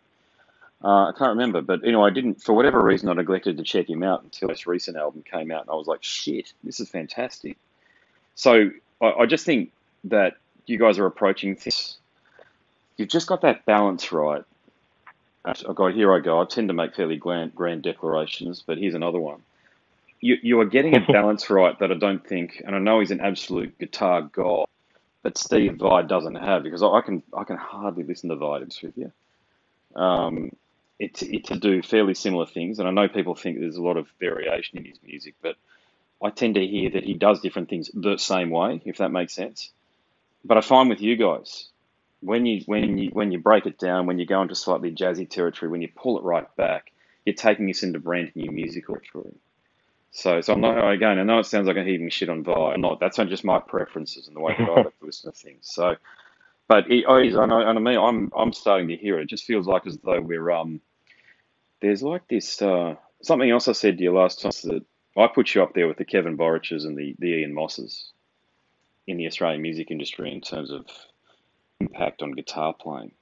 Uh, 0.85 1.09
I 1.09 1.13
can't 1.17 1.31
remember, 1.31 1.63
but 1.63 1.83
you 1.83 1.93
know, 1.93 2.05
I 2.05 2.11
didn't 2.11 2.43
for 2.43 2.53
whatever 2.53 2.83
reason. 2.83 3.09
I 3.09 3.15
neglected 3.15 3.57
to 3.57 3.63
check 3.63 3.89
him 3.89 4.03
out 4.03 4.23
until 4.23 4.49
this 4.49 4.67
recent 4.67 4.99
album 4.99 5.23
came 5.23 5.51
out, 5.51 5.63
and 5.63 5.71
I 5.71 5.75
was 5.75 5.87
like, 5.87 6.03
"Shit, 6.03 6.53
this 6.63 6.79
is 6.79 6.91
fantastic." 6.91 7.57
So 8.35 8.71
I, 9.01 9.13
I 9.21 9.27
just 9.27 9.47
think 9.47 9.73
that 10.05 10.37
you 10.67 10.79
guys 10.79 10.99
are 10.99 11.07
approaching 11.07 11.57
this. 11.65 11.97
You've 12.99 13.09
just 13.09 13.27
got 13.27 13.41
that 13.41 13.65
balance 13.65 14.13
right. 14.13 14.45
I 15.47 15.55
got 15.75 15.95
here. 15.95 16.15
I 16.15 16.21
go. 16.21 16.43
I 16.43 16.45
tend 16.45 16.69
to 16.69 16.75
make 16.75 16.95
fairly 16.95 17.17
grand, 17.17 17.55
grand 17.55 17.83
declarations, 17.83 18.63
but 18.67 18.77
here's 18.77 18.95
another 18.95 19.21
one. 19.21 19.41
You 20.21 20.37
you 20.43 20.61
are 20.61 20.67
getting 20.67 20.97
a 20.97 21.01
balance 21.13 21.49
right 21.49 21.79
that 21.79 21.93
I 21.93 21.95
don't 21.95 22.27
think, 22.27 22.63
and 22.63 22.77
I 22.77 22.79
know 22.79 23.01
he's 23.01 23.11
an 23.11 23.21
absolute 23.21 23.79
guitar 23.79 24.21
god, 24.21 24.67
but 25.23 25.39
Steve 25.39 25.77
Vai 25.77 26.03
doesn't 26.03 26.35
have 26.35 26.63
because 26.63 26.83
I, 26.83 26.89
I 26.89 27.01
can 27.01 27.23
I 27.35 27.45
can 27.45 27.57
hardly 27.57 28.05
listen 28.05 28.29
to 28.29 28.37
Vai 28.37 28.61
to 28.61 28.67
be 28.67 28.87
with 28.87 28.99
you. 28.99 29.13
Um, 29.99 30.51
it, 30.99 31.23
it 31.23 31.47
to 31.47 31.59
do 31.59 31.83
fairly 31.83 32.15
similar 32.15 32.47
things, 32.47 32.79
and 32.79 32.89
I 32.89 32.93
know 32.93 33.09
people 33.09 33.35
think 33.35 33.59
there's 33.59 33.77
a 33.77 33.83
lot 33.83 33.97
of 33.97 34.07
variation 34.21 34.79
in 34.79 34.85
his 34.85 34.99
music, 35.03 35.35
but 35.43 35.57
I 36.23 36.31
tend 36.31 36.55
to 36.55 36.67
hear 36.67 36.91
that 36.91 37.05
he 37.05 37.15
does 37.15 37.41
different 37.41 37.69
things 37.69 37.91
the 37.93 38.17
same 38.17 38.51
way, 38.51 38.81
if 38.85 38.99
that 38.99 39.11
makes 39.11 39.35
sense. 39.35 39.71
But 40.45 40.59
I 40.59 40.61
find 40.61 40.89
with 40.89 41.01
you 41.01 41.17
guys, 41.17 41.69
when 42.21 42.47
you 42.47 42.63
when 42.67 42.99
you 42.99 43.11
when 43.11 43.33
you 43.33 43.39
break 43.39 43.67
it 43.67 43.79
down, 43.79 44.07
when 44.07 44.19
you 44.19 44.27
go 44.27 44.41
into 44.43 44.55
slightly 44.55 44.93
jazzy 44.93 45.29
territory, 45.29 45.71
when 45.71 45.83
you 45.83 45.89
pull 45.89 46.19
it 46.19 46.25
right 46.25 46.55
back, 46.57 46.93
you're 47.25 47.35
taking 47.35 47.69
us 47.71 47.83
into 47.83 47.99
brand 47.99 48.33
new 48.35 48.51
musical 48.51 48.97
territory. 48.97 49.35
So, 50.11 50.41
so 50.41 50.53
I'm 50.53 50.61
not 50.61 50.91
again. 50.91 51.19
I 51.19 51.25
know 51.25 51.41
it 51.41 51.47
sounds 51.47 51.67
like 51.67 51.77
I'm 51.77 51.87
heaving 51.87 52.09
shit 52.09 52.29
on 52.29 52.45
Vai. 52.45 52.75
I'm 52.75 52.81
not. 52.81 53.01
That's 53.01 53.17
just 53.17 53.45
my 53.45 53.59
preferences 53.59 54.29
and 54.29 54.37
the 54.37 54.41
way 54.41 54.55
that 54.57 54.69
I 54.69 54.83
like 54.83 54.99
to 55.01 55.07
listen 55.07 55.33
to 55.33 55.37
things. 55.37 55.63
So, 55.63 55.97
but 56.69 56.85
oh, 56.91 57.15
I 57.15 57.23
and 57.23 57.53
I 57.53 57.73
mean, 57.75 57.99
I'm 57.99 58.31
I'm 58.37 58.53
starting 58.53 58.89
to 58.89 58.97
hear 58.97 59.19
it. 59.19 59.25
It 59.25 59.29
just 59.29 59.45
feels 59.45 59.67
like 59.67 59.87
as 59.87 59.99
though 59.99 60.21
we're 60.21 60.51
um. 60.51 60.81
There's 61.81 62.03
like 62.03 62.27
this 62.29 62.63
uh, 62.63 62.95
something 63.23 63.51
else 63.51 63.69
I 63.69 63.73
said 63.73 63.99
to 63.99 64.05
you 64.05 64.15
last 64.15 64.41
time 64.41 64.53
that 64.65 64.85
I 65.17 65.27
put 65.27 65.55
you 65.55 65.63
up 65.63 65.75
there 65.75 65.87
with 65.87 65.99
the 65.99 66.05
Kevin 66.05 66.37
Boriches 66.39 66.85
and 66.87 66.97
the 66.97 67.15
the 67.19 67.41
Ian 67.41 67.55
Mosses 67.55 68.13
in 69.07 69.19
the 69.19 69.27
Australian 69.27 69.61
music 69.61 69.91
industry 69.91 70.33
in 70.33 70.41
terms 70.41 70.71
of 70.71 70.87
impact 71.81 72.23
on 72.23 72.33
guitar 72.33 72.73
playing, 72.73 73.13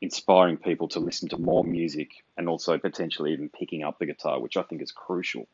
inspiring 0.00 0.56
people 0.56 0.88
to 0.88 1.00
listen 1.00 1.28
to 1.28 1.38
more 1.38 1.64
music 1.64 2.10
and 2.38 2.48
also 2.48 2.78
potentially 2.78 3.32
even 3.32 3.50
picking 3.50 3.82
up 3.82 3.98
the 3.98 4.06
guitar, 4.06 4.40
which 4.40 4.56
I 4.56 4.62
think 4.62 4.80
is 4.80 4.92
crucial. 4.92 5.46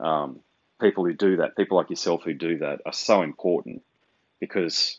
Um, 0.00 0.40
people 0.80 1.04
who 1.04 1.12
do 1.12 1.36
that, 1.36 1.56
people 1.56 1.76
like 1.76 1.90
yourself 1.90 2.22
who 2.24 2.32
do 2.32 2.58
that, 2.58 2.80
are 2.86 2.94
so 2.94 3.22
important 3.22 3.82
because 4.40 4.98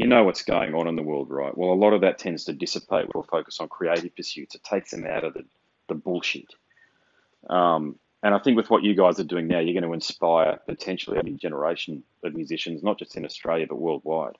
you 0.00 0.06
know 0.06 0.24
what's 0.24 0.42
going 0.42 0.74
on 0.74 0.88
in 0.88 0.96
the 0.96 1.02
world, 1.02 1.28
right? 1.28 1.54
Well, 1.54 1.72
a 1.72 1.74
lot 1.74 1.92
of 1.92 2.00
that 2.00 2.16
tends 2.16 2.44
to 2.44 2.54
dissipate 2.54 3.06
We'll 3.14 3.22
focus 3.24 3.60
on 3.60 3.68
creative 3.68 4.16
pursuits. 4.16 4.54
It 4.54 4.64
takes 4.64 4.92
them 4.92 5.06
out 5.06 5.24
of 5.24 5.34
the, 5.34 5.44
the 5.88 5.94
bullshit. 5.94 6.54
Um, 7.50 7.96
and 8.22 8.34
I 8.34 8.38
think 8.38 8.56
with 8.56 8.70
what 8.70 8.82
you 8.82 8.94
guys 8.94 9.20
are 9.20 9.24
doing 9.24 9.46
now, 9.46 9.58
you're 9.58 9.78
going 9.78 9.88
to 9.88 9.92
inspire 9.92 10.58
potentially 10.66 11.18
a 11.18 11.22
new 11.22 11.36
generation 11.36 12.02
of 12.24 12.34
musicians, 12.34 12.82
not 12.82 12.98
just 12.98 13.14
in 13.18 13.26
Australia, 13.26 13.66
but 13.68 13.76
worldwide. 13.76 14.38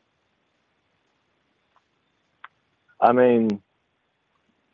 I 2.99 3.13
mean, 3.13 3.61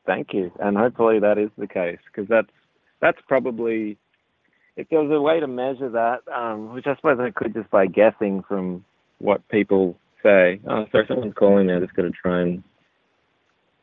thank 0.06 0.34
you, 0.34 0.52
and 0.60 0.76
hopefully 0.76 1.18
that 1.18 1.36
is 1.36 1.50
the 1.58 1.66
case 1.66 1.98
because 2.06 2.28
that's 2.28 2.50
that's 3.00 3.20
probably 3.26 3.98
if 4.76 4.88
there 4.88 5.00
was 5.00 5.10
a 5.10 5.20
way 5.20 5.40
to 5.40 5.48
measure 5.48 5.88
that, 5.90 6.22
um, 6.32 6.74
which 6.74 6.86
I 6.86 6.94
suppose 6.94 7.18
I 7.18 7.30
could 7.30 7.54
just 7.54 7.70
by 7.70 7.86
guessing 7.86 8.42
from 8.42 8.84
what 9.18 9.46
people 9.48 9.96
say. 10.26 10.60
Oh, 10.68 10.86
sorry, 10.92 11.06
someone's 11.08 11.34
calling 11.34 11.66
me. 11.66 11.72
I'm 11.74 11.82
just 11.82 11.94
going 11.94 12.10
to 12.10 12.16
try 12.18 12.40
and 12.42 12.62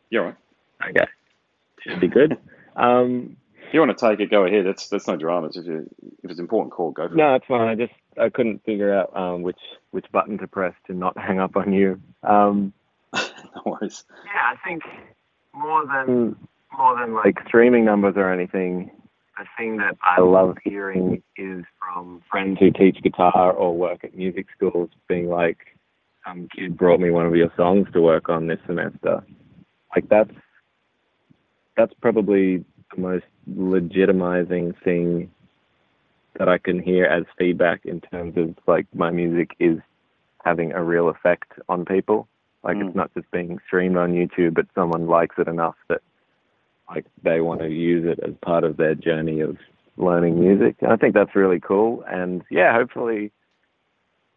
You're 0.09 0.25
right. 0.25 0.89
okay, 0.89 1.05
should 1.81 1.99
be 1.99 2.07
good. 2.07 2.37
Um, 2.75 3.37
If 3.67 3.73
you 3.73 3.79
want 3.79 3.97
to 3.97 4.09
take 4.09 4.19
it, 4.19 4.29
go 4.31 4.45
ahead. 4.45 4.65
That's 4.65 4.87
that's 4.89 5.07
no 5.07 5.15
dramas. 5.15 5.55
If 5.57 5.65
you 5.65 5.89
if 6.23 6.29
it's 6.31 6.39
important 6.39 6.73
call, 6.73 6.91
go 6.91 7.07
for 7.07 7.13
it. 7.13 7.17
no, 7.17 7.35
it's 7.35 7.45
fine. 7.45 7.67
I 7.67 7.75
just 7.75 7.93
I 8.19 8.29
couldn't 8.29 8.63
figure 8.65 8.93
out 8.93 9.15
um, 9.15 9.41
which 9.41 9.59
which 9.91 10.05
button 10.11 10.37
to 10.39 10.47
press 10.47 10.73
to 10.87 10.93
not 10.93 11.17
hang 11.17 11.39
up 11.39 11.55
on 11.55 11.73
you. 11.73 11.99
Um, 12.23 12.73
no 13.13 13.61
worries. 13.65 14.03
Yeah, 14.25 14.53
I 14.53 14.55
think 14.67 14.83
more 15.53 15.85
than 15.85 16.35
more 16.77 16.99
than 16.99 17.13
like 17.13 17.37
streaming 17.47 17.85
numbers 17.85 18.15
or 18.17 18.31
anything, 18.31 18.89
the 19.37 19.45
thing 19.57 19.77
that 19.77 19.95
I 20.01 20.21
love 20.21 20.57
hearing 20.63 21.21
is 21.37 21.63
from 21.79 22.21
friends 22.29 22.57
who 22.59 22.71
teach 22.71 22.97
guitar 23.03 23.51
or 23.51 23.75
work 23.75 24.03
at 24.03 24.15
music 24.15 24.47
schools 24.55 24.89
being 25.07 25.29
like, 25.29 25.72
some 26.25 26.47
kid 26.55 26.77
brought 26.77 26.99
me 26.99 27.09
one 27.11 27.25
of 27.25 27.35
your 27.35 27.51
songs 27.57 27.87
to 27.93 28.01
work 28.01 28.29
on 28.29 28.47
this 28.47 28.59
semester. 28.65 29.23
Like 29.95 30.07
that's 30.09 30.31
that's 31.77 31.93
probably 32.01 32.63
the 32.95 33.01
most 33.01 33.25
legitimizing 33.49 34.73
thing 34.83 35.31
that 36.37 36.47
I 36.49 36.57
can 36.57 36.81
hear 36.81 37.05
as 37.05 37.23
feedback 37.37 37.85
in 37.85 38.01
terms 38.01 38.37
of 38.37 38.55
like 38.67 38.87
my 38.93 39.11
music 39.11 39.55
is 39.59 39.79
having 40.43 40.71
a 40.73 40.83
real 40.83 41.09
effect 41.09 41.51
on 41.69 41.85
people. 41.85 42.27
Like 42.63 42.77
Mm. 42.77 42.87
it's 42.87 42.95
not 42.95 43.13
just 43.13 43.29
being 43.31 43.59
streamed 43.67 43.97
on 43.97 44.13
YouTube, 44.13 44.53
but 44.55 44.67
someone 44.75 45.07
likes 45.07 45.35
it 45.37 45.47
enough 45.47 45.75
that 45.89 46.01
like 46.89 47.05
they 47.23 47.41
want 47.41 47.61
to 47.61 47.69
use 47.69 48.05
it 48.05 48.19
as 48.27 48.33
part 48.41 48.63
of 48.63 48.77
their 48.77 48.95
journey 48.95 49.41
of 49.41 49.57
learning 49.97 50.39
music. 50.39 50.75
And 50.81 50.91
I 50.91 50.95
think 50.95 51.13
that's 51.13 51.35
really 51.35 51.59
cool. 51.59 52.03
And 52.07 52.43
yeah, 52.49 52.73
hopefully 52.73 53.31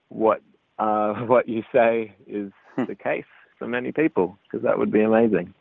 what 0.09 0.41
uh, 0.79 1.15
what 1.27 1.49
you 1.49 1.65
say 1.73 2.15
is 2.27 2.53
the 2.77 2.95
case 2.95 3.25
for 3.59 3.67
many 3.67 3.93
people 3.93 4.39
because 4.45 4.63
that 4.65 4.79
would 4.79 4.91
be 4.91 5.03
amazing. 5.03 5.55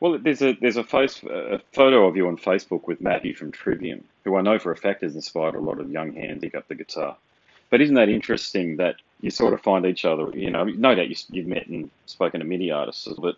Well, 0.00 0.18
there's 0.18 0.42
a 0.42 0.52
there's 0.60 0.76
a, 0.76 0.84
face, 0.84 1.22
a 1.22 1.60
photo 1.72 2.06
of 2.06 2.16
you 2.16 2.28
on 2.28 2.36
Facebook 2.36 2.86
with 2.86 3.00
Matthew 3.00 3.34
from 3.34 3.52
Trivium, 3.52 4.04
who 4.24 4.36
I 4.36 4.42
know 4.42 4.58
for 4.58 4.72
a 4.72 4.76
fact 4.76 5.02
has 5.02 5.14
inspired 5.14 5.54
a 5.54 5.60
lot 5.60 5.80
of 5.80 5.90
young 5.90 6.12
hands 6.12 6.40
to 6.40 6.46
pick 6.46 6.54
up 6.54 6.68
the 6.68 6.74
guitar. 6.74 7.16
But 7.70 7.80
isn't 7.80 7.94
that 7.94 8.08
interesting 8.08 8.76
that 8.76 8.96
you 9.20 9.30
sort 9.30 9.54
of 9.54 9.62
find 9.62 9.86
each 9.86 10.04
other? 10.04 10.30
You 10.34 10.50
know, 10.50 10.64
no 10.64 10.94
doubt 10.94 11.08
you, 11.08 11.16
you've 11.30 11.46
met 11.46 11.66
and 11.68 11.90
spoken 12.06 12.40
to 12.40 12.46
many 12.46 12.70
artists, 12.70 13.08
but 13.18 13.36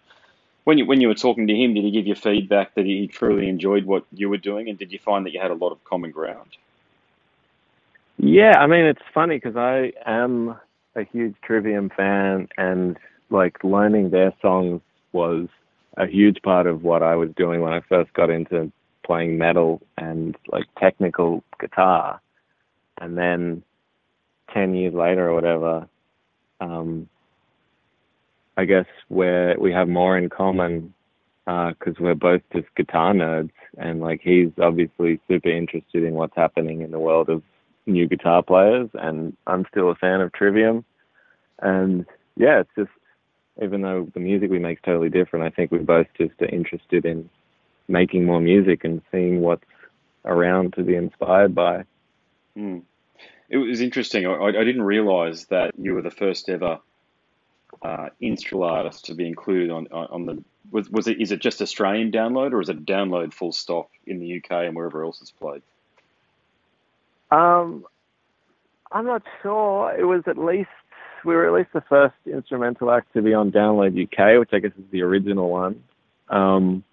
when 0.64 0.78
you 0.78 0.86
when 0.86 1.00
you 1.00 1.06
were 1.06 1.14
talking 1.14 1.46
to 1.46 1.54
him, 1.54 1.74
did 1.74 1.84
he 1.84 1.92
give 1.92 2.08
you 2.08 2.16
feedback 2.16 2.74
that 2.74 2.84
he 2.84 3.06
truly 3.06 3.48
enjoyed 3.48 3.84
what 3.84 4.04
you 4.12 4.28
were 4.28 4.36
doing, 4.36 4.68
and 4.68 4.76
did 4.76 4.92
you 4.92 4.98
find 4.98 5.24
that 5.24 5.32
you 5.32 5.40
had 5.40 5.52
a 5.52 5.54
lot 5.54 5.70
of 5.70 5.82
common 5.84 6.10
ground? 6.10 6.56
Yeah, 8.18 8.58
I 8.58 8.66
mean 8.66 8.84
it's 8.84 9.02
funny 9.14 9.36
because 9.36 9.56
I 9.56 9.92
am 10.04 10.56
a 10.96 11.04
huge 11.04 11.36
Trivium 11.42 11.90
fan, 11.96 12.48
and 12.56 12.98
like 13.30 13.62
learning 13.62 14.10
their 14.10 14.32
songs 14.42 14.80
was 15.12 15.48
a 15.96 16.06
huge 16.06 16.42
part 16.42 16.66
of 16.66 16.82
what 16.82 17.02
I 17.02 17.14
was 17.14 17.30
doing 17.36 17.60
when 17.60 17.72
I 17.72 17.80
first 17.88 18.12
got 18.12 18.30
into 18.30 18.72
playing 19.04 19.38
metal 19.38 19.80
and 19.96 20.36
like 20.48 20.64
technical 20.78 21.44
guitar. 21.60 22.20
And 23.00 23.16
then 23.16 23.62
ten 24.52 24.74
years 24.74 24.94
later 24.94 25.28
or 25.28 25.34
whatever, 25.34 25.88
um, 26.60 27.08
I 28.56 28.64
guess 28.64 28.86
where 29.08 29.56
we 29.58 29.72
have 29.72 29.88
more 29.88 30.16
in 30.16 30.28
common 30.28 30.94
because 31.44 31.94
we're 32.00 32.14
both 32.14 32.42
just 32.52 32.66
guitar 32.76 33.12
nerds, 33.12 33.52
and 33.78 34.00
like 34.00 34.20
he's 34.22 34.50
obviously 34.60 35.20
super 35.28 35.50
interested 35.50 36.02
in 36.02 36.14
what's 36.14 36.34
happening 36.34 36.80
in 36.80 36.90
the 36.90 36.98
world 36.98 37.28
of 37.28 37.42
new 37.86 38.06
guitar 38.08 38.42
players, 38.42 38.90
and 38.94 39.36
I'm 39.46 39.64
still 39.70 39.90
a 39.90 39.94
fan 39.94 40.20
of 40.20 40.32
Trivium. 40.32 40.84
And 41.60 42.06
yeah, 42.36 42.60
it's 42.60 42.70
just 42.76 42.90
even 43.62 43.82
though 43.82 44.08
the 44.12 44.20
music 44.20 44.50
we 44.50 44.58
make 44.58 44.78
is 44.78 44.82
totally 44.84 45.08
different, 45.08 45.44
I 45.44 45.50
think 45.50 45.70
we 45.70 45.78
both 45.78 46.06
just 46.18 46.40
are 46.42 46.46
interested 46.46 47.06
in 47.06 47.30
making 47.88 48.24
more 48.24 48.40
music 48.40 48.84
and 48.84 49.00
seeing 49.10 49.40
what's 49.40 49.64
around 50.24 50.74
to 50.74 50.82
be 50.82 50.96
inspired 50.96 51.54
by. 51.54 51.84
Hmm. 52.54 52.80
It 53.48 53.58
was 53.58 53.80
interesting. 53.80 54.26
I, 54.26 54.46
I 54.46 54.64
didn't 54.64 54.82
realize 54.82 55.46
that 55.46 55.78
you 55.78 55.94
were 55.94 56.02
the 56.02 56.10
first 56.10 56.48
ever 56.48 56.80
uh, 57.82 58.08
instrumental 58.20 58.68
artist 58.68 59.06
to 59.06 59.14
be 59.14 59.26
included 59.26 59.70
on 59.70 59.86
on, 59.92 60.06
on 60.06 60.26
the. 60.26 60.44
Was, 60.72 60.90
was 60.90 61.06
it? 61.06 61.20
Is 61.20 61.30
it 61.30 61.40
just 61.40 61.62
Australian 61.62 62.10
download, 62.10 62.52
or 62.52 62.60
is 62.60 62.68
it 62.68 62.84
download 62.84 63.32
full 63.32 63.52
stop 63.52 63.90
in 64.04 64.18
the 64.18 64.38
UK 64.38 64.66
and 64.66 64.74
wherever 64.74 65.04
else 65.04 65.20
it's 65.20 65.30
played? 65.30 65.62
Um, 67.30 67.84
I'm 68.92 69.06
not 69.06 69.22
sure. 69.42 69.94
It 69.98 70.04
was 70.04 70.22
at 70.26 70.38
least 70.38 70.68
we 71.24 71.34
were 71.34 71.46
at 71.46 71.52
least 71.52 71.72
the 71.72 71.82
first 71.88 72.14
instrumental 72.24 72.90
act 72.90 73.12
to 73.14 73.22
be 73.22 73.34
on 73.34 73.50
Download 73.50 73.90
UK, 74.00 74.38
which 74.38 74.50
I 74.52 74.60
guess 74.60 74.76
is 74.78 74.84
the 74.90 75.02
original 75.02 75.50
one. 75.50 75.82
Um, 76.28 76.84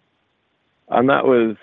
and 0.89 1.09
that 1.09 1.25
was, 1.25 1.55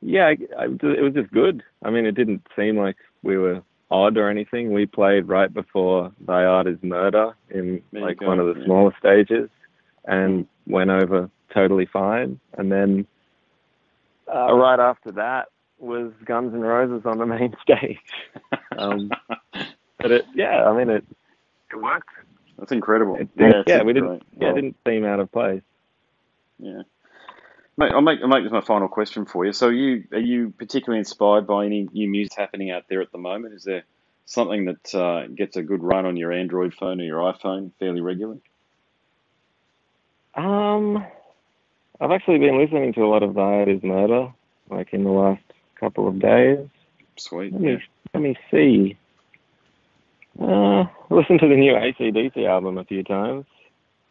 yeah, 0.00 0.26
I, 0.26 0.36
I, 0.58 0.64
it 0.64 1.02
was 1.02 1.14
just 1.14 1.30
good. 1.30 1.62
I 1.82 1.90
mean, 1.90 2.06
it 2.06 2.12
didn't 2.12 2.46
seem 2.56 2.78
like 2.78 2.96
we 3.22 3.36
were 3.36 3.62
odd 3.90 4.16
or 4.16 4.30
anything. 4.30 4.72
We 4.72 4.86
played 4.86 5.28
right 5.28 5.52
before 5.52 6.12
Thy 6.26 6.44
Art 6.44 6.66
Is 6.66 6.78
Murder 6.82 7.34
in 7.50 7.82
There 7.92 8.02
like 8.02 8.20
one 8.20 8.38
of 8.38 8.46
the 8.46 8.60
yeah. 8.60 8.66
smaller 8.66 8.94
stages, 8.98 9.50
and 10.04 10.46
went 10.66 10.90
over 10.90 11.30
totally 11.52 11.86
fine. 11.86 12.40
And 12.56 12.70
then 12.72 13.06
uh, 14.32 14.52
right 14.54 14.80
after 14.80 15.12
that 15.12 15.48
was 15.78 16.12
Guns 16.24 16.54
N' 16.54 16.60
Roses 16.60 17.06
on 17.06 17.18
the 17.18 17.26
main 17.26 17.56
stage. 17.62 17.98
Um, 18.76 19.10
but 19.98 20.10
it, 20.10 20.26
yeah, 20.34 20.64
I 20.64 20.76
mean 20.76 20.90
it, 20.90 21.04
it 21.70 21.76
worked. 21.76 22.08
That's 22.58 22.72
incredible. 22.72 23.16
It, 23.16 23.28
yeah, 23.36 23.62
yeah, 23.66 23.76
it's 23.76 23.84
we 23.84 23.92
didn't, 23.92 24.22
yeah, 24.38 24.48
it 24.48 24.52
Well, 24.52 24.54
didn't 24.54 24.76
seem 24.86 25.04
out 25.04 25.20
of 25.20 25.30
place. 25.30 25.62
Yeah. 26.58 26.82
Mate, 27.76 27.92
I'll 27.92 28.02
make 28.02 28.20
I'll 28.20 28.28
make 28.28 28.42
this 28.42 28.52
my 28.52 28.60
final 28.60 28.88
question 28.88 29.24
for 29.24 29.46
you. 29.46 29.52
So, 29.52 29.68
you 29.68 30.04
are 30.12 30.18
you 30.18 30.52
particularly 30.58 30.98
inspired 30.98 31.46
by 31.46 31.64
any 31.66 31.88
new 31.92 32.08
music 32.08 32.36
happening 32.36 32.72
out 32.72 32.84
there 32.88 33.00
at 33.00 33.12
the 33.12 33.18
moment? 33.18 33.54
Is 33.54 33.62
there 33.62 33.84
something 34.26 34.64
that 34.64 34.94
uh, 34.94 35.28
gets 35.28 35.56
a 35.56 35.62
good 35.62 35.82
run 35.82 36.04
on 36.04 36.16
your 36.16 36.32
Android 36.32 36.74
phone 36.74 37.00
or 37.00 37.04
your 37.04 37.20
iPhone 37.32 37.70
fairly 37.78 38.00
regularly? 38.00 38.40
Um, 40.34 41.04
I've 42.00 42.10
actually 42.10 42.38
been 42.38 42.58
listening 42.58 42.92
to 42.94 43.02
a 43.02 43.08
lot 43.08 43.22
of 43.22 43.34
Thy 43.34 43.42
Art 43.42 43.68
Is 43.68 43.82
Murder, 43.82 44.32
like 44.70 44.92
in 44.92 45.04
the 45.04 45.10
last 45.10 45.42
couple 45.80 46.08
of 46.08 46.18
days. 46.18 46.58
Sweet. 47.16 47.52
Let 47.52 47.62
Yeah. 47.62 47.76
me 47.76 47.82
let 48.14 48.22
me 48.22 48.36
see. 48.50 48.96
Uh, 50.40 50.84
listened 51.10 51.40
to 51.40 51.48
the 51.48 51.56
new 51.56 51.76
AC/DC 51.76 52.46
album 52.46 52.78
a 52.78 52.84
few 52.84 53.02
times. 53.02 53.46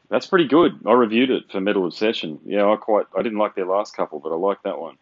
That's 0.10 0.28
pretty 0.28 0.48
good. 0.48 0.80
I 0.86 0.94
reviewed 0.94 1.30
it 1.30 1.50
for 1.52 1.60
Metal 1.62 1.86
Obsession. 1.86 2.40
Yeah, 2.46 2.70
I 2.70 2.76
quite 2.76 3.06
I 3.18 3.22
didn't 3.22 3.40
like 3.40 3.56
their 3.56 3.66
last 3.66 3.96
couple, 3.96 4.20
but 4.20 4.32
I 4.32 4.36
like 4.36 4.62
that 4.64 4.80
one. 4.80 4.98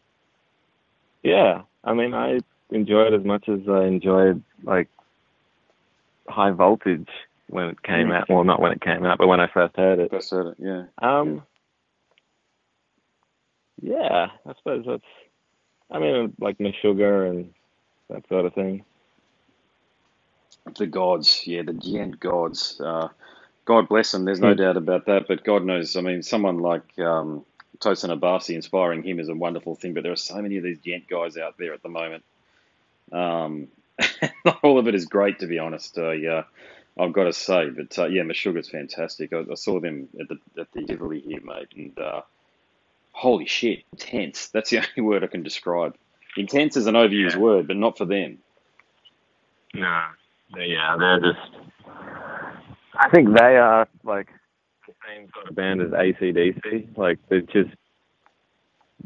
Yeah, 1.23 1.61
I 1.83 1.93
mean, 1.93 2.13
I 2.13 2.39
enjoyed 2.71 3.13
as 3.13 3.23
much 3.23 3.49
as 3.49 3.67
I 3.67 3.85
enjoyed 3.85 4.41
like 4.63 4.87
High 6.27 6.51
Voltage 6.51 7.09
when 7.49 7.69
it 7.69 7.81
came 7.83 8.09
Mm. 8.09 8.15
out. 8.15 8.29
Well, 8.29 8.43
not 8.43 8.59
when 8.61 8.71
it 8.71 8.81
came 8.81 9.05
out, 9.05 9.17
but 9.17 9.27
when 9.27 9.39
I 9.39 9.47
first 9.47 9.75
heard 9.75 9.99
it. 9.99 10.11
First 10.11 10.31
heard 10.31 10.47
it. 10.47 10.55
Yeah. 10.59 10.85
Um, 10.99 11.43
yeah, 13.81 14.29
I 14.45 14.53
suppose 14.57 14.85
that's. 14.85 15.03
I 15.91 15.99
mean, 15.99 16.33
like 16.39 16.57
Meshuggah 16.59 17.29
and 17.29 17.53
that 18.09 18.27
sort 18.29 18.45
of 18.45 18.53
thing. 18.53 18.85
The 20.77 20.87
gods, 20.87 21.43
yeah, 21.45 21.63
the 21.63 21.73
djent 21.73 22.19
gods. 22.19 22.81
Uh, 22.81 23.09
God 23.65 23.89
bless 23.89 24.11
them. 24.11 24.25
There's 24.25 24.41
no 24.41 24.53
Hmm. 24.53 24.55
doubt 24.55 24.77
about 24.77 25.07
that. 25.07 25.27
But 25.27 25.43
God 25.43 25.65
knows. 25.65 25.95
I 25.95 26.01
mean, 26.01 26.23
someone 26.23 26.59
like 26.59 26.97
um, 26.99 27.45
Tosin 27.79 28.17
Abasi 28.17 28.55
inspiring 28.55 29.03
him 29.03 29.19
is 29.19 29.29
a 29.29 29.35
wonderful 29.35 29.75
thing. 29.75 29.93
But 29.93 30.03
there 30.03 30.11
are 30.13 30.17
so 30.17 30.41
many 30.41 30.57
of 30.57 30.63
these 30.63 30.79
djent 30.79 31.07
guys 31.09 31.37
out 31.37 31.55
there 31.59 31.73
at 31.73 31.83
the 31.83 31.89
moment. 31.89 32.23
Um, 33.11 33.69
not 34.45 34.59
all 34.63 34.79
of 34.79 34.87
it 34.87 34.95
is 34.95 35.05
great, 35.05 35.39
to 35.39 35.47
be 35.47 35.59
honest. 35.59 35.97
Uh, 35.97 36.11
yeah, 36.11 36.43
I've 36.99 37.13
got 37.13 37.25
to 37.25 37.33
say. 37.33 37.69
But 37.69 37.97
uh, 37.99 38.07
yeah, 38.07 38.23
Meshuggah's 38.23 38.69
fantastic. 38.69 39.33
I, 39.33 39.43
I 39.51 39.55
saw 39.55 39.79
them 39.79 40.09
at 40.19 40.29
the 40.29 40.37
at 40.61 40.71
the 40.73 40.83
Tivoli 40.85 41.21
here, 41.21 41.41
mate, 41.43 41.69
and 41.75 41.97
uh, 41.99 42.21
holy 43.15 43.45
shit, 43.45 43.83
intense. 43.93 44.49
That's 44.49 44.69
the 44.69 44.77
only 44.97 45.09
word 45.09 45.23
I 45.23 45.27
can 45.27 45.41
describe. 45.41 45.95
Intense 46.37 46.75
is 46.75 46.85
an 46.85 46.95
overused 46.95 47.33
Yeah. 47.33 47.39
word, 47.39 47.67
but 47.67 47.77
not 47.77 47.97
for 47.97 48.05
them. 48.05 48.39
No, 49.73 50.03
they, 50.53 50.67
yeah, 50.67 50.95
they're 50.99 51.19
just. 51.19 51.49
I 52.97 53.09
think 53.09 53.37
they 53.37 53.57
are 53.57 53.87
like 54.03 54.27
the 54.87 54.93
same 55.07 55.29
sort 55.33 55.49
of 55.49 55.55
band 55.55 55.81
as 55.81 55.91
AC/DC. 55.93 56.97
Like 56.97 57.19
they're 57.29 57.41
just 57.41 57.71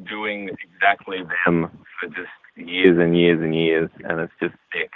doing 0.04 0.50
exactly 0.50 1.20
them 1.46 1.70
for 2.00 2.08
just 2.10 2.30
years 2.56 2.98
and 3.00 3.18
years 3.18 3.42
and 3.42 3.56
years, 3.56 3.90
and 4.04 4.20
it's 4.20 4.34
just 4.40 4.56
sick. 4.74 4.92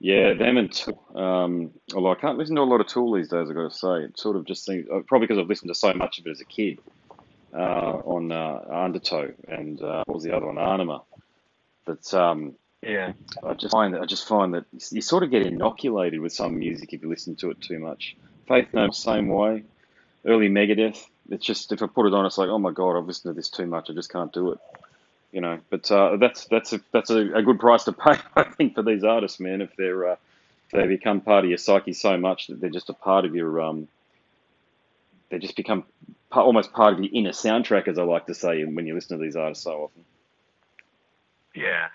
Yeah, 0.00 0.34
them 0.34 0.56
and 0.56 0.72
Tool. 0.72 1.02
Um, 1.14 1.70
although 1.94 2.12
I 2.12 2.14
can't 2.14 2.38
listen 2.38 2.56
to 2.56 2.62
a 2.62 2.64
lot 2.64 2.80
of 2.80 2.86
Tool 2.86 3.12
these 3.12 3.28
days, 3.28 3.48
I've 3.50 3.54
got 3.54 3.70
to 3.70 3.76
say. 3.76 4.04
It 4.04 4.18
sort 4.18 4.36
of 4.36 4.46
just 4.46 4.64
seems, 4.64 4.88
uh, 4.88 5.00
probably 5.06 5.26
because 5.26 5.40
I've 5.40 5.48
listened 5.48 5.68
to 5.68 5.74
so 5.74 5.92
much 5.92 6.18
of 6.18 6.26
it 6.26 6.30
as 6.30 6.40
a 6.40 6.44
kid 6.46 6.78
on 7.58 8.32
uh, 8.32 8.64
Undertow 8.70 9.32
and 9.48 9.80
uh, 9.82 10.04
what 10.06 10.14
was 10.14 10.24
the 10.24 10.34
other 10.36 10.46
one, 10.46 10.56
Ænima. 10.56 11.02
But 11.84 12.12
um, 12.14 12.54
Yeah. 12.82 13.12
I 13.44 13.54
just 13.54 13.72
find 13.72 13.94
that 13.94 14.02
I 14.02 14.06
just 14.06 14.26
find 14.26 14.54
that 14.54 14.64
you 14.90 15.02
sort 15.02 15.22
of 15.22 15.30
get 15.30 15.46
inoculated 15.46 16.20
with 16.20 16.32
some 16.32 16.58
music 16.58 16.92
if 16.92 17.02
you 17.02 17.08
listen 17.08 17.36
to 17.36 17.50
it 17.50 17.60
too 17.60 17.78
much. 17.78 18.16
Faith 18.46 18.68
No, 18.72 18.90
same 18.90 19.28
way. 19.28 19.64
Early 20.24 20.48
Megadeth. 20.48 21.04
It's 21.30 21.44
just 21.44 21.72
if 21.72 21.82
I 21.82 21.86
put 21.86 22.06
it 22.06 22.14
on, 22.14 22.26
it's 22.26 22.38
like, 22.38 22.48
oh 22.48 22.58
my 22.58 22.72
god, 22.72 22.98
I've 22.98 23.06
listened 23.06 23.34
to 23.34 23.36
this 23.36 23.50
too 23.50 23.66
much. 23.66 23.88
I 23.90 23.94
just 23.94 24.10
can't 24.12 24.32
do 24.32 24.52
it. 24.52 24.58
You 25.32 25.40
know. 25.40 25.60
But 25.70 25.90
uh, 25.90 26.16
that's 26.16 26.46
that's 26.46 26.72
a 26.72 26.80
that's 26.92 27.10
a, 27.10 27.34
a 27.34 27.42
good 27.42 27.60
price 27.60 27.84
to 27.84 27.92
pay, 27.92 28.14
I 28.36 28.44
think, 28.44 28.74
for 28.74 28.82
these 28.82 29.04
artists, 29.04 29.40
man. 29.40 29.60
If 29.60 29.74
they're 29.76 30.10
uh, 30.10 30.16
if 30.66 30.72
they 30.72 30.86
become 30.86 31.20
part 31.20 31.44
of 31.44 31.48
your 31.48 31.58
psyche 31.58 31.92
so 31.92 32.16
much 32.16 32.48
that 32.48 32.60
they're 32.60 32.70
just 32.70 32.90
a 32.90 32.94
part 32.94 33.24
of 33.24 33.34
your 33.34 33.60
um, 33.60 33.88
they 35.30 35.38
just 35.38 35.56
become 35.56 35.84
almost 36.32 36.72
part 36.72 36.94
of 36.94 37.00
your 37.00 37.10
inner 37.12 37.30
soundtrack, 37.32 37.88
as 37.88 37.98
I 37.98 38.02
like 38.02 38.26
to 38.26 38.34
say, 38.34 38.64
when 38.64 38.86
you 38.86 38.94
listen 38.94 39.18
to 39.18 39.22
these 39.22 39.36
artists 39.36 39.64
so 39.64 39.84
often. 39.84 40.04
Yeah. 41.54 41.88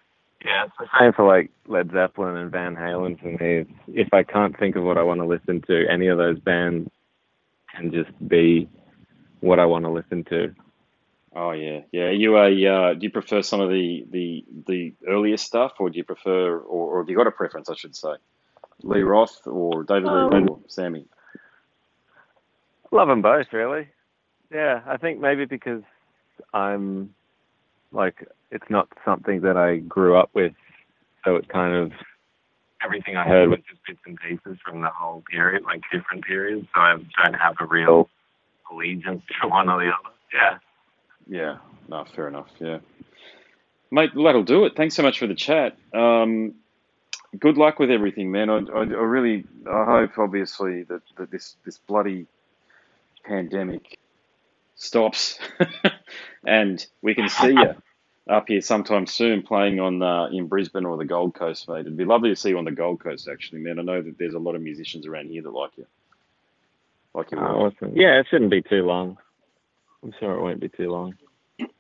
Yeah, 0.44 0.66
it's 0.66 0.74
the 0.78 0.88
same 1.00 1.14
for 1.14 1.26
like 1.26 1.50
Led 1.66 1.92
Zeppelin 1.92 2.38
and 2.38 2.52
Van 2.52 2.76
Halen 2.76 3.20
for 3.20 3.30
me. 3.30 3.62
It's, 3.62 3.72
if 3.88 4.14
I 4.14 4.22
can't 4.22 4.58
think 4.60 4.76
of 4.76 4.84
what 4.84 4.98
I 4.98 5.02
want 5.02 5.20
to 5.22 5.26
listen 5.26 5.62
to, 5.62 5.88
any 5.90 6.08
of 6.08 6.20
those 6.20 6.38
bands 6.40 6.92
can 7.74 7.92
just 7.92 8.12
be 8.28 8.70
what 9.40 9.60
I 9.60 9.66
want 9.66 9.86
to 9.86 9.92
listen 9.92 10.24
to. 10.26 10.54
Oh 11.36 11.52
yeah, 11.52 11.82
yeah. 11.92 12.04
Are 12.04 12.12
you 12.12 12.38
a 12.38 12.68
uh, 12.68 12.94
do 12.94 13.00
you 13.02 13.10
prefer 13.10 13.42
some 13.42 13.60
of 13.60 13.70
the 13.70 14.06
the 14.10 14.46
the 14.68 14.94
earlier 15.08 15.38
stuff, 15.38 15.74
or 15.80 15.90
do 15.90 15.98
you 15.98 16.04
prefer, 16.04 16.58
or, 16.58 16.94
or 16.96 17.02
have 17.02 17.10
you 17.10 17.18
got 17.18 17.28
a 17.28 17.32
preference? 17.32 17.70
I 17.70 17.76
should 17.76 17.96
say, 17.96 18.14
Lee 18.84 19.02
Roth 19.02 19.48
or 19.48 19.84
David 19.84 20.04
Lee 20.04 20.10
Um, 20.10 20.30
Roth 20.30 20.50
or 20.50 20.60
Sammy. 20.68 21.08
Love 22.92 23.08
them 23.08 23.22
both, 23.22 23.52
really. 23.52 23.88
Yeah, 24.52 24.82
I 24.86 24.98
think 24.98 25.20
maybe 25.20 25.46
because 25.46 25.84
I'm 26.54 27.14
like 27.92 28.28
it's 28.52 28.70
not 28.70 28.88
something 29.04 29.42
that 29.42 29.58
I 29.58 29.78
grew 29.78 30.18
up 30.18 30.30
with, 30.34 30.54
so 31.24 31.36
it 31.36 31.50
kind 31.50 31.76
of 31.76 31.92
everything 32.84 33.18
I 33.18 33.24
heard 33.24 33.50
was 33.50 33.60
just 33.70 33.82
bits 33.88 34.00
and 34.06 34.18
pieces 34.20 34.60
from 34.64 34.82
the 34.82 34.90
whole 34.90 35.24
period, 35.30 35.64
like 35.64 35.82
different 35.92 36.24
periods. 36.26 36.68
So 36.74 36.82
I 36.82 36.92
don't 36.94 37.34
have 37.34 37.56
a 37.60 37.66
real 37.66 38.10
allegiance 38.72 39.24
to 39.42 39.48
one 39.48 39.70
or 39.70 39.84
the 39.84 39.92
other. 39.92 40.16
Yeah. 40.34 40.58
Yeah, 41.28 41.58
no, 41.88 42.06
fair 42.16 42.28
enough. 42.28 42.50
Yeah, 42.60 42.80
mate, 43.92 44.12
that'll 44.14 44.44
do 44.44 44.66
it. 44.66 44.76
Thanks 44.76 44.96
so 44.96 45.02
much 45.02 45.18
for 45.18 45.28
the 45.28 45.34
chat. 45.34 45.76
Um, 45.94 46.54
good 47.40 47.58
luck 47.58 47.80
with 47.80 47.90
everything, 47.90 48.32
man. 48.32 48.50
I, 48.50 48.58
I, 48.58 48.82
I 48.82 48.84
really, 48.84 49.46
I 49.68 49.86
hope, 49.86 50.20
obviously, 50.20 50.84
that, 50.84 51.02
that 51.18 51.32
this 51.32 51.56
this 51.66 51.80
bloody 51.80 52.28
pandemic 53.24 53.98
stops, 54.76 55.40
and 56.46 56.86
we 57.02 57.16
can 57.16 57.30
see 57.30 57.52
you 57.52 57.76
up 58.30 58.48
here 58.48 58.62
sometime 58.62 59.06
soon, 59.06 59.44
playing 59.44 59.80
on 59.80 60.02
uh, 60.02 60.28
in 60.32 60.48
Brisbane 60.48 60.86
or 60.86 60.98
the 60.98 61.06
Gold 61.06 61.34
Coast, 61.36 61.68
mate. 61.70 61.82
It'd 61.82 61.98
be 61.98 62.06
lovely 62.06 62.30
to 62.30 62.36
see 62.36 62.50
you 62.50 62.58
on 62.58 62.66
the 62.66 62.72
Gold 62.72 63.00
Coast, 63.00 63.28
actually, 63.28 63.60
man. 63.60 63.80
I 63.80 63.84
know 63.84 64.02
that 64.02 64.18
there's 64.18 64.34
a 64.34 64.40
lot 64.40 64.56
of 64.56 64.62
musicians 64.62 65.06
around 65.06 65.30
here 65.30 65.44
that 65.44 65.50
like 65.50 65.72
you, 65.78 65.86
like 67.14 67.32
you. 67.32 67.40
Oh. 67.40 67.72
Yeah, 67.94 68.20
it 68.20 68.28
shouldn't 68.30 68.52
be 68.52 68.62
too 68.62 68.84
long. 68.84 69.18
I'm 70.04 70.14
sure 70.20 70.36
it 70.36 70.42
won't 70.42 70.60
be 70.60 70.70
too 70.70 70.92
long. 70.92 71.16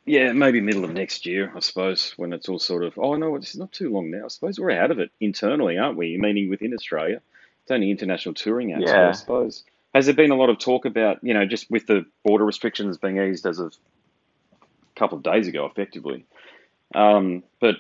Yeah, 0.05 0.31
maybe 0.31 0.61
middle 0.61 0.85
of 0.85 0.91
next 0.91 1.25
year, 1.25 1.51
I 1.55 1.59
suppose, 1.59 2.13
when 2.15 2.31
it's 2.31 2.47
all 2.47 2.59
sort 2.59 2.83
of. 2.83 2.97
Oh 2.97 3.15
no, 3.15 3.35
it's 3.35 3.55
not 3.55 3.71
too 3.71 3.91
long 3.91 4.11
now. 4.11 4.25
I 4.25 4.27
suppose 4.29 4.59
we're 4.59 4.71
out 4.71 4.91
of 4.91 4.99
it 4.99 5.11
internally, 5.19 5.77
aren't 5.77 5.97
we? 5.97 6.17
Meaning 6.17 6.49
within 6.49 6.73
Australia, 6.73 7.21
it's 7.63 7.71
only 7.71 7.91
international 7.91 8.35
touring 8.35 8.71
out. 8.71 8.87
So 8.87 9.09
I 9.09 9.11
suppose 9.11 9.63
has 9.95 10.07
there 10.07 10.13
been 10.13 10.31
a 10.31 10.35
lot 10.35 10.49
of 10.49 10.59
talk 10.59 10.85
about 10.85 11.23
you 11.23 11.33
know 11.33 11.45
just 11.45 11.71
with 11.71 11.87
the 11.87 12.05
border 12.23 12.45
restrictions 12.45 12.97
being 12.97 13.17
eased 13.17 13.45
as 13.45 13.59
of 13.59 13.73
a 14.61 14.99
couple 14.99 15.17
of 15.17 15.23
days 15.23 15.47
ago, 15.47 15.65
effectively. 15.65 16.25
Um, 16.93 17.43
but 17.61 17.77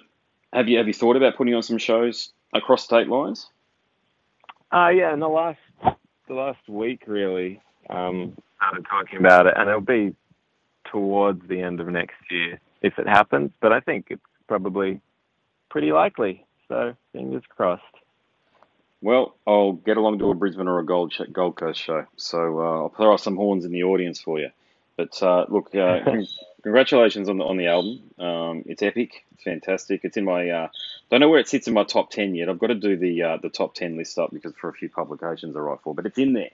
have 0.53 0.69
you 0.69 0.77
have 0.77 0.87
you 0.87 0.93
thought 0.93 1.17
about 1.17 1.35
putting 1.35 1.53
on 1.53 1.61
some 1.61 1.77
shows 1.77 2.31
across 2.53 2.83
state 2.83 3.09
lines? 3.09 3.47
Uh 4.71 4.89
yeah, 4.95 5.13
in 5.13 5.19
the 5.19 5.27
last 5.27 5.59
the 6.27 6.33
last 6.33 6.67
week 6.69 7.03
really, 7.05 7.61
um, 7.89 8.35
started 8.57 8.85
talking 8.89 9.19
about 9.19 9.45
it 9.45 9.53
and 9.57 9.69
it'll 9.69 9.81
be 9.81 10.15
towards 10.85 11.45
the 11.49 11.61
end 11.61 11.81
of 11.81 11.87
next 11.89 12.15
year 12.31 12.59
if 12.81 12.97
it 12.97 13.07
happens, 13.07 13.51
but 13.59 13.73
I 13.73 13.81
think 13.81 14.07
it's 14.09 14.21
probably 14.47 15.01
pretty 15.69 15.91
likely. 15.91 16.45
So 16.69 16.95
fingers 17.11 17.43
crossed. 17.49 17.83
Well, 19.05 19.35
I'll 19.45 19.73
get 19.73 19.97
along 19.97 20.17
to 20.17 20.31
a 20.31 20.33
Brisbane 20.33 20.67
or 20.67 20.79
a 20.79 20.83
Gold 20.83 21.13
sh- 21.13 21.29
Gold 21.31 21.57
Coast 21.57 21.79
show. 21.79 22.07
So 22.17 22.59
uh, 22.59 22.81
I'll 22.81 22.89
throw 22.89 23.15
some 23.17 23.35
horns 23.35 23.63
in 23.63 23.71
the 23.71 23.83
audience 23.83 24.19
for 24.19 24.39
you. 24.39 24.49
But 24.97 25.21
uh, 25.21 25.45
look, 25.47 25.75
uh, 25.75 25.99
congratulations 26.63 27.29
on 27.29 27.37
the 27.37 27.43
on 27.43 27.57
the 27.57 27.67
album. 27.67 28.01
Um, 28.17 28.63
it's 28.65 28.81
epic. 28.81 29.23
It's 29.35 29.43
fantastic. 29.43 30.01
It's 30.05 30.17
in 30.17 30.25
my. 30.25 30.49
Uh, 30.49 30.69
don't 31.11 31.19
know 31.19 31.29
where 31.29 31.39
it 31.39 31.47
sits 31.47 31.67
in 31.67 31.75
my 31.75 31.83
top 31.83 32.09
ten 32.09 32.33
yet. 32.33 32.49
I've 32.49 32.57
got 32.57 32.67
to 32.67 32.73
do 32.73 32.97
the 32.97 33.21
uh, 33.21 33.37
the 33.37 33.49
top 33.49 33.75
ten 33.75 33.95
list 33.95 34.17
up 34.17 34.31
because 34.31 34.55
for 34.59 34.69
a 34.69 34.73
few 34.73 34.89
publications 34.89 35.55
I 35.55 35.59
write 35.59 35.81
for, 35.83 35.93
but 35.93 36.07
it's 36.07 36.17
in 36.17 36.33
there. 36.33 36.49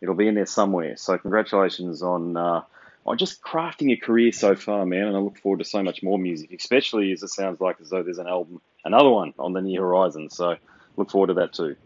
It'll 0.00 0.16
be 0.16 0.26
in 0.26 0.34
there 0.34 0.46
somewhere. 0.46 0.96
So 0.96 1.16
congratulations 1.18 2.02
on 2.02 2.36
uh, 2.36 2.62
on 3.06 3.16
just 3.16 3.40
crafting 3.42 3.92
a 3.92 3.96
career 3.96 4.32
so 4.32 4.56
far, 4.56 4.84
man. 4.86 5.06
And 5.06 5.16
I 5.16 5.20
look 5.20 5.38
forward 5.38 5.58
to 5.58 5.64
so 5.64 5.84
much 5.84 6.02
more 6.02 6.18
music, 6.18 6.52
especially 6.52 7.12
as 7.12 7.22
it 7.22 7.28
sounds 7.28 7.60
like 7.60 7.76
as 7.80 7.90
though 7.90 8.02
there's 8.02 8.18
an 8.18 8.26
album, 8.26 8.60
another 8.84 9.10
one 9.10 9.34
on 9.38 9.52
the 9.52 9.62
near 9.62 9.82
horizon. 9.82 10.30
So 10.30 10.56
look 10.96 11.08
forward 11.08 11.28
to 11.28 11.34
that 11.34 11.52
too. 11.52 11.76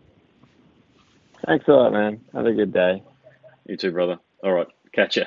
Thanks 1.47 1.69
a 1.69 1.73
lot, 1.73 1.93
man. 1.93 2.21
Have 2.33 2.47
a 2.47 2.53
good 2.53 2.73
day. 2.73 3.03
You 3.67 3.77
too, 3.77 3.93
brother. 3.93 4.19
All 4.43 4.53
right, 4.53 4.67
catch 4.93 5.17
ya. 5.17 5.25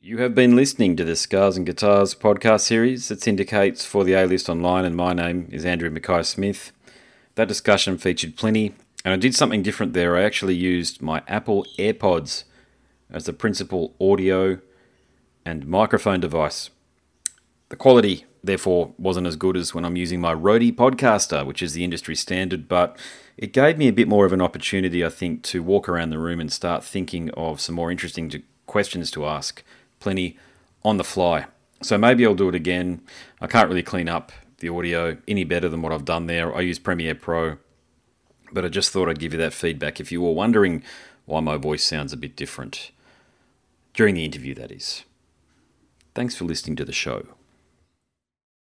You 0.00 0.18
have 0.18 0.34
been 0.34 0.56
listening 0.56 0.96
to 0.96 1.04
the 1.04 1.16
Scars 1.16 1.56
and 1.56 1.66
Guitars 1.66 2.14
podcast 2.14 2.60
series 2.60 3.08
that 3.08 3.20
syndicates 3.20 3.84
for 3.84 4.04
the 4.04 4.14
A 4.14 4.26
List 4.26 4.48
Online, 4.48 4.84
and 4.84 4.96
my 4.96 5.12
name 5.12 5.48
is 5.50 5.64
Andrew 5.64 5.90
Mackay 5.90 6.22
Smith. 6.22 6.72
That 7.34 7.48
discussion 7.48 7.98
featured 7.98 8.36
Plini, 8.36 8.72
and 9.04 9.12
I 9.12 9.16
did 9.16 9.34
something 9.34 9.62
different 9.62 9.92
there. 9.92 10.16
I 10.16 10.22
actually 10.22 10.54
used 10.54 11.02
my 11.02 11.22
Apple 11.28 11.66
AirPods 11.78 12.44
as 13.10 13.24
the 13.24 13.32
principal 13.32 13.94
audio 14.00 14.60
and 15.44 15.66
microphone 15.66 16.20
device. 16.20 16.70
The 17.68 17.76
quality, 17.76 18.24
therefore, 18.42 18.92
wasn't 18.98 19.26
as 19.26 19.36
good 19.36 19.56
as 19.56 19.74
when 19.74 19.84
I'm 19.84 19.96
using 19.96 20.20
my 20.20 20.32
Rode 20.32 20.76
Podcaster, 20.76 21.44
which 21.44 21.62
is 21.62 21.72
the 21.72 21.84
industry 21.84 22.14
standard, 22.14 22.68
but 22.68 22.96
it 23.36 23.52
gave 23.52 23.78
me 23.78 23.88
a 23.88 23.92
bit 23.92 24.08
more 24.08 24.26
of 24.26 24.32
an 24.32 24.40
opportunity, 24.40 25.04
I 25.04 25.08
think, 25.08 25.42
to 25.44 25.62
walk 25.62 25.88
around 25.88 26.10
the 26.10 26.18
room 26.18 26.40
and 26.40 26.52
start 26.52 26.84
thinking 26.84 27.30
of 27.30 27.60
some 27.60 27.74
more 27.74 27.90
interesting 27.90 28.42
questions 28.66 29.10
to 29.12 29.26
ask. 29.26 29.62
Plenty 29.98 30.38
on 30.84 30.96
the 30.96 31.04
fly. 31.04 31.46
So 31.82 31.96
maybe 31.96 32.24
I'll 32.26 32.34
do 32.34 32.48
it 32.48 32.54
again. 32.54 33.00
I 33.40 33.46
can't 33.46 33.68
really 33.68 33.82
clean 33.82 34.08
up 34.08 34.32
the 34.58 34.68
audio 34.68 35.16
any 35.26 35.44
better 35.44 35.68
than 35.68 35.82
what 35.82 35.92
I've 35.92 36.04
done 36.04 36.26
there. 36.26 36.54
I 36.54 36.60
use 36.60 36.78
Premiere 36.78 37.14
Pro, 37.14 37.56
but 38.52 38.64
I 38.64 38.68
just 38.68 38.92
thought 38.92 39.08
I'd 39.08 39.18
give 39.18 39.32
you 39.32 39.38
that 39.38 39.54
feedback 39.54 40.00
if 40.00 40.12
you 40.12 40.20
were 40.20 40.32
wondering 40.32 40.82
why 41.24 41.40
my 41.40 41.56
voice 41.56 41.84
sounds 41.84 42.12
a 42.12 42.18
bit 42.18 42.36
different. 42.36 42.90
During 43.94 44.14
the 44.14 44.24
interview, 44.24 44.54
that 44.54 44.70
is. 44.70 45.04
Thanks 46.14 46.36
for 46.36 46.44
listening 46.44 46.76
to 46.76 46.84
the 46.84 46.92
show. 46.92 47.26